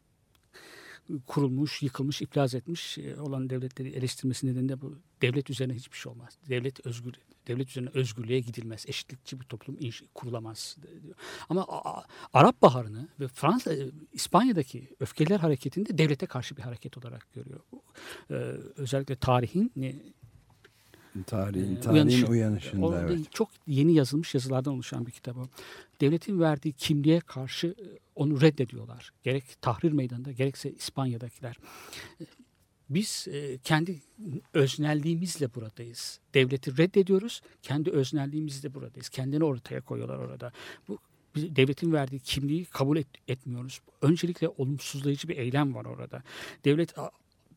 kurulmuş, 1.27 1.81
yıkılmış, 1.81 2.21
iflas 2.21 2.53
etmiş 2.53 2.97
e, 2.97 3.21
olan 3.21 3.49
devletleri 3.49 3.89
eleştirmesi 3.89 4.47
nedeniyle 4.47 4.81
bu 4.81 4.97
devlet 5.21 5.49
üzerine 5.49 5.73
hiçbir 5.73 5.97
şey 5.97 6.11
olmaz. 6.11 6.37
Devlet 6.49 6.85
özgür 6.85 7.13
devlet 7.47 7.69
üzerine 7.69 7.89
özgürlüğe 7.93 8.39
gidilmez. 8.39 8.85
Eşitlikçi 8.87 9.39
bir 9.39 9.45
toplum 9.45 9.75
inş- 9.75 10.03
kurulamaz. 10.15 10.77
Ama 11.49 11.67
Arap 12.33 12.61
Baharı'nı 12.61 13.07
ve 13.19 13.27
Fransa 13.27 13.73
e, 13.73 13.91
İspanya'daki 14.13 14.87
öfkeler 14.99 15.39
hareketini 15.39 15.85
de 15.85 15.97
devlete 15.97 16.25
karşı 16.25 16.57
bir 16.57 16.61
hareket 16.61 16.97
olarak 16.97 17.33
görüyor. 17.33 17.59
Bu, 17.71 17.83
e, 18.29 18.35
özellikle 18.77 19.15
tarihin 19.15 19.71
ne, 19.75 19.95
Tarihin, 21.23 21.75
ee, 21.75 21.79
tarihin 21.79 21.95
uyanışı. 22.07 22.27
uyanışında 22.27 22.85
Orada 22.85 23.13
evet. 23.13 23.31
Çok 23.31 23.49
yeni 23.67 23.93
yazılmış 23.93 24.33
yazılardan 24.33 24.73
oluşan 24.73 25.05
bir 25.05 25.11
kitap 25.11 25.37
o. 25.37 25.47
Devletin 26.01 26.39
verdiği 26.39 26.73
kimliğe 26.73 27.19
karşı 27.19 27.67
e, 27.67 27.85
onu 28.15 28.41
reddediyorlar. 28.41 29.11
Gerek 29.23 29.43
Tahrir 29.61 29.91
Meydanı'nda 29.91 30.31
gerekse 30.31 30.71
İspanya'dakiler. 30.71 31.55
Biz 32.89 33.27
e, 33.31 33.57
kendi 33.57 34.01
öznelliğimizle 34.53 35.53
buradayız. 35.53 36.19
Devleti 36.33 36.77
reddediyoruz. 36.77 37.41
Kendi 37.61 37.89
öznelliğimizle 37.91 38.73
buradayız. 38.73 39.09
Kendini 39.09 39.43
ortaya 39.43 39.81
koyuyorlar 39.81 40.17
orada. 40.17 40.51
Bu 40.87 40.97
biz 41.35 41.55
devletin 41.55 41.93
verdiği 41.93 42.19
kimliği 42.19 42.65
kabul 42.65 42.97
et- 42.97 43.07
etmiyoruz. 43.27 43.81
Öncelikle 44.01 44.49
olumsuzlayıcı 44.49 45.27
bir 45.27 45.37
eylem 45.37 45.75
var 45.75 45.85
orada. 45.85 46.23
Devlet 46.65 46.95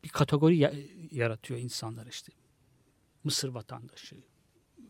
bir 0.03 0.09
kategori 0.09 0.57
ya- 0.57 0.73
yaratıyor 1.11 1.59
insanlar 1.59 2.07
işte. 2.07 2.31
Mısır 3.23 3.49
vatandaşı 3.49 4.15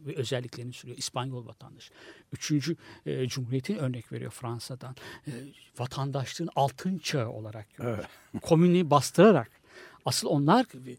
ve 0.06 0.16
özelliklerini 0.16 0.74
sürüyor. 0.74 0.98
İspanyol 0.98 1.48
vatandaşı. 1.48 1.94
Üçüncü 2.34 2.76
e, 3.06 3.28
Cumhuriyet'in 3.28 3.76
örnek 3.76 4.12
veriyor 4.12 4.32
Fransa'dan. 4.32 4.96
E, 5.28 5.32
vatandaşlığın 5.80 6.50
altın 6.56 6.98
çağı 6.98 7.30
olarak 7.30 7.74
görüyor. 7.74 8.06
Komünü 8.42 8.90
bastırarak 8.90 9.52
asıl 10.06 10.28
onlar 10.28 10.66
e, 10.88 10.98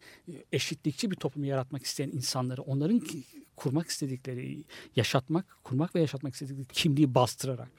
eşitlikçi 0.53 1.11
bir 1.11 1.17
toplum 1.17 1.45
yaratmak 1.45 1.85
isteyen 1.85 2.09
insanları 2.09 2.63
onların 2.63 3.03
kurmak 3.57 3.89
istedikleri, 3.89 4.65
yaşatmak, 4.97 5.57
kurmak 5.65 5.95
ve 5.95 6.01
yaşatmak 6.01 6.35
istedikleri 6.35 6.67
kimliği 6.67 7.15
bastırarak 7.15 7.71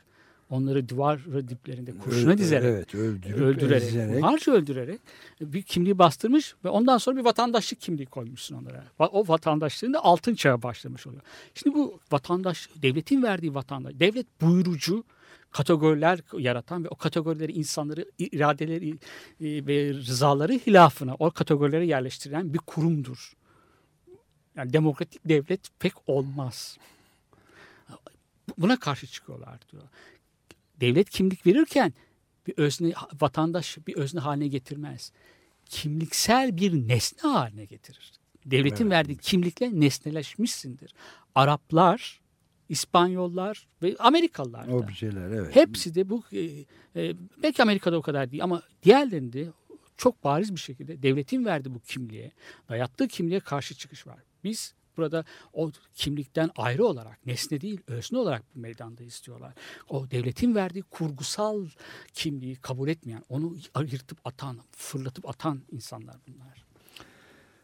onları 0.51 0.89
duvar 0.89 1.19
diplerinde 1.49 1.97
kurşuna 1.97 2.37
dizerek 2.37 2.65
Evet 2.65 2.95
öldürüp 2.95 3.37
öldürerek, 3.37 3.83
ezerek. 3.83 4.23
harca 4.23 4.51
öldürerek 4.51 4.99
bir 5.41 5.61
kimliği 5.61 5.99
bastırmış 5.99 6.55
ve 6.65 6.69
ondan 6.69 6.97
sonra 6.97 7.17
bir 7.17 7.25
vatandaşlık 7.25 7.81
kimliği 7.81 8.05
koymuşsun 8.05 8.55
onlara. 8.55 8.83
O 8.99 9.27
vatandaşlığın 9.27 9.93
da 9.93 10.03
altın 10.05 10.35
çağı 10.35 10.61
başlamış 10.61 11.07
oluyor. 11.07 11.21
Şimdi 11.55 11.75
bu 11.75 11.99
vatandaş, 12.11 12.69
devletin 12.81 13.23
verdiği 13.23 13.55
vatandaş, 13.55 13.93
devlet 13.99 14.41
buyurucu 14.41 15.03
kategoriler 15.51 16.19
yaratan 16.37 16.83
ve 16.83 16.87
o 16.89 16.95
kategorileri 16.95 17.51
insanları 17.51 18.05
iradeleri 18.19 18.89
e, 18.91 18.97
ve 19.39 19.93
rızaları 19.93 20.53
hilafına 20.53 21.15
o 21.19 21.31
kategorilere 21.31 21.85
yerleştiren 21.85 22.53
bir 22.53 22.59
kurumdur. 22.59 23.33
Yani 24.55 24.73
demokratik 24.73 25.21
devlet 25.25 25.61
pek 25.79 25.93
olmaz. 26.07 26.77
Buna 28.57 28.79
karşı 28.79 29.07
çıkıyorlar 29.07 29.59
diyor. 29.71 29.83
Devlet 30.81 31.09
kimlik 31.09 31.45
verirken 31.47 31.93
bir 32.47 32.53
özne 32.57 32.93
vatandaş 33.21 33.77
bir 33.87 33.95
özne 33.95 34.19
haline 34.19 34.47
getirmez. 34.47 35.11
Kimliksel 35.65 36.57
bir 36.57 36.87
nesne 36.87 37.29
haline 37.29 37.65
getirir. 37.65 38.11
Devletin 38.45 38.83
Evet. 38.83 38.91
verdiği 38.91 39.17
kimlikle 39.17 39.79
nesneleşmişsindir. 39.79 40.93
Araplar, 41.35 42.21
İspanyollar 42.69 43.67
ve 43.81 43.95
Amerikalılar 43.99 44.67
da. 44.67 44.75
Objeler 44.75 45.31
evet. 45.31 45.55
Hepsi 45.55 45.95
de 45.95 46.09
bu 46.09 46.23
e, 46.31 46.39
e, 46.95 47.13
belki 47.43 47.61
Amerika'da 47.63 47.97
o 47.97 48.01
kadar 48.01 48.31
değil 48.31 48.43
ama 48.43 48.61
diğerlerinde 48.83 49.47
çok 49.97 50.23
bariz 50.23 50.55
bir 50.55 50.59
şekilde 50.59 51.03
devletin 51.03 51.45
verdiği 51.45 51.73
bu 51.73 51.79
kimliğe, 51.79 52.31
dayattığı 52.69 53.07
kimliğe 53.07 53.39
karşı 53.39 53.75
çıkış 53.75 54.07
var. 54.07 54.19
Biz 54.43 54.73
burada 55.01 55.25
o 55.53 55.71
kimlikten 55.93 56.49
ayrı 56.55 56.85
olarak, 56.85 57.25
nesne 57.25 57.61
değil 57.61 57.81
özne 57.87 58.17
olarak 58.17 58.55
bir 58.55 58.59
meydanda 58.59 59.03
istiyorlar. 59.03 59.53
O 59.89 60.11
devletin 60.11 60.55
verdiği 60.55 60.83
kurgusal 60.83 61.65
kimliği 62.13 62.55
kabul 62.55 62.89
etmeyen, 62.89 63.23
onu 63.29 63.55
yırtıp 63.91 64.17
atan, 64.25 64.59
fırlatıp 64.71 65.29
atan 65.29 65.61
insanlar 65.71 66.15
bunlar. 66.27 66.65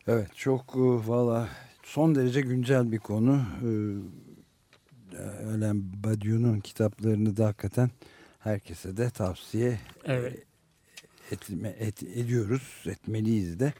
Evet 0.07 0.35
çok 0.35 0.75
e, 0.75 1.07
valla 1.09 1.49
son 1.83 2.15
derece 2.15 2.41
güncel 2.41 2.91
bir 2.91 2.99
konu. 2.99 3.41
Ölen 5.43 6.03
Badiou'nun 6.03 6.59
kitaplarını 6.59 7.37
da 7.37 7.45
hakikaten 7.45 7.89
herkese 8.39 8.97
de 8.97 9.09
tavsiye 9.09 9.79
Evet. 10.05 10.43
etme, 11.31 11.69
et, 11.69 12.03
ediyoruz. 12.03 12.83
Etmeliyiz 12.85 13.59
de. 13.59 13.73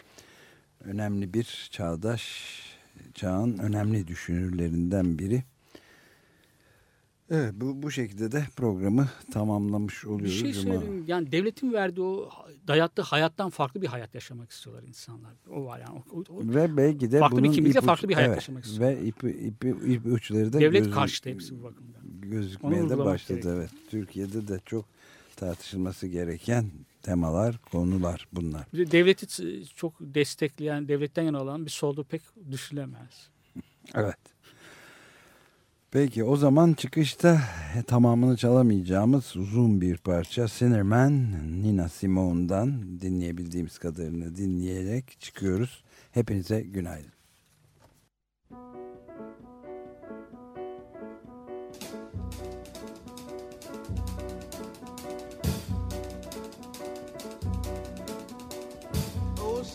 Önemli 0.84 1.34
bir 1.34 1.70
çağdaş 1.72 2.64
çağın 3.14 3.58
önemli 3.58 4.08
düşünürlerinden 4.08 5.20
biri. 5.20 5.44
Evet 7.30 7.54
bu, 7.56 7.84
bu 7.84 7.92
şekilde 7.92 8.32
de 8.32 8.44
programı 8.56 9.10
tamamlamış 9.32 10.04
Bir 10.04 10.10
oluyoruz. 10.10 10.40
şey 10.40 10.52
Cuma- 10.52 10.62
söyleyeyim. 10.64 11.04
Yani 11.08 11.32
devletin 11.32 11.74
verdiği 11.74 12.02
o 12.02 12.30
dayattığı 12.68 13.02
hayattan 13.02 13.50
farklı 13.50 13.82
bir 13.82 13.88
hayat 13.88 14.16
yaşamak 14.16 14.52
istiyorlar 14.52 14.84
insanlar. 14.88 15.32
O 15.52 15.66
var 15.66 15.80
yani. 15.80 16.04
O, 16.12 16.20
o- 16.30 16.42
Ve 16.54 16.78
belki 16.78 17.12
de 17.12 17.20
Farklı 17.20 17.38
bir 17.38 17.44
bunun 17.44 17.54
kimlikle 17.54 17.80
ipuç- 17.80 17.86
farklı 17.86 18.10
bir 18.10 18.14
hayat 18.14 18.28
evet, 18.28 18.38
yaşamak 18.38 18.66
istiyor. 18.66 18.90
Ve 18.90 19.02
ipi, 19.06 19.30
ipi, 19.30 19.70
ipuçları 19.94 20.54
da 20.54 20.60
devlet 20.60 20.84
gözü- 20.84 20.92
karşıtı 20.92 21.30
hepsi 21.30 21.60
bu 21.60 21.64
bakımdan. 21.64 22.02
gözükmeye 22.22 22.90
de 22.90 22.98
başladı. 22.98 23.34
gerekiyor. 23.34 23.56
Evet. 23.58 23.70
Türkiye'de 23.90 24.48
de 24.48 24.60
çok 24.66 24.86
tartışılması 25.36 26.08
gereken 26.08 26.66
temalar, 27.08 27.58
konular 27.72 28.28
bunlar. 28.34 28.68
Devleti 28.74 29.28
çok 29.76 29.94
destekleyen, 30.00 30.88
devletten 30.88 31.24
yana 31.24 31.42
olan 31.42 31.66
bir 31.66 31.72
solda 31.72 32.04
pek 32.04 32.22
düşünülemez. 32.52 33.30
Evet. 33.96 34.18
Peki 35.92 36.24
o 36.24 36.36
zaman 36.36 36.74
çıkışta 36.74 37.42
tamamını 37.88 38.38
çalamayacağımız 38.38 39.36
uzun 39.36 39.82
bir 39.82 39.98
parça 39.98 40.48
Sinnerman 40.48 41.14
Nina 41.64 41.90
Simone'dan 41.90 43.00
dinleyebildiğimiz 43.02 43.78
kadarını 43.78 44.36
dinleyerek 44.36 45.22
çıkıyoruz. 45.22 45.84
Hepinize 46.12 46.62
günaydın. 46.62 47.17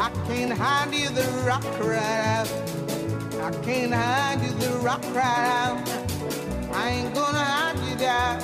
I 0.00 0.08
can't 0.26 0.50
hide 0.50 0.94
you, 0.94 1.10
the 1.10 1.28
rock 1.46 1.62
cried 1.78 2.00
out. 2.00 2.48
I 3.42 3.50
can't 3.62 3.92
hide 3.92 4.40
you, 4.42 4.52
the 4.52 4.70
rock 4.78 5.02
cried 5.12 5.46
out. 5.60 5.76
I 6.72 6.88
ain't 6.88 7.14
gonna 7.14 7.38
hide 7.38 7.78
you 7.86 7.96
down 7.96 8.40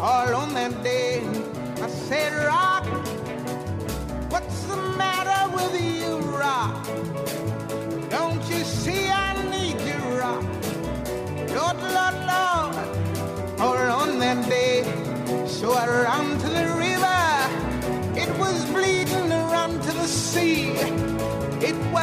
all 0.00 0.34
on 0.34 0.54
that 0.54 0.82
day. 0.82 1.22
I 1.80 1.86
said, 1.86 2.32
Rock, 2.44 2.84
what's 4.32 4.64
the 4.64 4.76
matter 4.98 5.54
with 5.54 5.80
you, 5.80 6.18
Rock? 6.36 6.84
Don't 8.10 8.42
you 8.50 8.64
see 8.64 9.08
I 9.08 9.34
need 9.54 9.80
you, 9.86 10.00
Rock? 10.18 10.42
Lord, 11.54 11.78
Lord, 11.96 12.16
Lord, 12.32 13.60
all 13.60 14.02
on 14.02 14.18
that 14.18 14.48
day. 14.48 14.82
So 15.46 15.74
I 15.74 16.01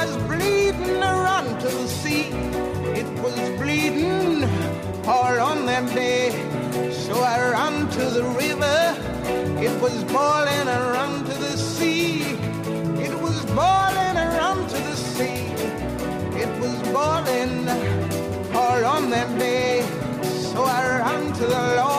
was 0.05 0.15
bleeding 0.29 1.03
around 1.03 1.59
to 1.59 1.67
the 1.67 1.87
sea. 1.87 2.27
It 3.01 3.09
was 3.23 3.37
bleeding 3.59 4.43
all 5.05 5.37
on 5.49 5.65
them 5.65 5.85
day. 5.87 6.31
So 7.05 7.15
I 7.19 7.37
ran 7.51 7.89
to 7.97 8.03
the 8.17 8.23
river. 8.43 8.79
It 9.65 9.73
was 9.81 10.03
boiling 10.05 10.67
around 10.79 11.25
to 11.25 11.33
the 11.45 11.55
sea. 11.57 12.21
It 13.07 13.13
was 13.25 13.37
boiling 13.59 14.17
around 14.27 14.69
to 14.73 14.79
the 14.89 14.95
sea. 14.95 15.41
It 16.43 16.51
was 16.61 16.75
boiling 16.95 17.67
all 18.55 18.81
on 18.95 19.09
them 19.09 19.37
day. 19.37 19.81
So 20.51 20.63
I 20.63 20.81
ran 20.99 21.33
to 21.33 21.45
the 21.45 21.63
Lord. 21.77 21.98